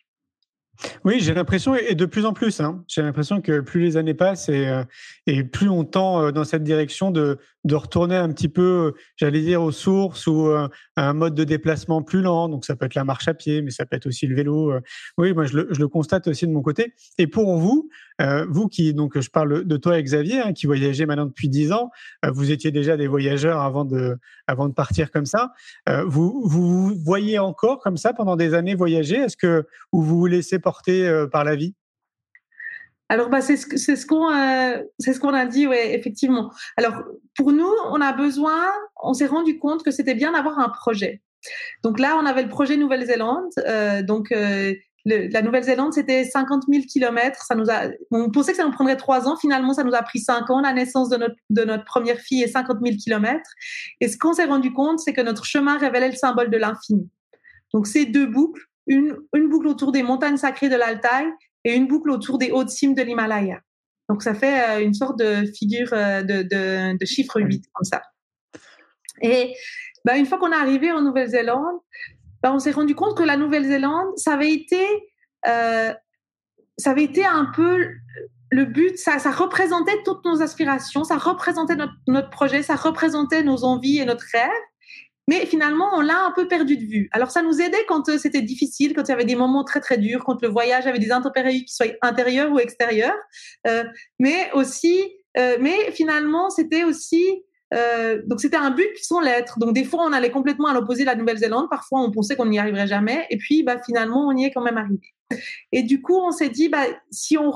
Oui, 1.05 1.19
j'ai 1.19 1.33
l'impression, 1.33 1.75
et 1.75 1.95
de 1.95 2.05
plus 2.05 2.25
en 2.25 2.33
plus, 2.33 2.59
hein, 2.59 2.83
j'ai 2.87 3.01
l'impression 3.01 3.41
que 3.41 3.59
plus 3.59 3.81
les 3.81 3.95
années 3.95 4.13
passent 4.13 4.49
et, 4.49 4.67
euh, 4.67 4.83
et 5.27 5.43
plus 5.43 5.69
on 5.69 5.83
tend 5.83 6.21
euh, 6.21 6.31
dans 6.31 6.43
cette 6.43 6.63
direction 6.63 7.11
de, 7.11 7.37
de 7.63 7.75
retourner 7.75 8.15
un 8.15 8.29
petit 8.29 8.49
peu, 8.49 8.93
j'allais 9.15 9.41
dire, 9.41 9.61
aux 9.61 9.71
sources 9.71 10.25
ou 10.27 10.47
euh, 10.47 10.67
à 10.95 11.09
un 11.09 11.13
mode 11.13 11.35
de 11.35 11.43
déplacement 11.43 12.01
plus 12.01 12.21
lent. 12.21 12.49
Donc 12.49 12.65
ça 12.65 12.75
peut 12.75 12.85
être 12.85 12.95
la 12.95 13.03
marche 13.03 13.27
à 13.27 13.33
pied, 13.33 13.61
mais 13.61 13.71
ça 13.71 13.85
peut 13.85 13.95
être 13.95 14.07
aussi 14.07 14.25
le 14.25 14.35
vélo. 14.35 14.73
Oui, 15.17 15.33
moi 15.33 15.45
je 15.45 15.57
le, 15.57 15.67
je 15.71 15.79
le 15.79 15.87
constate 15.87 16.27
aussi 16.27 16.47
de 16.47 16.51
mon 16.51 16.61
côté. 16.61 16.93
Et 17.17 17.27
pour 17.27 17.55
vous, 17.57 17.89
vous 18.19 18.67
qui, 18.67 18.93
donc 18.93 19.19
je 19.19 19.29
parle 19.29 19.65
de 19.65 19.77
toi 19.77 19.99
et 19.99 20.03
Xavier, 20.03 20.39
hein, 20.39 20.53
qui 20.53 20.65
voyagez 20.65 21.05
maintenant 21.05 21.25
depuis 21.25 21.49
dix 21.49 21.71
ans, 21.71 21.89
vous 22.23 22.51
étiez 22.51 22.71
déjà 22.71 22.97
des 22.97 23.07
voyageurs 23.07 23.61
avant 23.61 23.85
de, 23.85 24.17
avant 24.47 24.67
de 24.67 24.73
partir 24.73 25.11
comme 25.11 25.25
ça. 25.25 25.51
vous, 25.87 26.41
vous 26.45 26.95
voyez 26.95 27.39
encore 27.39 27.79
comme 27.79 27.97
ça 27.97 28.13
pendant 28.13 28.35
des 28.35 28.53
années 28.53 28.75
voyager? 28.75 29.17
Est-ce 29.17 29.37
que 29.37 29.65
ou 29.91 30.01
vous 30.01 30.19
vous 30.19 30.25
laissez 30.25 30.59
porter 30.59 31.07
euh, 31.07 31.27
par 31.27 31.43
la 31.43 31.55
vie? 31.55 31.75
Alors, 33.09 33.29
bah, 33.29 33.41
c'est 33.41 33.57
ce, 33.57 34.05
qu'on 34.05 34.31
euh, 34.31 34.81
ce 34.99 35.19
qu'on 35.19 35.33
a 35.33 35.45
dit, 35.45 35.67
ouais, 35.67 35.93
effectivement. 35.93 36.51
Alors, 36.77 37.03
pour 37.35 37.51
nous, 37.51 37.69
on 37.89 38.01
a 38.01 38.13
besoin, 38.13 38.71
on 39.01 39.13
s'est 39.13 39.27
rendu 39.27 39.59
compte 39.59 39.83
que 39.83 39.91
c'était 39.91 40.15
bien 40.15 40.31
d'avoir 40.31 40.57
un 40.57 40.69
projet. 40.69 41.21
Donc 41.83 41.99
là, 41.99 42.17
on 42.19 42.25
avait 42.25 42.43
le 42.43 42.49
projet 42.49 42.77
Nouvelle-Zélande. 42.77 43.51
Euh, 43.67 44.01
donc, 44.01 44.33
la 45.05 45.41
Nouvelle-Zélande, 45.41 45.93
c'était 45.93 46.23
50 46.23 46.63
000 46.69 46.83
kilomètres. 46.85 47.43
Ça 47.43 47.55
nous 47.55 47.69
a, 47.69 47.89
on 48.11 48.29
pensait 48.29 48.51
que 48.51 48.57
ça 48.57 48.65
nous 48.65 48.71
prendrait 48.71 48.95
trois 48.95 49.27
ans. 49.27 49.35
Finalement, 49.35 49.73
ça 49.73 49.83
nous 49.83 49.93
a 49.93 50.01
pris 50.01 50.19
cinq 50.19 50.49
ans. 50.49 50.61
La 50.61 50.73
naissance 50.73 51.09
de 51.09 51.17
notre, 51.63 51.85
première 51.85 52.19
fille 52.19 52.43
est 52.43 52.47
50 52.47 52.77
000 52.81 52.97
kilomètres. 52.97 53.49
Et 53.99 54.07
ce 54.07 54.17
qu'on 54.17 54.33
s'est 54.33 54.45
rendu 54.45 54.71
compte, 54.71 54.99
c'est 54.99 55.13
que 55.13 55.21
notre 55.21 55.45
chemin 55.45 55.77
révélait 55.77 56.09
le 56.09 56.15
symbole 56.15 56.49
de 56.49 56.57
l'infini. 56.57 57.09
Donc, 57.73 57.87
ces 57.87 58.05
deux 58.05 58.27
boucles, 58.27 58.61
une, 58.87 59.17
boucle 59.33 59.67
autour 59.67 59.91
des 59.91 60.03
montagnes 60.03 60.37
sacrées 60.37 60.69
de 60.69 60.75
l'Altaï 60.75 61.25
et 61.65 61.73
une 61.73 61.87
boucle 61.87 62.09
autour 62.09 62.37
des 62.37 62.51
hautes 62.51 62.69
cimes 62.69 62.93
de 62.93 63.01
l'Himalaya. 63.01 63.59
Donc 64.09 64.21
ça 64.21 64.33
fait 64.33 64.69
euh, 64.69 64.83
une 64.83 64.93
sorte 64.93 65.17
de 65.17 65.45
figure 65.57 65.87
euh, 65.93 66.21
de 66.21 67.05
chiffre 67.05 67.39
8 67.39 67.63
comme 67.71 67.85
ça. 67.85 68.01
Et 69.21 69.55
bah, 70.05 70.17
une 70.17 70.25
fois 70.25 70.37
qu'on 70.37 70.51
est 70.51 70.55
arrivé 70.55 70.91
en 70.91 71.01
Nouvelle-Zélande, 71.01 71.79
bah, 72.43 72.51
on 72.53 72.59
s'est 72.59 72.71
rendu 72.71 72.93
compte 72.93 73.17
que 73.17 73.23
la 73.23 73.37
Nouvelle-Zélande, 73.37 74.17
ça 74.17 74.33
avait 74.33 74.51
été, 74.51 74.85
euh, 75.47 75.93
ça 76.77 76.91
avait 76.91 77.05
été 77.05 77.25
un 77.25 77.45
peu 77.45 77.87
le 78.51 78.65
but, 78.65 78.97
ça, 78.97 79.17
représentait 79.31 80.03
toutes 80.03 80.25
nos 80.25 80.41
aspirations, 80.41 81.05
ça 81.05 81.17
représentait 81.17 81.77
notre, 82.05 82.29
projet, 82.29 82.61
ça 82.61 82.75
représentait 82.75 83.43
nos 83.43 83.63
envies 83.63 83.99
et 83.99 84.05
notre 84.05 84.25
rêve. 84.33 84.51
Mais 85.29 85.45
finalement, 85.45 85.89
on 85.93 86.01
l'a 86.01 86.25
un 86.25 86.31
peu 86.31 86.49
perdu 86.49 86.75
de 86.75 86.83
vue. 86.83 87.09
Alors, 87.13 87.31
ça 87.31 87.41
nous 87.41 87.61
aidait 87.61 87.85
quand 87.87 88.09
euh, 88.09 88.17
c'était 88.17 88.41
difficile, 88.41 88.93
quand 88.93 89.03
il 89.03 89.09
y 89.09 89.13
avait 89.13 89.23
des 89.23 89.37
moments 89.37 89.63
très 89.63 89.79
très 89.79 89.97
durs, 89.97 90.25
quand 90.25 90.41
le 90.41 90.49
voyage 90.49 90.85
avait 90.85 90.99
des 90.99 91.13
intempéries 91.13 91.63
qui 91.63 91.73
soient 91.73 91.87
intérieures 92.01 92.51
ou 92.51 92.59
extérieures. 92.59 93.15
Euh, 93.65 93.85
mais 94.19 94.51
aussi, 94.51 95.01
mais 95.35 95.91
finalement, 95.93 96.49
c'était 96.49 96.83
aussi 96.83 97.43
euh, 97.73 98.21
donc 98.25 98.39
c'était 98.39 98.57
un 98.57 98.71
but 98.71 98.89
sans 99.01 99.19
l'être. 99.19 99.59
Donc 99.59 99.73
des 99.73 99.83
fois 99.83 100.05
on 100.07 100.13
allait 100.13 100.31
complètement 100.31 100.67
à 100.67 100.73
l'opposé 100.73 101.01
de 101.01 101.07
la 101.07 101.15
Nouvelle-Zélande, 101.15 101.67
parfois 101.69 102.01
on 102.01 102.11
pensait 102.11 102.35
qu'on 102.35 102.45
n'y 102.45 102.59
arriverait 102.59 102.87
jamais, 102.87 103.25
et 103.29 103.37
puis 103.37 103.63
bah 103.63 103.77
finalement 103.83 104.27
on 104.27 104.37
y 104.37 104.45
est 104.45 104.51
quand 104.51 104.63
même 104.63 104.77
arrivé. 104.77 105.13
Et 105.71 105.83
du 105.83 106.01
coup 106.01 106.15
on 106.15 106.31
s'est 106.31 106.49
dit 106.49 106.69
bah 106.69 106.83
si 107.09 107.37
on 107.37 107.51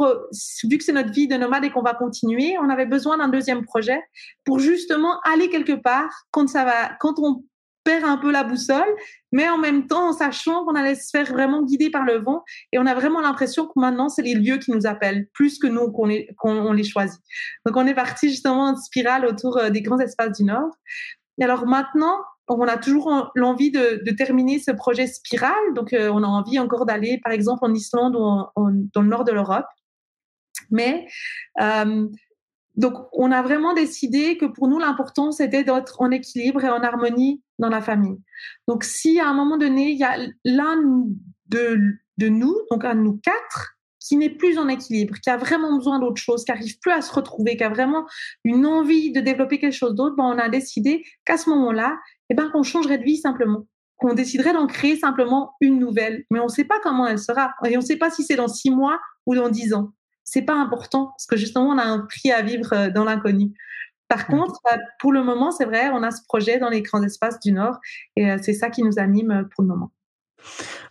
vu 0.64 0.78
que 0.78 0.84
c'est 0.84 0.94
notre 0.94 1.12
vie 1.12 1.28
de 1.28 1.36
nomade 1.36 1.64
et 1.66 1.70
qu'on 1.70 1.84
va 1.84 1.94
continuer, 1.94 2.56
on 2.62 2.70
avait 2.70 2.86
besoin 2.86 3.18
d'un 3.18 3.30
deuxième 3.30 3.64
projet 3.64 4.00
pour 4.44 4.60
justement 4.60 5.20
aller 5.22 5.50
quelque 5.50 5.74
part 5.74 6.26
quand 6.32 6.48
ça 6.48 6.66
va, 6.66 6.92
quand 7.00 7.20
on 7.20 7.44
perd 7.88 8.04
un 8.04 8.18
peu 8.18 8.32
la 8.32 8.44
boussole, 8.44 8.94
mais 9.32 9.48
en 9.48 9.58
même 9.58 9.88
temps 9.88 10.10
en 10.10 10.12
sachant 10.12 10.66
qu'on 10.66 10.76
allait 10.76 10.96
se 10.96 11.10
faire 11.10 11.26
vraiment 11.26 11.64
guider 11.64 11.90
par 11.90 12.04
le 12.04 12.18
vent. 12.18 12.44
Et 12.74 12.80
on 12.80 12.86
a 12.86 12.94
vraiment 12.94 13.22
l'impression 13.22 13.66
que 13.66 13.72
maintenant, 13.78 14.10
c'est 14.10 14.24
les 14.24 14.34
lieux 14.34 14.58
qui 14.58 14.72
nous 14.72 14.86
appellent, 14.86 15.30
plus 15.34 15.58
que 15.58 15.68
nous 15.68 15.90
qu'on 15.90 16.74
les 16.74 16.84
choisit. 16.84 17.22
Donc 17.66 17.78
on 17.78 17.88
est 17.88 17.94
parti 17.94 18.30
justement 18.30 18.66
en 18.66 18.76
spirale 18.76 19.26
autour 19.26 19.58
euh, 19.58 19.70
des 19.70 19.82
grands 19.82 20.00
espaces 20.00 20.38
du 20.38 20.44
Nord. 20.44 20.70
Et 21.40 21.46
alors 21.46 21.66
maintenant, 21.66 22.18
on 22.50 22.68
a 22.68 22.78
toujours 22.78 23.32
l'envie 23.36 23.72
de, 23.72 24.04
terminer 24.18 24.60
ce 24.60 24.72
projet 24.72 25.08
spirale. 25.08 25.74
Donc 25.74 25.94
euh, 25.94 26.10
on 26.12 26.24
a 26.24 26.28
envie 26.28 26.60
encore 26.60 26.86
d'aller, 26.86 27.22
par 27.24 27.32
exemple, 27.32 27.64
en 27.64 27.74
Islande 27.74 28.18
ou 28.18 28.70
dans 28.94 29.02
le 29.02 29.08
nord 29.08 29.24
de 29.24 29.32
l'Europe. 29.32 29.68
Mais 30.72 31.08
euh, 31.62 32.06
donc, 32.78 32.94
on 33.12 33.32
a 33.32 33.42
vraiment 33.42 33.74
décidé 33.74 34.38
que 34.38 34.46
pour 34.46 34.68
nous, 34.68 34.78
l'important, 34.78 35.32
c'était 35.32 35.64
d'être 35.64 36.00
en 36.00 36.12
équilibre 36.12 36.64
et 36.64 36.70
en 36.70 36.84
harmonie 36.84 37.42
dans 37.58 37.70
la 37.70 37.82
famille. 37.82 38.18
Donc, 38.68 38.84
si 38.84 39.20
à 39.20 39.28
un 39.28 39.34
moment 39.34 39.58
donné, 39.58 39.90
il 39.90 39.98
y 39.98 40.04
a 40.04 40.16
l'un 40.46 40.78
de, 41.48 42.30
nous, 42.30 42.56
donc 42.70 42.86
un 42.86 42.94
de 42.94 43.02
nous 43.02 43.18
quatre, 43.18 43.74
qui 44.00 44.16
n'est 44.16 44.30
plus 44.30 44.60
en 44.60 44.68
équilibre, 44.70 45.16
qui 45.16 45.30
a 45.30 45.38
vraiment 45.38 45.76
besoin 45.76 46.00
d'autre 46.00 46.22
chose, 46.22 46.46
qui 46.46 46.52
arrive 46.52 46.78
plus 46.80 46.92
à 46.92 47.02
se 47.02 47.12
retrouver, 47.12 47.58
qui 47.58 47.64
a 47.64 47.70
vraiment 47.70 48.06
une 48.44 48.66
envie 48.66 49.12
de 49.12 49.22
développer 49.22 49.60
quelque 49.60 49.74
chose 49.74 49.96
d'autre, 49.96 50.16
ben 50.16 50.24
on 50.24 50.38
a 50.38 50.48
décidé 50.48 51.04
qu'à 51.26 51.38
ce 51.38 51.50
moment-là, 51.50 51.98
eh 52.30 52.36
ben, 52.36 52.50
qu'on 52.50 52.64
changerait 52.64 53.00
de 53.00 53.04
vie 53.04 53.18
simplement 53.18 53.66
qu'on 53.98 54.14
déciderait 54.14 54.54
d'en 54.54 54.68
créer 54.68 54.96
simplement 54.96 55.54
une 55.60 55.80
nouvelle. 55.80 56.24
Mais 56.30 56.40
on 56.40 56.44
ne 56.44 56.50
sait 56.50 56.66
pas 56.66 56.80
comment 56.84 57.08
elle 57.08 57.18
sera. 57.18 57.56
Et 57.66 57.76
on 57.78 57.82
ne 57.82 57.86
sait 57.86 57.98
pas 57.98 58.12
si 58.12 58.24
c'est 58.24 58.36
dans 58.36 58.48
six 58.48 58.70
mois 58.70 59.00
ou 59.26 59.34
dans 59.34 59.50
dix 59.50 59.74
ans 59.74 59.92
c'est 60.28 60.42
pas 60.42 60.56
important 60.56 61.06
parce 61.06 61.26
que 61.26 61.38
justement 61.38 61.70
on 61.70 61.78
a 61.78 61.86
un 61.86 62.00
prix 62.00 62.32
à 62.32 62.42
vivre 62.42 62.74
euh, 62.74 62.90
dans 62.90 63.06
l'inconnu. 63.06 63.54
Par 64.10 64.28
contre, 64.28 64.60
bah, 64.64 64.78
pour 65.00 65.12
le 65.12 65.22
moment, 65.22 65.52
c'est 65.52 65.66
vrai, 65.66 65.90
on 65.90 66.04
a 66.04 66.12
ce 66.12 66.22
projet 66.24 66.60
dans 66.60 66.70
les 66.70 66.82
grands 66.82 67.04
espaces 67.04 67.40
du 67.40 67.52
Nord 67.52 67.78
et 68.16 68.30
euh, 68.30 68.38
c'est 68.42 68.54
ça 68.54 68.70
qui 68.70 68.84
nous 68.84 69.00
anime 69.00 69.32
euh, 69.32 69.44
pour 69.44 69.64
le 69.64 69.70
moment. 69.70 69.92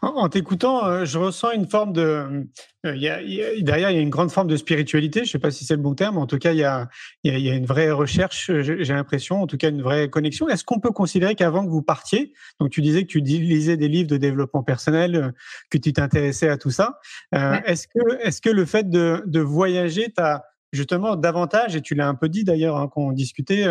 En, 0.02 0.28
t'écoutant, 0.28 0.86
euh, 0.86 1.04
je 1.04 1.18
ressens 1.18 1.52
une 1.52 1.66
forme 1.66 1.92
de. 1.92 2.02
Euh, 2.02 2.44
derrière, 2.84 3.90
il 3.90 3.96
y 3.96 3.98
a 3.98 4.00
une 4.00 4.10
grande 4.10 4.30
forme 4.30 4.48
de 4.48 4.56
spiritualité. 4.56 5.20
Je 5.20 5.24
ne 5.24 5.32
sais 5.32 5.38
pas 5.38 5.50
si 5.50 5.64
c'est 5.64 5.74
le 5.74 5.82
bon 5.82 5.94
terme. 5.94 6.18
En 6.18 6.26
tout 6.26 6.38
cas, 6.38 6.52
il 6.52 6.58
y 6.58 6.64
a, 6.64 6.88
il 7.24 7.38
y 7.38 7.50
a 7.50 7.54
une 7.54 7.66
vraie 7.66 7.90
recherche, 7.90 8.50
j'ai 8.60 8.92
l'impression, 8.92 9.42
en 9.42 9.46
tout 9.46 9.56
cas, 9.56 9.70
une 9.70 9.82
vraie 9.82 10.08
connexion. 10.08 10.48
Est-ce 10.48 10.64
qu'on 10.64 10.80
peut 10.80 10.90
considérer 10.90 11.34
qu'avant 11.34 11.64
que 11.64 11.70
vous 11.70 11.82
partiez, 11.82 12.32
donc 12.60 12.70
tu 12.70 12.82
disais 12.82 13.02
que 13.02 13.08
tu 13.08 13.20
lisais 13.20 13.76
des 13.76 13.88
livres 13.88 14.08
de 14.08 14.16
développement 14.16 14.62
personnel, 14.62 15.16
euh, 15.16 15.30
que 15.70 15.78
tu 15.78 15.92
t'intéressais 15.92 16.48
à 16.48 16.58
tout 16.58 16.70
ça, 16.70 17.00
est-ce 17.32 17.88
que, 17.88 18.26
est 18.26 18.40
que 18.40 18.50
le 18.50 18.64
fait 18.64 18.88
de, 18.88 19.22
de 19.26 19.40
voyager 19.40 20.12
t'a 20.12 20.44
justement 20.72 21.16
davantage, 21.16 21.74
et 21.74 21.80
tu 21.80 21.94
l'as 21.94 22.08
un 22.08 22.14
peu 22.14 22.28
dit 22.28 22.44
d'ailleurs 22.44 22.76
hein, 22.76 22.88
quand 22.92 23.02
on 23.02 23.12
discutait, 23.12 23.66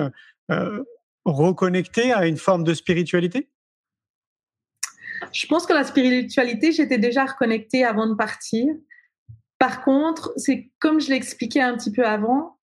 reconnecté 1.25 2.11
à 2.11 2.25
une 2.27 2.37
forme 2.37 2.63
de 2.63 2.73
spiritualité? 2.73 3.49
Je 5.31 5.47
pense 5.47 5.65
que 5.65 5.73
la 5.73 5.83
spiritualité, 5.83 6.71
j'étais 6.71 6.97
déjà 6.97 7.25
reconnectée 7.25 7.83
avant 7.83 8.07
de 8.07 8.15
partir. 8.15 8.67
Par 9.59 9.83
contre, 9.83 10.33
c'est 10.37 10.71
comme 10.79 10.99
je 10.99 11.09
l'ai 11.09 11.15
expliqué 11.15 11.61
un 11.61 11.75
petit 11.77 11.91
peu 11.91 12.05
avant, 12.05 12.57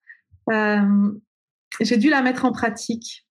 euh, 0.51 1.13
j'ai 1.81 1.97
dû 1.97 2.11
la 2.11 2.23
mettre 2.23 2.45
en 2.45 2.53
pratique 2.53 3.27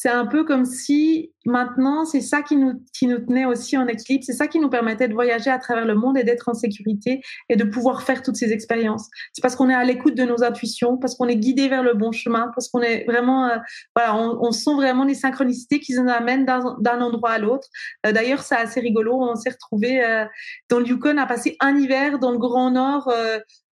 c'est 0.00 0.10
un 0.10 0.26
peu 0.26 0.44
comme 0.44 0.64
si 0.64 1.32
maintenant, 1.44 2.04
c'est 2.04 2.20
ça 2.20 2.42
qui 2.42 2.54
nous, 2.54 2.74
qui 2.96 3.08
nous 3.08 3.18
tenait 3.18 3.46
aussi 3.46 3.76
en 3.76 3.88
équilibre, 3.88 4.22
c'est 4.24 4.32
ça 4.32 4.46
qui 4.46 4.60
nous 4.60 4.70
permettait 4.70 5.08
de 5.08 5.12
voyager 5.12 5.50
à 5.50 5.58
travers 5.58 5.86
le 5.86 5.96
monde 5.96 6.16
et 6.16 6.22
d'être 6.22 6.48
en 6.48 6.54
sécurité 6.54 7.20
et 7.48 7.56
de 7.56 7.64
pouvoir 7.64 8.02
faire 8.02 8.22
toutes 8.22 8.36
ces 8.36 8.52
expériences. 8.52 9.08
C'est 9.32 9.42
parce 9.42 9.56
qu'on 9.56 9.68
est 9.68 9.74
à 9.74 9.82
l'écoute 9.82 10.14
de 10.14 10.22
nos 10.22 10.44
intuitions, 10.44 10.98
parce 10.98 11.16
qu'on 11.16 11.26
est 11.26 11.34
guidé 11.34 11.68
vers 11.68 11.82
le 11.82 11.94
bon 11.94 12.12
chemin, 12.12 12.48
parce 12.54 12.68
qu'on 12.68 12.80
est 12.80 13.06
vraiment, 13.06 13.48
euh, 13.48 13.56
voilà, 13.96 14.14
on, 14.14 14.52
sent 14.52 14.74
vraiment 14.76 15.02
les 15.02 15.14
synchronicités 15.14 15.80
qui 15.80 15.94
nous 15.94 16.08
amènent 16.08 16.46
d'un 16.46 17.00
endroit 17.00 17.30
à 17.30 17.38
l'autre. 17.38 17.66
Euh, 18.06 18.12
d'ailleurs, 18.12 18.44
c'est 18.44 18.54
assez 18.54 18.78
rigolo, 18.78 19.20
on 19.20 19.34
s'est 19.34 19.50
retrouvé 19.50 20.04
euh, 20.04 20.26
dans 20.68 20.78
le 20.78 20.86
Yukon 20.86 21.16
à 21.16 21.26
passer 21.26 21.56
un 21.58 21.76
hiver 21.76 22.20
dans 22.20 22.30
le 22.30 22.38
Grand 22.38 22.70
Nord 22.70 23.12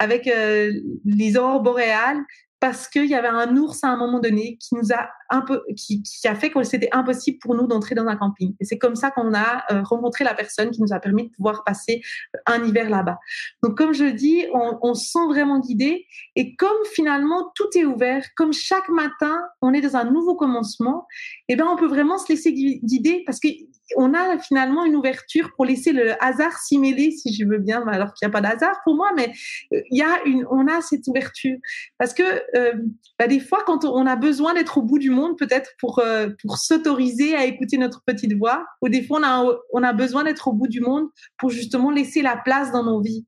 avec 0.01 0.27
les 0.27 1.37
aurores 1.37 1.61
boréales 1.61 2.19
parce 2.67 2.89
qu'il 2.89 3.07
y 3.07 3.15
avait 3.15 3.29
un 3.29 3.57
ours 3.57 3.85
à 3.85 3.91
un 3.91 3.97
moment 3.97 4.19
donné 4.19 4.57
qui 4.57 4.75
nous 4.75 4.93
a 4.93 5.09
un 5.31 5.41
peu, 5.41 5.63
qui, 5.77 6.03
a 6.25 6.35
fait 6.35 6.51
que 6.51 6.61
c'était 6.65 6.89
impossible 6.91 7.39
pour 7.39 7.55
nous 7.55 7.69
d'entrer 7.69 7.95
dans 7.95 8.09
un 8.09 8.17
camping. 8.17 8.57
Et 8.59 8.65
c'est 8.65 8.77
comme 8.77 8.97
ça 8.97 9.13
qu'on 9.13 9.35
a 9.35 9.63
euh, 9.71 9.83
rencontré 9.85 10.25
la 10.25 10.35
personne 10.35 10.73
qui 10.73 10.83
nous 10.83 10.93
a 10.93 10.99
permis 10.99 11.29
de 11.29 11.33
pouvoir 11.33 11.63
passer 11.63 12.03
un 12.45 12.65
hiver 12.65 12.91
là-bas. 12.91 13.19
Donc, 13.63 13.79
comme 13.79 13.93
je 13.93 14.07
dis, 14.07 14.47
on, 14.53 14.79
on 14.83 14.95
se 14.95 15.13
sent 15.13 15.27
vraiment 15.29 15.61
guidé. 15.61 16.07
Et 16.35 16.57
comme 16.57 16.77
finalement 16.93 17.53
tout 17.55 17.69
est 17.77 17.85
ouvert, 17.85 18.25
comme 18.35 18.53
chaque 18.53 18.89
matin 18.89 19.41
on 19.63 19.73
est 19.73 19.81
dans 19.81 19.95
un 19.95 20.05
nouveau 20.05 20.35
commencement, 20.35 21.07
eh 21.49 21.55
ben 21.55 21.67
on 21.69 21.77
peut 21.77 21.87
vraiment 21.87 22.19
se 22.19 22.33
laisser 22.33 22.53
guider 22.53 23.23
parce 23.27 23.39
que 23.39 23.49
on 23.95 24.15
a 24.15 24.39
finalement 24.39 24.85
une 24.85 24.97
ouverture 24.97 25.51
pour 25.55 25.65
laisser 25.65 25.93
le 25.93 26.23
hasard 26.23 26.59
s'y 26.59 26.79
mêler, 26.79 27.13
si 27.13 27.33
je 27.33 27.45
veux 27.45 27.59
bien, 27.59 27.87
alors 27.87 28.13
qu'il 28.15 28.27
n'y 28.27 28.31
a 28.31 28.33
pas 28.33 28.41
d'hasard 28.41 28.81
pour 28.85 28.97
moi, 28.97 29.11
mais 29.17 29.33
euh, 29.73 29.81
il 29.91 29.99
y 29.99 30.03
a 30.03 30.25
une, 30.25 30.45
on 30.51 30.67
a 30.67 30.81
cette 30.81 31.07
ouverture. 31.07 31.57
Parce 31.99 32.13
que 32.13 32.23
euh, 32.57 32.73
bah, 33.19 33.29
des 33.29 33.41
fois, 33.41 33.63
quand 33.65 33.85
on 33.85 34.07
a 34.07 34.17
besoin 34.17 34.55
d'être 34.55 34.79
au 34.79 34.83
bout 34.83 34.99
du 34.99 35.11
monde, 35.11 35.39
peut-être 35.39 35.71
pour, 35.79 35.99
euh, 35.99 36.29
pour 36.43 36.59
s'autoriser 36.59 37.35
à 37.35 37.45
écouter 37.45 37.79
notre 37.79 38.03
petite 38.05 38.33
voix, 38.35 38.65
ou 38.83 38.89
des 38.89 39.03
fois, 39.03 39.21
on 39.21 39.25
a, 39.25 39.57
on 39.73 39.83
a 39.83 39.93
besoin 39.93 40.25
d'être 40.25 40.49
au 40.49 40.53
bout 40.53 40.69
du 40.69 40.81
monde 40.81 41.09
pour 41.39 41.51
justement 41.51 41.91
laisser 41.91 42.23
la 42.23 42.37
place 42.37 42.73
dans 42.73 42.85
nos 42.85 43.01
vies, 43.01 43.27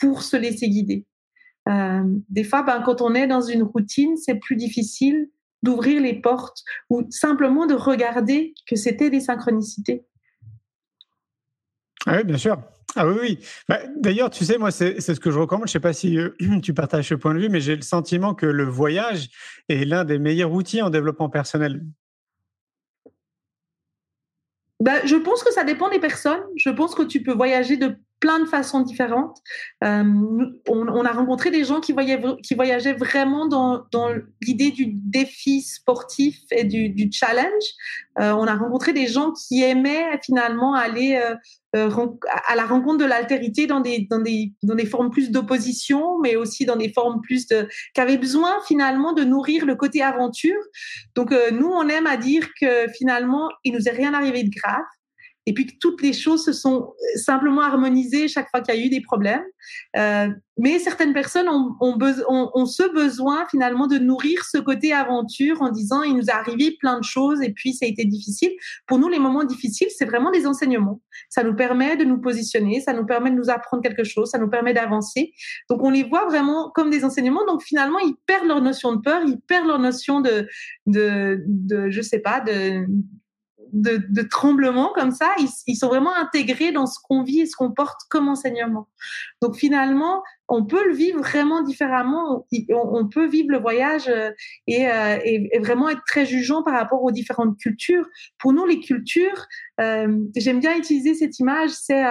pour 0.00 0.22
se 0.22 0.36
laisser 0.36 0.68
guider. 0.68 1.06
des 1.66 2.44
fois, 2.44 2.62
ben, 2.62 2.82
quand 2.84 3.00
on 3.00 3.14
est 3.14 3.26
dans 3.26 3.42
une 3.42 3.62
routine, 3.62 4.16
c'est 4.16 4.36
plus 4.36 4.56
difficile 4.56 5.28
d'ouvrir 5.62 6.00
les 6.02 6.20
portes 6.20 6.62
ou 6.90 7.06
simplement 7.10 7.66
de 7.66 7.74
regarder 7.74 8.54
que 8.66 8.76
c'était 8.76 9.10
des 9.10 9.20
synchronicités. 9.20 10.04
Ah 12.06 12.18
oui, 12.18 12.24
bien 12.24 12.36
sûr. 12.36 12.58
Ah 12.96 13.06
oui, 13.06 13.16
oui. 13.20 13.38
Bah, 13.68 13.80
d'ailleurs, 13.96 14.30
tu 14.30 14.44
sais, 14.44 14.58
moi, 14.58 14.70
c'est 14.70 15.00
ce 15.00 15.18
que 15.18 15.30
je 15.30 15.38
recommande. 15.38 15.66
Je 15.66 15.70
ne 15.70 15.72
sais 15.72 15.80
pas 15.80 15.92
si 15.92 16.18
euh, 16.18 16.30
tu 16.62 16.74
partages 16.74 17.08
ce 17.08 17.14
point 17.14 17.34
de 17.34 17.40
vue, 17.40 17.48
mais 17.48 17.60
j'ai 17.60 17.76
le 17.76 17.82
sentiment 17.82 18.34
que 18.34 18.46
le 18.46 18.64
voyage 18.64 19.28
est 19.68 19.84
l'un 19.84 20.04
des 20.04 20.18
meilleurs 20.18 20.52
outils 20.52 20.82
en 20.82 20.90
développement 20.90 21.28
personnel. 21.28 21.82
Bah, 24.80 25.04
je 25.04 25.16
pense 25.16 25.42
que 25.42 25.52
ça 25.52 25.64
dépend 25.64 25.88
des 25.88 26.00
personnes. 26.00 26.42
Je 26.56 26.70
pense 26.70 26.94
que 26.94 27.02
tu 27.02 27.22
peux 27.22 27.32
voyager 27.32 27.76
de 27.76 27.96
de 28.40 28.46
façons 28.46 28.80
différentes. 28.80 29.38
Euh, 29.82 30.04
on, 30.68 31.04
a 31.04 31.12
rencontré 31.12 31.50
des 31.50 31.64
gens 31.64 31.80
qui, 31.80 31.92
voyageaient, 31.92 32.36
qui 32.42 32.54
voyageaient 32.54 32.94
vraiment 32.94 33.46
dans, 33.46 33.84
l'idée 34.40 34.70
du 34.70 34.86
défi 34.86 35.62
sportif 35.62 36.38
et 36.50 36.64
du, 36.64 37.10
challenge. 37.12 37.64
Euh, 38.20 38.32
on 38.32 38.46
a 38.46 38.54
rencontré 38.54 38.92
des 38.92 39.06
gens 39.06 39.32
qui 39.32 39.62
aimaient 39.62 40.18
finalement 40.24 40.74
aller 40.74 41.20
euh, 41.74 41.90
à 42.48 42.54
la 42.54 42.66
rencontre 42.66 42.98
de 42.98 43.04
l'altérité 43.04 43.66
dans 43.66 43.80
des 43.80 44.86
formes 44.90 45.10
plus 45.10 45.30
d'opposition, 45.30 46.18
mais 46.20 46.36
aussi 46.36 46.66
dans 46.66 46.76
des 46.76 46.92
formes 46.92 47.20
plus 47.20 47.46
de... 47.48 47.68
qui 47.94 48.00
avaient 48.00 48.18
besoin 48.18 48.60
finalement 48.66 49.12
de 49.12 49.24
nourrir 49.24 49.66
le 49.66 49.74
côté 49.74 50.02
aventure. 50.02 50.60
Donc 51.14 51.34
nous, 51.52 51.68
on 51.68 51.88
aime 51.88 52.06
à 52.06 52.16
dire 52.16 52.48
que 52.60 52.88
finalement, 52.96 53.50
il 53.64 53.74
nous 53.74 53.88
est 53.88 53.92
rien 53.92 54.14
arrivé 54.14 54.44
de 54.44 54.50
grave 54.50 54.84
et 55.46 55.52
puis 55.52 55.66
que 55.66 55.74
toutes 55.80 56.02
les 56.02 56.12
choses 56.12 56.44
se 56.44 56.52
sont 56.52 56.94
euh, 56.94 57.18
simplement 57.18 57.62
harmonisées 57.62 58.28
chaque 58.28 58.48
fois 58.50 58.60
qu'il 58.60 58.74
y 58.74 58.82
a 58.82 58.86
eu 58.86 58.88
des 58.88 59.00
problèmes. 59.00 59.44
Euh, 59.96 60.28
mais 60.56 60.78
certaines 60.78 61.12
personnes 61.12 61.48
ont, 61.48 61.74
ont, 61.80 61.98
ont, 62.28 62.50
ont, 62.54 62.66
ce 62.66 62.92
besoin 62.92 63.44
finalement 63.50 63.86
de 63.86 63.98
nourrir 63.98 64.44
ce 64.44 64.58
côté 64.58 64.92
aventure 64.92 65.60
en 65.62 65.70
disant 65.70 66.02
il 66.02 66.14
nous 66.14 66.26
est 66.26 66.30
arrivé 66.30 66.76
plein 66.78 66.98
de 66.98 67.04
choses 67.04 67.42
et 67.42 67.52
puis 67.52 67.72
ça 67.72 67.86
a 67.86 67.88
été 67.88 68.04
difficile. 68.04 68.52
Pour 68.86 68.98
nous, 68.98 69.08
les 69.08 69.18
moments 69.18 69.44
difficiles, 69.44 69.88
c'est 69.96 70.04
vraiment 70.04 70.30
des 70.30 70.46
enseignements. 70.46 71.00
Ça 71.28 71.42
nous 71.42 71.56
permet 71.56 71.96
de 71.96 72.04
nous 72.04 72.20
positionner, 72.20 72.80
ça 72.80 72.92
nous 72.92 73.04
permet 73.04 73.30
de 73.30 73.36
nous 73.36 73.50
apprendre 73.50 73.82
quelque 73.82 74.04
chose, 74.04 74.30
ça 74.30 74.38
nous 74.38 74.48
permet 74.48 74.74
d'avancer. 74.74 75.32
Donc 75.68 75.82
on 75.82 75.90
les 75.90 76.04
voit 76.04 76.26
vraiment 76.26 76.70
comme 76.74 76.90
des 76.90 77.04
enseignements. 77.04 77.44
Donc 77.46 77.62
finalement, 77.62 77.98
ils 77.98 78.14
perdent 78.26 78.46
leur 78.46 78.60
notion 78.60 78.94
de 78.94 79.00
peur, 79.00 79.22
ils 79.26 79.40
perdent 79.48 79.66
leur 79.66 79.80
notion 79.80 80.20
de, 80.20 80.46
de, 80.86 81.42
de 81.46 81.90
je 81.90 82.00
sais 82.00 82.20
pas, 82.20 82.40
de 82.40 82.86
de, 83.74 84.00
de 84.08 84.22
tremblement 84.22 84.92
comme 84.94 85.10
ça, 85.10 85.34
ils, 85.66 85.76
sont 85.76 85.88
vraiment 85.88 86.14
intégrés 86.14 86.70
dans 86.70 86.86
ce 86.86 86.98
qu'on 87.02 87.22
vit 87.22 87.40
et 87.40 87.46
ce 87.46 87.56
qu'on 87.56 87.72
porte 87.72 88.00
comme 88.08 88.28
enseignement. 88.28 88.88
Donc 89.42 89.56
finalement, 89.56 90.22
on 90.48 90.64
peut 90.64 90.86
le 90.86 90.94
vivre 90.94 91.18
vraiment 91.18 91.62
différemment. 91.62 92.46
On, 92.70 93.08
peut 93.08 93.26
vivre 93.26 93.50
le 93.50 93.58
voyage 93.58 94.08
euh, 94.08 94.30
euh, 94.70 95.18
et, 95.24 95.58
vraiment 95.58 95.88
être 95.88 96.02
très 96.06 96.24
jugeant 96.24 96.62
par 96.62 96.74
rapport 96.74 97.02
aux 97.02 97.10
différentes 97.10 97.58
cultures. 97.58 98.06
Pour 98.38 98.52
nous, 98.52 98.64
les 98.64 98.78
cultures, 98.78 99.46
euh, 99.80 100.18
j'aime 100.36 100.60
bien 100.60 100.76
utiliser 100.76 101.14
cette 101.14 101.38
image, 101.40 101.70
c'est 101.70 102.04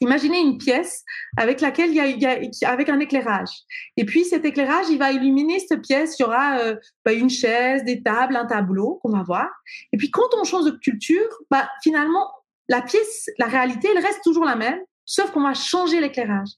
Imaginez 0.00 0.40
une 0.40 0.58
pièce 0.58 1.04
avec 1.36 1.60
laquelle 1.60 1.90
il 1.90 1.96
y, 1.96 2.26
a, 2.26 2.70
avec 2.70 2.88
un 2.88 3.00
éclairage. 3.00 3.50
Et 3.96 4.04
puis 4.04 4.24
cet 4.24 4.44
éclairage, 4.44 4.86
il 4.90 4.98
va 4.98 5.12
illuminer 5.12 5.58
cette 5.58 5.82
pièce. 5.82 6.18
Il 6.18 6.22
y 6.22 6.24
aura 6.24 6.58
euh, 6.60 6.76
bah, 7.04 7.12
une 7.12 7.30
chaise, 7.30 7.84
des 7.84 8.02
tables, 8.02 8.36
un 8.36 8.46
tableau 8.46 9.00
qu'on 9.02 9.10
va 9.10 9.22
voir. 9.22 9.48
Et 9.92 9.96
puis 9.96 10.10
quand 10.10 10.28
on 10.40 10.44
change 10.44 10.66
de 10.66 10.70
culture, 10.70 11.28
bah, 11.50 11.68
finalement 11.82 12.28
la 12.68 12.82
pièce, 12.82 13.30
la 13.38 13.46
réalité, 13.46 13.88
elle 13.90 14.04
reste 14.04 14.22
toujours 14.22 14.44
la 14.44 14.56
même. 14.56 14.78
sauf 15.10 15.30
qu'on 15.30 15.40
va 15.40 15.54
changer 15.54 16.02
l'éclairage. 16.02 16.50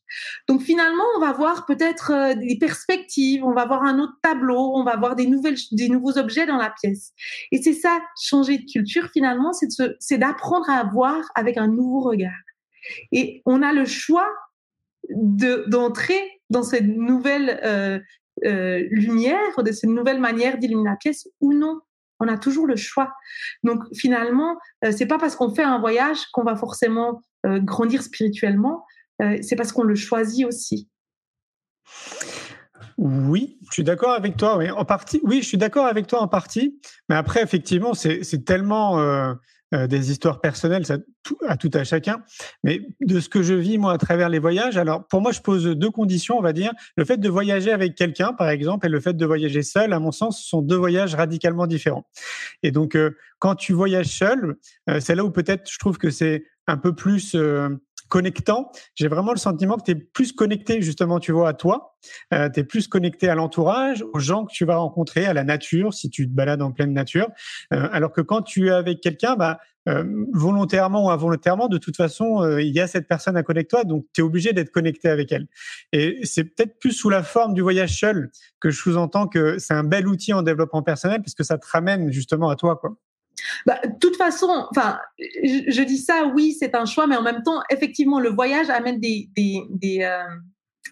Donc 0.49 0.63
finalement, 0.63 1.05
on 1.17 1.21
va 1.21 1.33
voir 1.33 1.67
peut-être 1.67 2.11
euh, 2.11 2.35
des 2.35 2.59
perspectives, 2.59 3.45
on 3.45 3.53
va 3.53 3.65
voir 3.65 3.85
un 3.85 4.01
autre 4.01 4.15
tableau, 4.25 4.73
on 4.75 4.83
va 4.83 4.97
voir 4.97 5.15
des 5.15 5.27
nouvelles, 5.27 5.55
des 5.71 5.89
nouveaux 5.89 6.19
objets 6.19 6.47
dans 6.47 6.57
la 6.57 6.71
pièce. 6.83 7.13
Et 7.53 7.63
c'est 7.63 7.75
ça, 7.75 8.01
changer 8.21 8.59
de 8.59 8.65
culture 8.69 9.09
finalement, 9.13 9.53
c'est 9.53 10.19
d'apprendre 10.19 10.69
à 10.69 10.83
voir 10.83 11.23
avec 11.37 11.59
un 11.59 11.69
nouveau 11.69 12.01
regard. 12.01 12.33
Et 13.13 13.43
on 13.47 13.63
a 13.63 13.73
le 13.73 13.85
choix 13.85 14.29
d'entrer 15.09 16.21
dans 16.51 16.63
cette 16.63 16.87
nouvelle 16.87 17.61
euh, 17.65 17.99
euh, 18.47 18.87
lumière, 18.91 19.63
de 19.63 19.73
cette 19.73 19.91
nouvelle 19.91 20.21
manière 20.21 20.57
d'illuminer 20.59 20.91
la 20.91 20.97
pièce 20.97 21.29
ou 21.41 21.53
non. 21.53 21.81
On 22.21 22.29
a 22.29 22.39
toujours 22.39 22.67
le 22.67 22.77
choix. 22.77 23.13
Donc 23.65 23.83
finalement, 23.95 24.59
euh, 24.85 24.93
c'est 24.97 25.07
pas 25.07 25.19
parce 25.19 25.37
qu'on 25.37 25.55
fait 25.55 25.63
un 25.63 25.79
voyage 25.79 26.27
qu'on 26.33 26.43
va 26.43 26.57
forcément 26.57 27.23
euh, 27.47 27.59
grandir 27.61 28.03
spirituellement. 28.03 28.85
C'est 29.43 29.55
parce 29.55 29.71
qu'on 29.71 29.83
le 29.83 29.95
choisit 29.95 30.47
aussi. 30.47 30.89
Oui, 32.97 33.59
je 33.69 33.75
suis 33.75 33.85
d'accord 33.85 34.13
avec 34.13 34.39
toi. 34.39 34.59
En 34.75 34.87
partie. 34.87 35.21
Oui, 35.25 35.43
je 35.43 35.47
suis 35.47 35.59
d'accord 35.59 35.85
avec 35.85 36.07
toi 36.07 36.23
en 36.23 36.29
partie. 36.29 36.81
Mais 37.11 37.17
après, 37.17 37.43
effectivement, 37.43 37.93
c'est 37.93 38.47
tellement 38.47 38.97
euh, 39.73 39.87
des 39.87 40.11
histoires 40.11 40.41
personnelles 40.41 40.85
ça, 40.85 40.99
à 41.47 41.57
tout 41.57 41.71
à 41.75 41.85
chacun. 41.85 42.23
Mais 42.65 42.89
de 43.01 43.21
ce 43.21 43.29
que 43.29 43.43
je 43.43 43.55
vis 43.55 43.79
moi 43.79 43.93
à 43.93 43.99
travers 43.99 44.29
les 44.29 44.39
voyages, 44.39 44.77
alors 44.77 45.07
pour 45.07 45.21
moi, 45.21 45.33
je 45.33 45.41
pose 45.41 45.65
deux 45.65 45.91
conditions, 45.91 46.39
on 46.39 46.43
va 46.43 46.53
dire. 46.53 46.73
Le 46.97 47.05
fait 47.05 47.19
de 47.19 47.29
voyager 47.29 47.71
avec 47.71 47.95
quelqu'un, 47.95 48.33
par 48.33 48.49
exemple, 48.49 48.87
et 48.87 48.89
le 48.89 49.01
fait 49.01 49.15
de 49.15 49.27
voyager 49.27 49.63
seul, 49.63 49.93
à 49.93 50.01
mon 50.01 50.13
sens, 50.13 50.45
sont 50.45 50.63
deux 50.63 50.77
voyages 50.77 51.15
radicalement 51.15 51.67
différents. 51.67 52.07
Et 52.63 52.73
donc, 52.73 52.97
euh, 52.97 53.17
quand 53.39 53.55
tu 53.55 53.73
voyages 53.73 54.07
seul, 54.07 54.57
euh, 54.89 54.99
c'est 55.01 55.15
là 55.15 55.25
où 55.25 55.31
peut-être 55.31 55.71
je 55.71 55.79
trouve 55.79 55.99
que 55.99 56.11
c'est 56.11 56.45
un 56.67 56.77
peu 56.77 56.95
plus 56.95 57.37
connectant. 58.11 58.71
J'ai 58.95 59.09
vraiment 59.09 59.33
le 59.33 59.39
sentiment 59.39 59.79
que 59.79 59.85
tu 59.85 59.93
es 59.93 59.95
plus 59.95 60.33
connecté 60.33 60.83
justement, 60.83 61.19
tu 61.19 61.33
vois, 61.33 61.49
à 61.49 61.55
toi. 61.55 61.97
Euh, 62.35 62.51
tu 62.53 62.61
es 62.61 62.65
plus 62.65 62.89
connecté 62.89 63.31
à 63.31 63.35
l'entourage, 63.35 64.05
aux 64.13 64.19
gens 64.19 64.45
que 64.45 64.53
tu 64.53 64.67
vas 64.67 64.77
rencontrer, 64.77 65.25
à 65.25 65.33
la 65.33 65.45
nature, 65.45 65.95
si 65.95 66.11
tu 66.11 66.29
te 66.29 66.35
balades 66.35 66.61
en 66.61 66.73
pleine 66.73 66.93
nature. 66.93 67.29
Euh, 67.73 67.89
alors 67.93 68.13
que 68.13 68.21
quand 68.21 68.43
tu 68.43 68.69
es 68.69 68.71
avec 68.71 69.01
quelqu'un, 69.01 69.37
bah, 69.37 69.61
euh, 69.89 70.05
volontairement 70.35 71.07
ou 71.07 71.11
involontairement, 71.11 71.69
de 71.69 71.79
toute 71.79 71.97
façon, 71.97 72.43
euh, 72.43 72.61
il 72.61 72.75
y 72.75 72.81
a 72.81 72.87
cette 72.87 73.09
personne 73.09 73.37
à 73.39 73.43
de 73.43 73.63
toi, 73.63 73.85
donc 73.85 74.05
tu 74.13 74.21
es 74.21 74.25
obligé 74.25 74.53
d'être 74.53 74.71
connecté 74.71 75.09
avec 75.09 75.33
elle. 75.33 75.47
Et 75.93 76.21
c'est 76.25 76.45
peut-être 76.45 76.79
plus 76.79 76.93
sous 76.93 77.09
la 77.09 77.23
forme 77.23 77.55
du 77.55 77.63
voyage 77.63 77.99
seul 77.99 78.31
que 78.61 78.71
je 78.71 78.79
sous-entends 78.79 79.27
que 79.27 79.59
c'est 79.59 79.73
un 79.73 79.85
bel 79.85 80.07
outil 80.07 80.35
en 80.35 80.43
développement 80.43 80.83
personnel, 80.83 81.23
parce 81.23 81.35
que 81.35 81.45
ça 81.45 81.57
te 81.57 81.67
ramène 81.67 82.13
justement 82.13 82.51
à 82.51 82.57
toi. 82.57 82.77
quoi. 82.77 82.97
Bah, 83.67 83.81
de 83.85 83.99
toute 84.01 84.17
façon, 84.17 84.67
enfin, 84.71 84.99
je, 85.19 85.83
dis 85.83 85.99
ça, 85.99 86.31
oui, 86.35 86.57
c'est 86.59 86.75
un 86.75 86.85
choix, 86.85 87.07
mais 87.07 87.17
en 87.17 87.23
même 87.23 87.43
temps, 87.43 87.61
effectivement, 87.71 88.21
le 88.21 88.31
voyage 88.31 88.71
amène 88.71 89.01
des, 89.01 89.29
des, 89.35 89.63
des, 89.71 90.03
euh, 90.03 90.25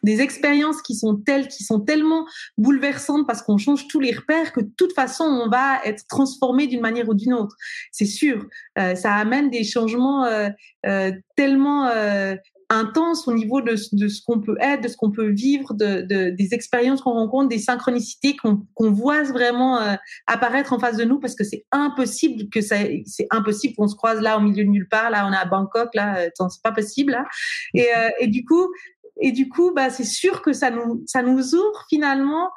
des 0.03 0.21
expériences 0.21 0.83
qui 0.83 0.95
sont 0.95 1.17
telles, 1.17 1.49
qui 1.49 1.65
sont 1.65 1.81
tellement 1.81 2.27
bouleversantes 2.57 3.27
parce 3.27 3.43
qu'on 3.43 3.59
change 3.59 3.89
tous 3.89 4.01
les 4.01 4.13
repères 4.13 4.53
que 4.53 4.61
de 4.61 4.71
toute 4.77 4.93
façon, 4.93 5.25
on 5.25 5.49
va 5.49 5.81
être 5.85 6.05
transformé 6.09 6.67
d'une 6.67 6.81
manière 6.81 7.09
ou 7.09 7.15
d'une 7.15 7.35
autre. 7.35 7.57
C'est 7.93 8.07
sûr. 8.07 8.47
Euh, 8.79 8.95
ça 8.95 9.15
amène 9.15 9.51
des 9.51 9.65
changements 9.65 10.25
euh, 10.25 10.49
euh 10.87 11.13
tellement 11.37 11.87
euh, 11.87 12.35
intense 12.71 13.27
au 13.27 13.33
niveau 13.33 13.63
de, 13.63 13.77
de 13.93 14.09
ce 14.09 14.23
qu'on 14.23 14.41
peut 14.41 14.57
être, 14.61 14.83
de 14.83 14.89
ce 14.89 14.97
qu'on 14.97 15.11
peut 15.11 15.31
vivre, 15.31 15.73
de, 15.73 16.03
de 16.03 16.31
des 16.31 16.53
expériences 16.53 17.01
qu'on 17.01 17.13
rencontre, 17.13 17.49
des 17.49 17.59
synchronicités 17.59 18.37
qu'on 18.37 18.67
qu'on 18.75 18.91
voit 18.91 19.23
vraiment 19.23 19.81
euh, 19.81 19.95
apparaître 20.27 20.73
en 20.73 20.79
face 20.79 20.97
de 20.97 21.05
nous 21.05 21.19
parce 21.19 21.35
que 21.35 21.45
c'est 21.45 21.65
impossible 21.73 22.51
que 22.51 22.61
ça, 22.61 22.77
c'est 23.07 23.27
impossible 23.31 23.75
qu'on 23.75 23.89
se 23.89 23.97
croise 23.97 24.21
là 24.21 24.37
au 24.37 24.41
milieu 24.41 24.65
de 24.65 24.71
nulle 24.71 24.89
part, 24.89 25.11
là 25.11 25.27
on 25.27 25.33
est 25.33 25.37
à 25.37 25.47
Bangkok, 25.47 25.95
là 25.95 26.19
euh, 26.19 26.29
c'est 26.37 26.63
pas 26.63 26.73
possible 26.73 27.13
là. 27.13 27.25
Et, 27.75 27.87
euh, 27.97 28.11
et 28.21 28.27
du 28.27 28.45
coup, 28.45 28.69
et 29.21 29.33
du 29.33 29.49
coup, 29.49 29.73
bah 29.75 29.89
c'est 29.89 30.05
sûr 30.05 30.43
que 30.43 30.53
ça 30.53 30.71
nous 30.71 31.03
ça 31.07 31.23
nous 31.23 31.55
ouvre 31.55 31.87
finalement 31.89 32.51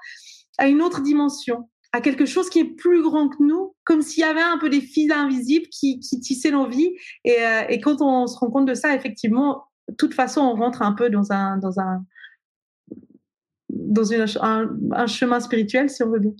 à 0.57 0.67
une 0.67 0.81
autre 0.81 1.01
dimension 1.01 1.69
à 1.93 1.99
quelque 1.99 2.25
chose 2.25 2.49
qui 2.49 2.59
est 2.59 2.65
plus 2.75 3.03
grand 3.03 3.27
que 3.27 3.43
nous, 3.43 3.75
comme 3.83 4.01
s'il 4.01 4.21
y 4.21 4.23
avait 4.23 4.41
un 4.41 4.57
peu 4.57 4.69
des 4.69 4.79
fils 4.79 5.11
invisibles 5.11 5.67
qui, 5.67 5.99
qui 5.99 6.21
tissaient 6.21 6.51
nos 6.51 6.69
vies. 6.69 6.93
Et, 7.25 7.35
et 7.67 7.81
quand 7.81 8.01
on 8.01 8.27
se 8.27 8.37
rend 8.37 8.49
compte 8.49 8.65
de 8.65 8.75
ça, 8.75 8.95
effectivement, 8.95 9.65
de 9.89 9.95
toute 9.95 10.13
façon, 10.13 10.41
on 10.41 10.55
rentre 10.55 10.81
un 10.81 10.93
peu 10.93 11.09
dans 11.09 11.31
un, 11.31 11.57
dans 11.57 11.79
un, 11.79 12.03
dans 13.69 14.13
un, 14.13 15.07
chemin 15.07 15.39
spirituel, 15.39 15.89
si 15.89 16.03
on 16.03 16.09
veut 16.09 16.19
bien. 16.19 16.31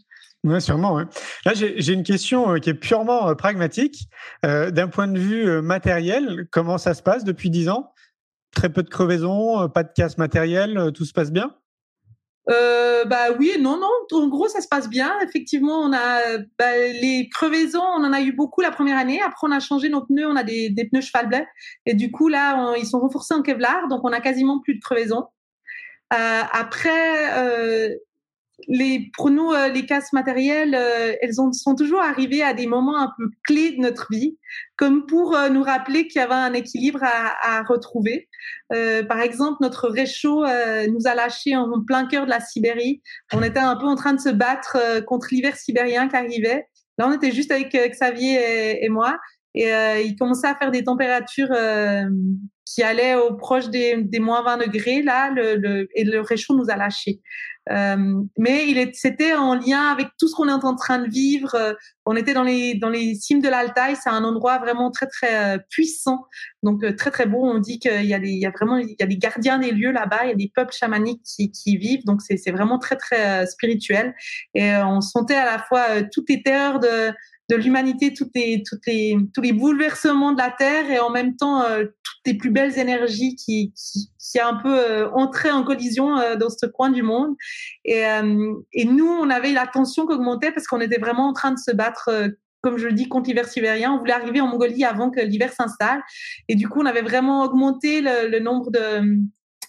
Oui, 0.44 0.60
sûrement. 0.60 0.98
Là, 0.98 1.54
j'ai 1.54 1.94
une 1.94 2.04
question 2.04 2.54
euh, 2.54 2.58
qui 2.58 2.72
est 2.72 2.76
purement 2.76 3.30
euh, 3.30 3.36
pragmatique. 3.36 4.10
Euh, 4.44 4.72
d'un 4.72 4.88
point 4.88 5.08
de 5.08 5.20
vue 5.20 5.62
matériel, 5.62 6.48
comment 6.52 6.80
ça 6.80 6.94
se 6.96 7.04
passe 7.04 7.24
depuis 7.24 7.50
dix 7.50 7.70
ans? 7.70 7.94
Très 8.56 8.70
peu 8.70 8.82
de 8.84 8.90
crevaisons, 8.90 9.70
pas 9.70 9.84
de 9.84 9.92
casse 9.96 10.18
matérielle, 10.18 10.92
tout 10.94 11.06
se 11.06 11.14
passe 11.14 11.32
bien? 11.32 11.56
Euh, 12.50 13.06
bah 13.06 13.28
oui, 13.40 13.54
non, 13.60 13.78
non. 13.78 13.90
En 14.12 14.28
gros, 14.28 14.48
ça 14.48 14.62
se 14.62 14.68
passe 14.68 14.90
bien. 14.90 15.14
Effectivement, 15.22 15.80
on 15.80 15.94
a 15.94 16.38
bah, 16.58 16.78
les 16.78 17.30
crevaisons, 17.32 17.84
on 17.84 18.04
en 18.04 18.14
a 18.14 18.22
eu 18.22 18.32
beaucoup 18.32 18.62
la 18.62 18.72
première 18.72 18.98
année. 18.98 19.22
Après, 19.22 19.48
on 19.48 19.52
a 19.52 19.60
changé 19.60 19.90
nos 19.90 20.06
pneus, 20.06 20.28
on 20.28 20.36
a 20.36 20.44
des, 20.44 20.70
des 20.70 20.86
pneus 20.86 21.02
cheval 21.02 21.30
blanc. 21.30 21.46
Et 21.86 21.94
du 21.94 22.12
coup, 22.12 22.28
là, 22.28 22.76
ils 22.78 22.88
sont 22.88 23.00
renforcés 23.00 23.34
en 23.34 23.42
Kevlar, 23.42 23.88
donc 23.90 24.02
on 24.04 24.12
a 24.12 24.22
quasiment 24.22 24.60
plus 24.60 24.76
de 24.76 24.82
crevaisons. 24.82 25.26
Euh, 26.14 26.42
après, 26.52 27.38
euh, 27.38 27.96
les, 28.68 29.12
pour 29.16 29.30
nous, 29.30 29.52
euh, 29.52 29.68
les 29.70 29.86
casses 29.86 30.14
matérielles, 30.14 30.76
euh, 30.76 31.14
elles 31.22 31.42
ont, 31.42 31.52
sont 31.54 31.76
toujours 31.76 32.02
arrivées 32.02 32.44
à 32.44 32.54
des 32.54 32.68
moments 32.68 33.00
un 33.00 33.12
peu 33.18 33.30
clés 33.44 33.72
de 33.72 33.82
notre 33.82 34.08
vie, 34.12 34.38
comme 34.76 35.06
pour 35.06 35.36
euh, 35.36 35.50
nous 35.50 35.64
rappeler 35.64 36.08
qu'il 36.08 36.20
y 36.20 36.24
avait 36.24 36.34
un 36.34 36.54
équilibre 36.54 37.04
à, 37.04 37.60
à 37.60 37.64
retrouver. 37.64 38.30
par 39.08 39.20
exemple, 39.20 39.58
notre 39.62 39.90
réchaud 39.90 40.46
nous 40.90 41.08
a 41.08 41.16
lâchés 41.16 41.56
en 41.56 41.70
plein 41.86 42.08
cœur 42.08 42.26
de 42.26 42.30
la 42.30 42.40
Sibérie. 42.40 43.02
On 43.34 43.44
était 43.44 43.60
un 43.60 43.76
peu 43.76 43.86
en 43.86 43.96
train 43.96 44.14
de 44.14 44.20
se 44.20 44.30
battre 44.30 45.04
contre 45.06 45.28
l'hiver 45.32 45.58
sibérien 45.58 46.08
qui 46.08 46.16
arrivait. 46.16 46.68
Là, 46.98 47.08
on 47.08 47.14
était 47.14 47.32
juste 47.32 47.52
avec 47.52 47.74
Xavier 47.74 48.84
et, 48.84 48.90
moi. 48.90 49.18
Et 49.54 49.70
il 50.06 50.16
commençait 50.18 50.48
à 50.48 50.56
faire 50.56 50.72
des 50.72 50.84
températures 50.84 51.54
qui 52.66 52.84
allaient 52.84 53.16
au 53.16 53.36
proche 53.36 53.70
des, 53.70 54.02
des 54.02 54.20
moins 54.20 54.44
20 54.44 54.58
degrés 54.58 55.02
là, 55.02 55.30
le, 55.32 55.56
le, 55.56 55.88
et 55.94 56.04
le 56.04 56.22
réchaud 56.22 56.56
nous 56.56 56.70
a 56.70 56.78
lâchés. 56.78 57.22
Euh, 57.70 58.24
mais 58.40 58.68
il 58.70 58.90
c'était 58.94 59.34
en 59.34 59.54
lien 59.54 59.92
avec 59.92 60.08
tout 60.18 60.28
ce 60.28 60.36
qu'on 60.36 60.50
est 60.50 60.52
en 60.52 60.76
train 60.76 61.00
de 61.00 61.10
vivre. 61.10 61.54
Euh, 61.54 61.74
on 62.06 62.16
était 62.16 62.34
dans 62.34 62.44
les 62.44 62.74
dans 62.74 62.90
les 62.90 63.14
cimes 63.14 63.40
de 63.40 63.50
l'Altaï, 63.50 63.96
c'est 64.02 64.10
un 64.10 64.24
endroit 64.24 64.58
vraiment 64.58 64.90
très 64.90 65.06
très 65.06 65.56
euh, 65.56 65.58
puissant, 65.70 66.26
donc 66.64 66.84
très 66.96 67.12
très 67.12 67.28
beau. 67.28 67.46
On 67.46 67.60
dit 67.60 67.78
qu'il 67.78 68.06
y 68.06 68.16
a 68.16 68.20
des 68.20 68.30
il 68.30 68.40
y 68.40 68.48
a 68.48 68.52
vraiment 68.52 68.78
il 68.78 68.96
y 69.00 69.04
a 69.04 69.06
des 69.06 69.18
gardiens 69.18 69.60
des 69.60 69.72
lieux 69.72 69.92
là-bas, 69.92 70.22
il 70.24 70.30
y 70.30 70.34
a 70.34 70.36
des 70.36 70.52
peuples 70.54 70.74
chamaniques 70.74 71.22
qui 71.24 71.52
qui 71.52 71.78
vivent, 71.78 72.04
donc 72.04 72.24
c'est 72.24 72.38
c'est 72.38 72.52
vraiment 72.52 72.80
très 72.80 72.96
très 72.96 73.46
spirituel. 73.46 74.16
Et 74.56 74.76
on 74.78 75.02
sentait 75.02 75.36
à 75.36 75.46
la 75.46 75.60
fois 75.60 76.02
toutes 76.12 76.30
les 76.30 76.42
terreurs 76.42 76.80
de 76.80 77.12
de 77.52 77.58
l'humanité, 77.58 78.14
toutes 78.14 78.32
les, 78.34 78.64
les, 78.88 79.18
tous 79.34 79.42
les 79.42 79.52
bouleversements 79.52 80.32
de 80.32 80.38
la 80.38 80.52
Terre 80.52 80.90
et 80.90 81.00
en 81.00 81.10
même 81.10 81.36
temps 81.36 81.64
euh, 81.64 81.84
toutes 81.84 82.22
les 82.26 82.34
plus 82.36 82.50
belles 82.50 82.80
énergies 82.80 83.36
qui, 83.36 83.74
qui, 83.76 84.10
qui 84.18 84.40
a 84.40 84.48
un 84.48 84.56
peu 84.56 84.80
euh, 84.80 85.10
entré 85.12 85.52
en 85.52 85.64
collision 85.64 86.18
euh, 86.18 86.38
dans 86.38 86.50
ce 86.50 86.66
coin 86.66 86.90
du 86.90 87.04
monde. 87.04 87.36
Et, 87.84 88.04
et 88.74 88.86
nous, 88.86 89.08
on 89.08 89.30
avait 89.30 89.52
la 89.52 89.68
tension 89.68 90.08
qui 90.08 90.14
augmentait 90.14 90.52
parce 90.52 90.66
qu'on 90.68 90.80
était 90.80 91.00
vraiment 91.00 91.28
en 91.28 91.34
train 91.34 91.52
de 91.52 91.60
se 91.60 91.72
battre 91.72 92.10
comme 92.62 92.78
je 92.78 92.86
le 92.86 92.94
dis, 92.94 93.10
contre 93.10 93.28
l'hiver 93.28 93.48
sibérien. 93.48 93.92
On 93.92 93.98
voulait 93.98 94.14
arriver 94.14 94.40
en 94.40 94.48
Mongolie 94.48 94.86
avant 94.86 95.10
que 95.10 95.20
l'hiver 95.20 95.52
s'installe. 95.52 96.00
Et 96.48 96.56
du 96.56 96.70
coup, 96.70 96.80
on 96.80 96.86
avait 96.86 97.02
vraiment 97.02 97.44
augmenté 97.44 98.02
le 98.02 98.40
nombre 98.40 98.70
de, 98.70 99.18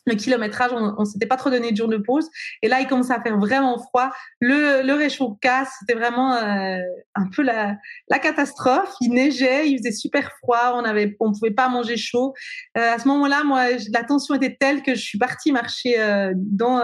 le 0.04 0.14
kilométrage, 0.14 0.72
on, 0.72 0.94
on 0.98 1.04
s'était 1.04 1.26
pas 1.26 1.36
trop 1.36 1.50
donné 1.50 1.70
de 1.70 1.76
jour 1.76 1.88
de 1.88 1.96
pause. 1.96 2.28
Et 2.62 2.68
là, 2.68 2.80
il 2.80 2.86
commençait 2.86 3.12
à 3.12 3.20
faire 3.20 3.38
vraiment 3.38 3.78
froid. 3.78 4.10
Le, 4.40 4.82
le 4.82 5.38
casse, 5.40 5.70
c'était 5.80 5.98
vraiment 5.98 6.34
euh, 6.34 6.78
un 7.14 7.28
peu 7.34 7.42
la, 7.42 7.76
la 8.08 8.18
catastrophe. 8.18 8.94
Il 9.00 9.12
neigeait, 9.12 9.68
il 9.68 9.78
faisait 9.78 9.92
super 9.92 10.30
froid, 10.42 10.72
on 10.74 10.84
avait, 10.84 11.16
on 11.20 11.32
pouvait 11.32 11.50
pas 11.50 11.68
manger 11.68 11.96
chaud. 11.96 12.34
Euh, 12.76 12.94
à 12.94 12.98
ce 12.98 13.08
moment-là, 13.08 13.44
moi, 13.44 13.64
la 13.92 14.04
tension 14.04 14.34
était 14.34 14.56
telle 14.58 14.82
que 14.82 14.94
je 14.94 15.00
suis 15.00 15.18
partie 15.18 15.52
marcher 15.52 16.00
euh, 16.00 16.32
dans 16.36 16.82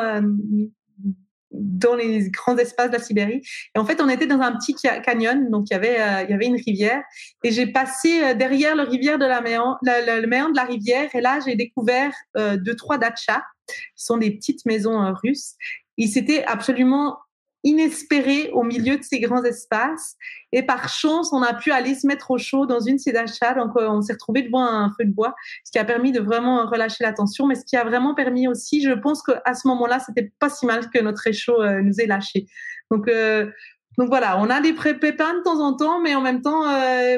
dans 1.58 1.94
les 1.94 2.30
grands 2.30 2.56
espaces 2.56 2.90
de 2.90 2.96
la 2.96 3.02
Sibérie. 3.02 3.42
Et 3.74 3.78
en 3.78 3.84
fait, 3.84 4.00
on 4.00 4.08
était 4.08 4.26
dans 4.26 4.40
un 4.40 4.52
petit 4.52 4.74
canyon, 4.74 5.50
donc 5.50 5.66
il 5.70 5.74
y 5.74 5.76
avait, 5.76 6.00
euh, 6.00 6.22
il 6.24 6.30
y 6.30 6.32
avait 6.32 6.46
une 6.46 6.60
rivière. 6.64 7.02
Et 7.44 7.50
j'ai 7.50 7.66
passé 7.66 8.22
euh, 8.22 8.34
derrière 8.34 8.76
le 8.76 8.82
rivière 8.82 9.18
de 9.18 9.26
la 9.26 9.40
méandre, 9.40 9.78
le, 9.82 10.26
méandre 10.26 10.52
de 10.52 10.56
la 10.56 10.64
rivière. 10.64 11.14
Et 11.14 11.20
là, 11.20 11.40
j'ai 11.44 11.56
découvert 11.56 12.12
euh, 12.36 12.56
deux, 12.56 12.76
trois 12.76 12.98
dachas, 12.98 13.42
qui 13.66 14.04
sont 14.04 14.16
des 14.16 14.30
petites 14.30 14.64
maisons 14.64 15.12
russes. 15.22 15.54
Et 15.98 16.06
c'était 16.06 16.44
absolument 16.44 17.18
inespéré 17.64 18.50
au 18.52 18.62
milieu 18.62 18.96
de 18.96 19.02
ces 19.02 19.20
grands 19.20 19.42
espaces. 19.42 20.16
Et 20.52 20.62
par 20.62 20.88
chance, 20.88 21.32
on 21.32 21.42
a 21.42 21.54
pu 21.54 21.72
aller 21.72 21.94
se 21.94 22.06
mettre 22.06 22.30
au 22.30 22.38
chaud 22.38 22.66
dans 22.66 22.80
une 22.80 22.98
ces 22.98 23.14
achats. 23.16 23.54
Donc, 23.54 23.72
euh, 23.76 23.88
on 23.88 24.00
s'est 24.00 24.12
retrouvé 24.12 24.42
devant 24.42 24.64
un 24.64 24.90
feu 24.90 25.04
de 25.04 25.12
bois, 25.12 25.34
ce 25.64 25.72
qui 25.72 25.78
a 25.78 25.84
permis 25.84 26.12
de 26.12 26.20
vraiment 26.20 26.66
relâcher 26.66 27.04
la 27.04 27.12
tension. 27.12 27.46
Mais 27.46 27.54
ce 27.54 27.64
qui 27.64 27.76
a 27.76 27.84
vraiment 27.84 28.14
permis 28.14 28.48
aussi, 28.48 28.82
je 28.82 28.92
pense 28.92 29.22
qu'à 29.22 29.54
ce 29.54 29.66
moment-là, 29.68 29.98
c'était 29.98 30.32
pas 30.38 30.48
si 30.48 30.66
mal 30.66 30.88
que 30.90 31.00
notre 31.00 31.22
réchaud 31.22 31.60
euh, 31.60 31.82
nous 31.82 32.00
ait 32.00 32.06
lâché. 32.06 32.46
Donc, 32.90 33.08
euh, 33.08 33.50
donc 33.98 34.08
voilà, 34.08 34.38
on 34.38 34.48
a 34.48 34.60
des 34.60 34.72
pépins 34.72 35.34
de 35.34 35.42
temps 35.42 35.60
en 35.60 35.74
temps, 35.74 36.00
mais 36.00 36.14
en 36.14 36.20
même 36.20 36.40
temps, 36.40 36.62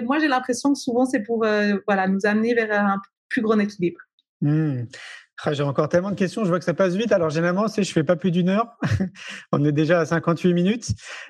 moi 0.03 0.19
j'ai 0.19 0.29
l'impression 0.29 0.73
que 0.73 0.79
souvent 0.79 1.05
c'est 1.05 1.23
pour 1.23 1.45
voilà 1.87 2.09
nous 2.09 2.21
amener 2.25 2.55
vers 2.55 2.73
un 2.73 2.97
plus 3.29 3.43
grand 3.43 3.59
équilibre. 3.59 4.01
Hmm. 4.41 4.85
Ah, 5.45 5.55
j'ai 5.55 5.63
encore 5.63 5.89
tellement 5.89 6.11
de 6.11 6.17
questions, 6.17 6.45
je 6.45 6.49
vois 6.49 6.59
que 6.59 6.65
ça 6.65 6.75
passe 6.75 6.95
vite. 6.95 7.13
Alors 7.13 7.31
généralement, 7.31 7.69
c'est 7.69 7.83
je 7.83 7.93
fais 7.93 8.05
pas 8.05 8.17
plus 8.17 8.31
d'une 8.31 8.49
heure. 8.49 8.77
On 9.53 9.65
est 9.65 9.73
déjà 9.73 10.01
à 10.01 10.07
58 10.07 10.53
minutes. 10.53 10.89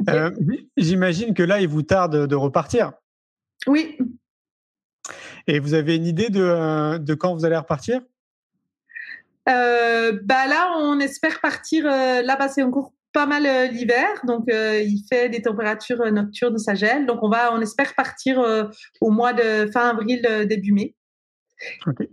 Euh, 0.08 0.30
j'imagine 0.76 1.32
que 1.32 1.42
là, 1.42 1.60
il 1.60 1.68
vous 1.68 1.82
tarde 1.82 2.26
de 2.26 2.36
repartir. 2.36 2.92
Oui. 3.66 3.98
Et 5.46 5.58
vous 5.60 5.74
avez 5.74 5.96
une 5.96 6.06
idée 6.06 6.28
de, 6.28 6.42
euh, 6.42 6.98
de 6.98 7.14
quand 7.14 7.34
vous 7.34 7.44
allez 7.44 7.56
repartir? 7.56 8.00
Euh, 9.48 10.18
bah 10.24 10.46
là, 10.46 10.72
on 10.78 10.98
espère 10.98 11.40
partir. 11.40 11.84
là-bas, 11.84 12.48
c'est 12.48 12.62
encore 12.62 12.92
pas 13.12 13.26
mal 13.26 13.42
l'hiver, 13.72 14.06
donc 14.24 14.44
il 14.48 15.04
fait 15.08 15.28
des 15.28 15.42
températures 15.42 16.12
nocturnes, 16.12 16.58
ça 16.58 16.74
gèle. 16.74 17.06
Donc 17.06 17.22
on 17.22 17.28
va, 17.28 17.52
on 17.52 17.60
espère 17.60 17.94
partir 17.94 18.40
au 19.00 19.10
mois 19.10 19.32
de 19.32 19.68
fin 19.72 19.90
avril, 19.90 20.22
début 20.48 20.72
mai. 20.72 20.94
Ok. 21.86 22.06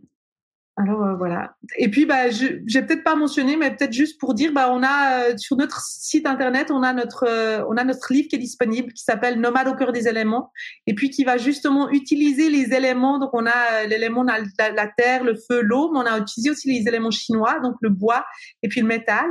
Alors 0.80 1.04
euh, 1.04 1.16
voilà. 1.16 1.56
Et 1.80 1.90
puis 1.90 2.06
bah 2.06 2.30
je 2.30 2.62
j'ai 2.68 2.84
peut-être 2.84 3.04
pas 3.04 3.16
mentionné, 3.16 3.58
mais 3.58 3.76
peut-être 3.76 3.94
juste 3.94 4.20
pour 4.20 4.36
dire, 4.36 4.54
bah 4.54 4.70
on 4.72 4.84
a 4.84 5.32
euh, 5.32 5.38
sur 5.38 5.58
notre 5.58 5.82
site 5.82 6.28
internet, 6.28 6.70
on 6.70 6.84
a 6.84 6.94
notre 6.94 7.26
euh, 7.28 7.66
on 7.68 7.78
a 7.78 7.84
notre 7.84 8.14
livre 8.14 8.28
qui 8.30 8.36
est 8.36 8.40
disponible, 8.40 8.94
qui 8.94 9.04
s'appelle 9.04 9.42
Nomade 9.42 9.68
au 9.70 9.74
cœur 9.74 9.92
des 9.92 10.08
éléments, 10.08 10.52
et 10.86 10.94
puis 10.94 11.10
qui 11.10 11.24
va 11.24 11.38
justement 11.38 11.90
utiliser 11.90 12.52
les 12.52 12.76
éléments. 12.76 13.18
Donc 13.18 13.32
on 13.34 13.48
a 13.48 13.86
l'élément 13.88 14.22
la, 14.22 14.38
la, 14.70 14.88
terre, 14.88 15.24
le 15.24 15.34
feu, 15.36 15.62
l'eau, 15.62 15.92
mais 15.92 16.00
on 16.00 16.06
a 16.06 16.20
utilisé 16.20 16.52
aussi 16.52 16.72
les 16.72 16.88
éléments 16.88 17.10
chinois, 17.10 17.60
donc 17.60 17.74
le 17.82 17.90
bois 17.90 18.24
et 18.62 18.68
puis 18.68 18.82
le 18.82 18.88
métal. 18.88 19.26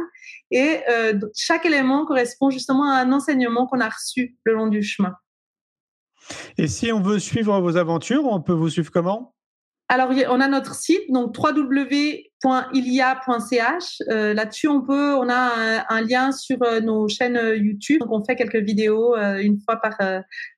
Et 0.51 0.80
chaque 1.36 1.64
élément 1.64 2.07
correspond 2.07 2.51
justement 2.51 2.90
à 2.90 2.97
un 2.97 3.12
enseignement 3.12 3.66
qu'on 3.66 3.80
a 3.80 3.88
reçu 3.88 4.36
le 4.44 4.55
long 4.55 4.66
du 4.66 4.82
chemin. 4.82 5.14
Et 6.59 6.66
si 6.66 6.90
on 6.92 7.01
veut 7.01 7.20
suivre 7.20 7.61
vos 7.61 7.76
aventures, 7.76 8.24
on 8.24 8.40
peut 8.40 8.53
vous 8.53 8.68
suivre 8.68 8.90
comment? 8.90 9.36
Alors, 9.89 10.11
on 10.30 10.41
a 10.41 10.49
notre 10.49 10.74
site, 10.74 11.12
donc 11.12 11.32
www.ilia.ch. 11.39 12.43
Euh, 14.09 14.34
Là-dessus, 14.34 14.66
on 14.66 14.80
peut, 14.82 15.14
on 15.14 15.28
a 15.28 15.84
un, 15.89 16.01
lien 16.01 16.32
sur 16.32 16.61
euh, 16.62 16.80
nos 16.80 17.07
chaînes 17.07 17.37
euh, 17.37 17.57
YouTube. 17.57 18.01
Donc, 18.01 18.11
on 18.11 18.24
fait 18.24 18.34
quelques 18.34 18.57
vidéos 18.57 19.14
euh, 19.14 19.37
une 19.37 19.61
fois 19.61 19.76
par, 19.76 19.97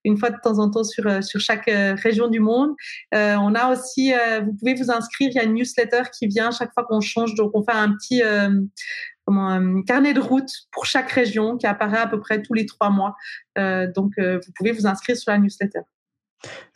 une 0.05 0.17
fois 0.17 0.31
de 0.31 0.37
temps 0.43 0.59
en 0.59 0.71
temps 0.71 0.85
sur 0.85 1.23
sur 1.23 1.41
chaque 1.41 1.67
région 1.67 2.29
du 2.29 2.41
monde. 2.41 2.71
on 3.13 3.55
a 3.55 3.71
aussi, 3.71 4.15
vous 4.45 4.55
pouvez 4.55 4.73
vous 4.75 4.91
inscrire. 4.91 5.29
Il 5.31 5.35
y 5.35 5.41
a 5.41 5.45
une 5.45 5.55
newsletter 5.55 6.05
qui 6.19 6.27
vient 6.27 6.51
chaque 6.51 6.73
fois 6.73 6.85
qu'on 6.85 7.03
change. 7.03 7.35
Donc, 7.35 7.51
on 7.55 7.63
fait 7.63 7.73
un 7.73 7.93
petit 7.93 8.23
un 8.23 9.83
carnet 9.83 10.15
de 10.15 10.21
route 10.21 10.51
pour 10.73 10.87
chaque 10.87 11.11
région 11.11 11.59
qui 11.59 11.67
apparaît 11.67 11.99
à 11.99 12.07
peu 12.07 12.19
près 12.19 12.41
tous 12.41 12.55
les 12.55 12.65
trois 12.65 12.89
mois. 12.89 13.15
donc, 13.57 14.15
vous 14.19 14.53
pouvez 14.57 14.73
vous 14.73 14.87
inscrire 14.87 15.19
sur 15.19 15.33
la 15.33 15.39
newsletter. 15.39 15.81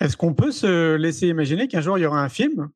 Est-ce 0.00 0.16
qu'on 0.16 0.34
peut 0.34 0.52
se 0.52 0.96
laisser 0.96 1.28
imaginer 1.28 1.68
qu'un 1.68 1.80
jour 1.80 1.98
il 1.98 2.02
y 2.02 2.06
aura 2.06 2.22
un 2.22 2.28
film? 2.28 2.70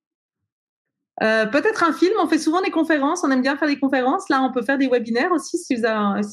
Euh, 1.23 1.47
Peut-être 1.47 1.83
un 1.83 1.93
film. 1.93 2.13
On 2.21 2.29
fait 2.29 2.39
souvent 2.39 2.61
des 2.61 2.71
conférences. 2.71 3.25
On 3.25 3.31
aime 3.31 3.43
bien 3.43 3.57
faire 3.57 3.69
des 3.69 3.79
conférences. 3.79 4.29
Là, 4.29 4.43
on 4.43 4.53
peut 4.53 4.63
faire 4.63 4.79
des 4.79 4.89
webinaires 4.89 5.33
aussi 5.33 5.57
si, 5.59 5.77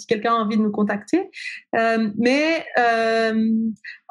quelqu'un 0.08 0.34
a 0.34 0.38
envie 0.38 0.58
de 0.58 0.62
nous 0.62 0.72
contacter. 0.72 1.30
Euh, 1.76 2.10
mais 2.18 2.66
euh, 2.78 3.52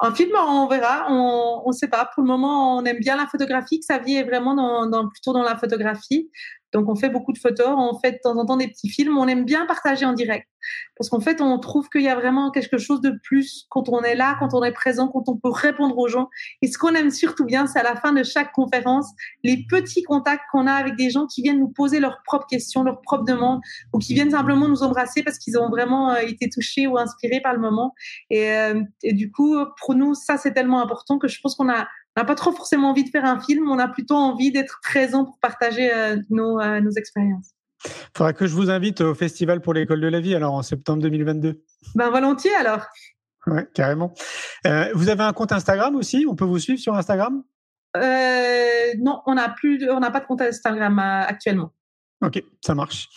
un 0.02 0.14
film, 0.14 0.32
on 0.36 0.66
verra. 0.66 1.06
On 1.10 1.62
ne 1.66 1.72
sait 1.72 1.88
pas. 1.88 2.10
Pour 2.12 2.22
le 2.22 2.28
moment, 2.28 2.76
on 2.76 2.84
aime 2.84 2.98
bien 2.98 3.16
la 3.16 3.26
photographie. 3.26 3.78
Xavier 3.78 4.18
est 4.18 4.24
vraiment 4.24 4.54
plutôt 5.08 5.32
dans 5.32 5.42
la 5.42 5.56
photographie. 5.56 6.30
Donc, 6.72 6.88
on 6.88 6.96
fait 6.96 7.10
beaucoup 7.10 7.32
de 7.32 7.38
photos, 7.38 7.68
on 7.68 7.98
fait 7.98 8.12
de 8.12 8.18
temps 8.22 8.36
en 8.36 8.46
temps 8.46 8.56
des 8.56 8.68
petits 8.68 8.88
films. 8.88 9.16
On 9.16 9.28
aime 9.28 9.44
bien 9.44 9.66
partager 9.66 10.04
en 10.04 10.12
direct 10.12 10.48
parce 10.96 11.08
qu'en 11.08 11.20
fait, 11.20 11.40
on 11.40 11.58
trouve 11.58 11.88
qu'il 11.88 12.02
y 12.02 12.08
a 12.08 12.14
vraiment 12.14 12.50
quelque 12.50 12.78
chose 12.78 13.00
de 13.00 13.18
plus 13.24 13.66
quand 13.70 13.88
on 13.88 14.02
est 14.02 14.14
là, 14.14 14.36
quand 14.38 14.54
on 14.54 14.62
est 14.62 14.72
présent, 14.72 15.08
quand 15.08 15.28
on 15.28 15.36
peut 15.36 15.50
répondre 15.50 15.96
aux 15.98 16.08
gens. 16.08 16.28
Et 16.60 16.68
ce 16.68 16.78
qu'on 16.78 16.94
aime 16.94 17.10
surtout 17.10 17.44
bien, 17.44 17.66
c'est 17.66 17.78
à 17.78 17.82
la 17.82 17.96
fin 17.96 18.12
de 18.12 18.22
chaque 18.22 18.52
conférence, 18.52 19.10
les 19.42 19.64
petits 19.68 20.02
contacts 20.02 20.44
qu'on 20.52 20.66
a 20.66 20.72
avec 20.72 20.96
des 20.96 21.10
gens 21.10 21.26
qui 21.26 21.42
viennent 21.42 21.58
nous 21.58 21.68
poser 21.68 22.00
leurs 22.00 22.22
propres 22.24 22.46
questions, 22.46 22.82
leurs 22.82 23.00
propres 23.00 23.24
demandes, 23.24 23.60
ou 23.92 23.98
qui 23.98 24.14
viennent 24.14 24.30
simplement 24.30 24.68
nous 24.68 24.82
embrasser 24.82 25.22
parce 25.22 25.38
qu'ils 25.38 25.58
ont 25.58 25.68
vraiment 25.68 26.10
euh, 26.10 26.20
été 26.20 26.48
touchés 26.48 26.86
ou 26.86 26.98
inspirés 26.98 27.40
par 27.40 27.54
le 27.54 27.60
moment. 27.60 27.94
Et, 28.30 28.50
euh, 28.50 28.80
du 29.02 29.30
coup, 29.30 29.56
nous, 29.94 30.14
ça, 30.14 30.36
c'est 30.36 30.52
tellement 30.52 30.82
important 30.82 31.18
que 31.18 31.28
je 31.28 31.40
pense 31.40 31.54
qu'on 31.54 31.64
n'a 31.64 31.88
pas 32.14 32.34
trop 32.34 32.52
forcément 32.52 32.90
envie 32.90 33.04
de 33.04 33.10
faire 33.10 33.24
un 33.24 33.40
film, 33.40 33.70
on 33.70 33.78
a 33.78 33.88
plutôt 33.88 34.14
envie 34.14 34.52
d'être 34.52 34.80
présent 34.82 35.24
pour 35.24 35.38
partager 35.38 35.92
euh, 35.92 36.16
nos, 36.30 36.60
euh, 36.60 36.80
nos 36.80 36.90
expériences. 36.90 37.52
Il 37.84 37.90
faudra 38.16 38.32
que 38.32 38.46
je 38.46 38.54
vous 38.54 38.70
invite 38.70 39.00
au 39.00 39.14
Festival 39.14 39.60
pour 39.60 39.74
l'école 39.74 40.00
de 40.00 40.08
la 40.08 40.20
vie, 40.20 40.34
alors 40.34 40.54
en 40.54 40.62
septembre 40.62 41.02
2022. 41.02 41.62
Ben 41.94 42.10
volontiers 42.10 42.54
alors. 42.54 42.86
Ouais, 43.46 43.66
carrément. 43.74 44.12
Euh, 44.66 44.90
vous 44.94 45.08
avez 45.08 45.24
un 45.24 45.32
compte 45.32 45.50
Instagram 45.50 45.96
aussi? 45.96 46.24
On 46.28 46.36
peut 46.36 46.44
vous 46.44 46.60
suivre 46.60 46.78
sur 46.78 46.94
Instagram? 46.94 47.42
Non, 47.96 49.20
on 49.26 49.34
n'a 49.34 49.48
plus, 49.48 49.90
on 49.90 50.00
n'a 50.00 50.10
pas 50.10 50.20
de 50.20 50.26
compte 50.26 50.42
Instagram 50.42 50.98
actuellement. 50.98 51.72
Ok, 52.24 52.40
ça 52.64 52.76
marche. 52.76 53.08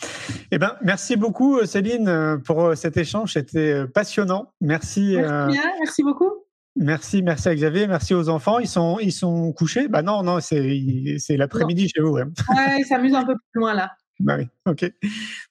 Eh 0.49 0.57
ben, 0.57 0.76
merci 0.82 1.15
beaucoup 1.15 1.63
Céline 1.65 2.41
pour 2.43 2.76
cet 2.76 2.97
échange, 2.97 3.34
c'était 3.34 3.86
passionnant. 3.86 4.51
Merci. 4.61 5.15
Merci, 5.15 5.59
bien, 5.59 5.71
merci 5.80 6.01
beaucoup. 6.01 6.44
Merci, 6.78 7.23
merci 7.23 7.47
à 7.47 7.55
Xavier, 7.55 7.88
merci 7.88 8.13
aux 8.13 8.28
enfants. 8.28 8.59
Ils 8.59 8.67
sont, 8.67 8.97
ils 8.99 9.13
sont 9.13 9.53
couchés? 9.53 9.88
Bah 9.88 10.01
non, 10.01 10.23
non, 10.23 10.39
c'est, 10.41 11.15
c'est 11.19 11.38
l'après-midi 11.38 11.88
chez 11.88 12.01
vous. 12.01 12.09
Ouais, 12.09 12.23
ouais 12.23 12.80
ils 12.80 12.86
s'amusent 12.86 13.15
un 13.15 13.26
peu 13.26 13.36
plus 13.51 13.59
loin 13.59 13.73
là. 13.73 13.91
Bah 14.19 14.36
oui, 14.38 14.47
ok. 14.65 14.91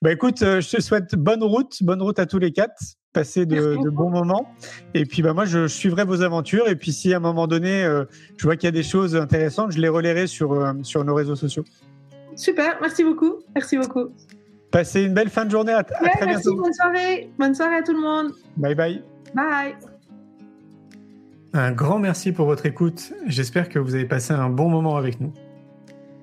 Bah 0.01 0.13
écoute, 0.13 0.43
euh, 0.43 0.61
je 0.61 0.77
te 0.77 0.83
souhaite 0.83 1.15
bonne 1.15 1.43
route, 1.43 1.83
bonne 1.83 2.01
route 2.01 2.19
à 2.19 2.27
tous 2.27 2.39
les 2.39 2.53
quatre. 2.53 2.75
Passez 3.13 3.47
de, 3.47 3.77
bons 3.91 4.11
moments. 4.11 4.49
Et 4.93 5.05
puis 5.05 5.23
bah 5.23 5.35
moi, 5.35 5.45
je, 5.45 5.69
suivrai 5.69 6.05
vos 6.05 6.23
aventures. 6.23 6.69
Et 6.69 6.75
puis 6.75 6.93
si 6.93 7.15
à 7.15 7.19
un 7.19 7.21
moment 7.21 7.47
donné, 7.47 7.85
euh, 7.85 8.05
je 8.37 8.45
vois 8.45 8.57
qu'il 8.57 8.67
y 8.67 8.69
a 8.69 8.73
des 8.73 8.83
choses 8.83 9.17
intéressantes, 9.17 9.73
je 9.73 9.79
les 9.79 9.89
relayerai 9.89 10.27
sur, 10.27 10.53
euh, 10.53 10.73
sur 10.83 11.05
nos 11.05 11.15
réseaux 11.15 11.37
sociaux. 11.37 11.65
Super, 12.37 12.79
merci 12.81 13.05
beaucoup. 13.05 13.37
Merci 13.55 13.77
beaucoup. 13.77 14.09
Passez 14.71 15.03
une 15.03 15.15
belle 15.15 15.31
fin 15.31 15.45
de 15.45 15.51
journée. 15.51 15.73
À, 15.73 15.85
très 15.85 16.01
merci, 16.27 16.27
bientôt. 16.27 16.61
Bonne 16.61 16.73
soirée. 16.73 17.31
Bonne 17.39 17.55
soirée 17.55 17.77
à 17.77 17.83
tout 17.83 17.95
le 17.95 18.01
monde. 18.01 18.33
Bye 18.57 18.75
bye. 18.75 19.03
Bye. 19.35 19.75
Un 21.57 21.71
grand 21.71 22.01
merci 22.01 22.33
pour 22.33 22.47
votre 22.47 22.67
écoute. 22.67 23.13
J'espère 23.29 23.69
que 23.69 23.79
vous 23.79 23.95
avez 23.95 24.07
passé 24.07 24.33
un 24.33 24.51
bon 24.51 24.69
moment 24.69 24.97
avec 24.97 25.21
nous. 25.21 25.33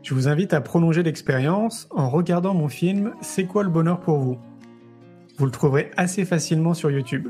Je 0.03 0.13
vous 0.13 0.27
invite 0.27 0.53
à 0.53 0.59
prolonger 0.59 1.03
l'expérience 1.03 1.87
en 1.89 2.09
regardant 2.09 2.53
mon 2.53 2.67
film 2.67 3.13
C'est 3.21 3.45
quoi 3.45 3.63
le 3.63 3.69
bonheur 3.69 4.01
pour 4.01 4.17
vous? 4.17 4.37
Vous 5.37 5.45
le 5.45 5.51
trouverez 5.51 5.89
assez 5.95 6.25
facilement 6.25 6.73
sur 6.73 6.91
YouTube. 6.91 7.29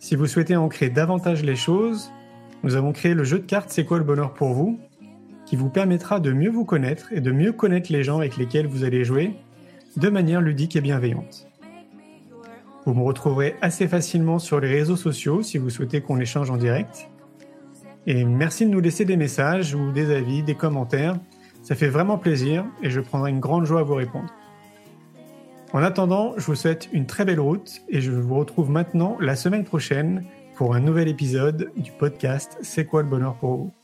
Si 0.00 0.16
vous 0.16 0.26
souhaitez 0.26 0.56
ancrer 0.56 0.90
davantage 0.90 1.44
les 1.44 1.54
choses, 1.54 2.10
nous 2.64 2.74
avons 2.74 2.90
créé 2.90 3.14
le 3.14 3.22
jeu 3.22 3.38
de 3.38 3.46
cartes 3.46 3.70
C'est 3.70 3.84
quoi 3.84 3.98
le 3.98 4.04
bonheur 4.04 4.34
pour 4.34 4.52
vous 4.52 4.80
qui 5.46 5.54
vous 5.54 5.70
permettra 5.70 6.18
de 6.18 6.32
mieux 6.32 6.50
vous 6.50 6.64
connaître 6.64 7.12
et 7.12 7.20
de 7.20 7.30
mieux 7.30 7.52
connaître 7.52 7.92
les 7.92 8.02
gens 8.02 8.18
avec 8.18 8.36
lesquels 8.36 8.66
vous 8.66 8.82
allez 8.82 9.04
jouer 9.04 9.36
de 9.96 10.08
manière 10.08 10.40
ludique 10.40 10.74
et 10.74 10.80
bienveillante. 10.80 11.47
Vous 12.88 12.94
me 12.94 13.02
retrouverez 13.02 13.54
assez 13.60 13.86
facilement 13.86 14.38
sur 14.38 14.60
les 14.60 14.68
réseaux 14.68 14.96
sociaux 14.96 15.42
si 15.42 15.58
vous 15.58 15.68
souhaitez 15.68 16.00
qu'on 16.00 16.18
échange 16.20 16.50
en 16.50 16.56
direct. 16.56 17.10
Et 18.06 18.24
merci 18.24 18.64
de 18.64 18.70
nous 18.70 18.80
laisser 18.80 19.04
des 19.04 19.18
messages 19.18 19.74
ou 19.74 19.92
des 19.92 20.10
avis, 20.10 20.42
des 20.42 20.54
commentaires. 20.54 21.18
Ça 21.62 21.74
fait 21.74 21.88
vraiment 21.88 22.16
plaisir 22.16 22.64
et 22.82 22.88
je 22.88 23.02
prendrai 23.02 23.28
une 23.28 23.40
grande 23.40 23.66
joie 23.66 23.80
à 23.80 23.82
vous 23.82 23.96
répondre. 23.96 24.32
En 25.74 25.82
attendant, 25.82 26.32
je 26.38 26.46
vous 26.46 26.54
souhaite 26.54 26.88
une 26.94 27.04
très 27.04 27.26
belle 27.26 27.40
route 27.40 27.82
et 27.90 28.00
je 28.00 28.10
vous 28.10 28.36
retrouve 28.36 28.70
maintenant 28.70 29.18
la 29.20 29.36
semaine 29.36 29.64
prochaine 29.64 30.24
pour 30.56 30.74
un 30.74 30.80
nouvel 30.80 31.08
épisode 31.08 31.70
du 31.76 31.92
podcast 31.92 32.56
C'est 32.62 32.86
quoi 32.86 33.02
le 33.02 33.08
bonheur 33.10 33.34
pour 33.34 33.54
vous? 33.54 33.77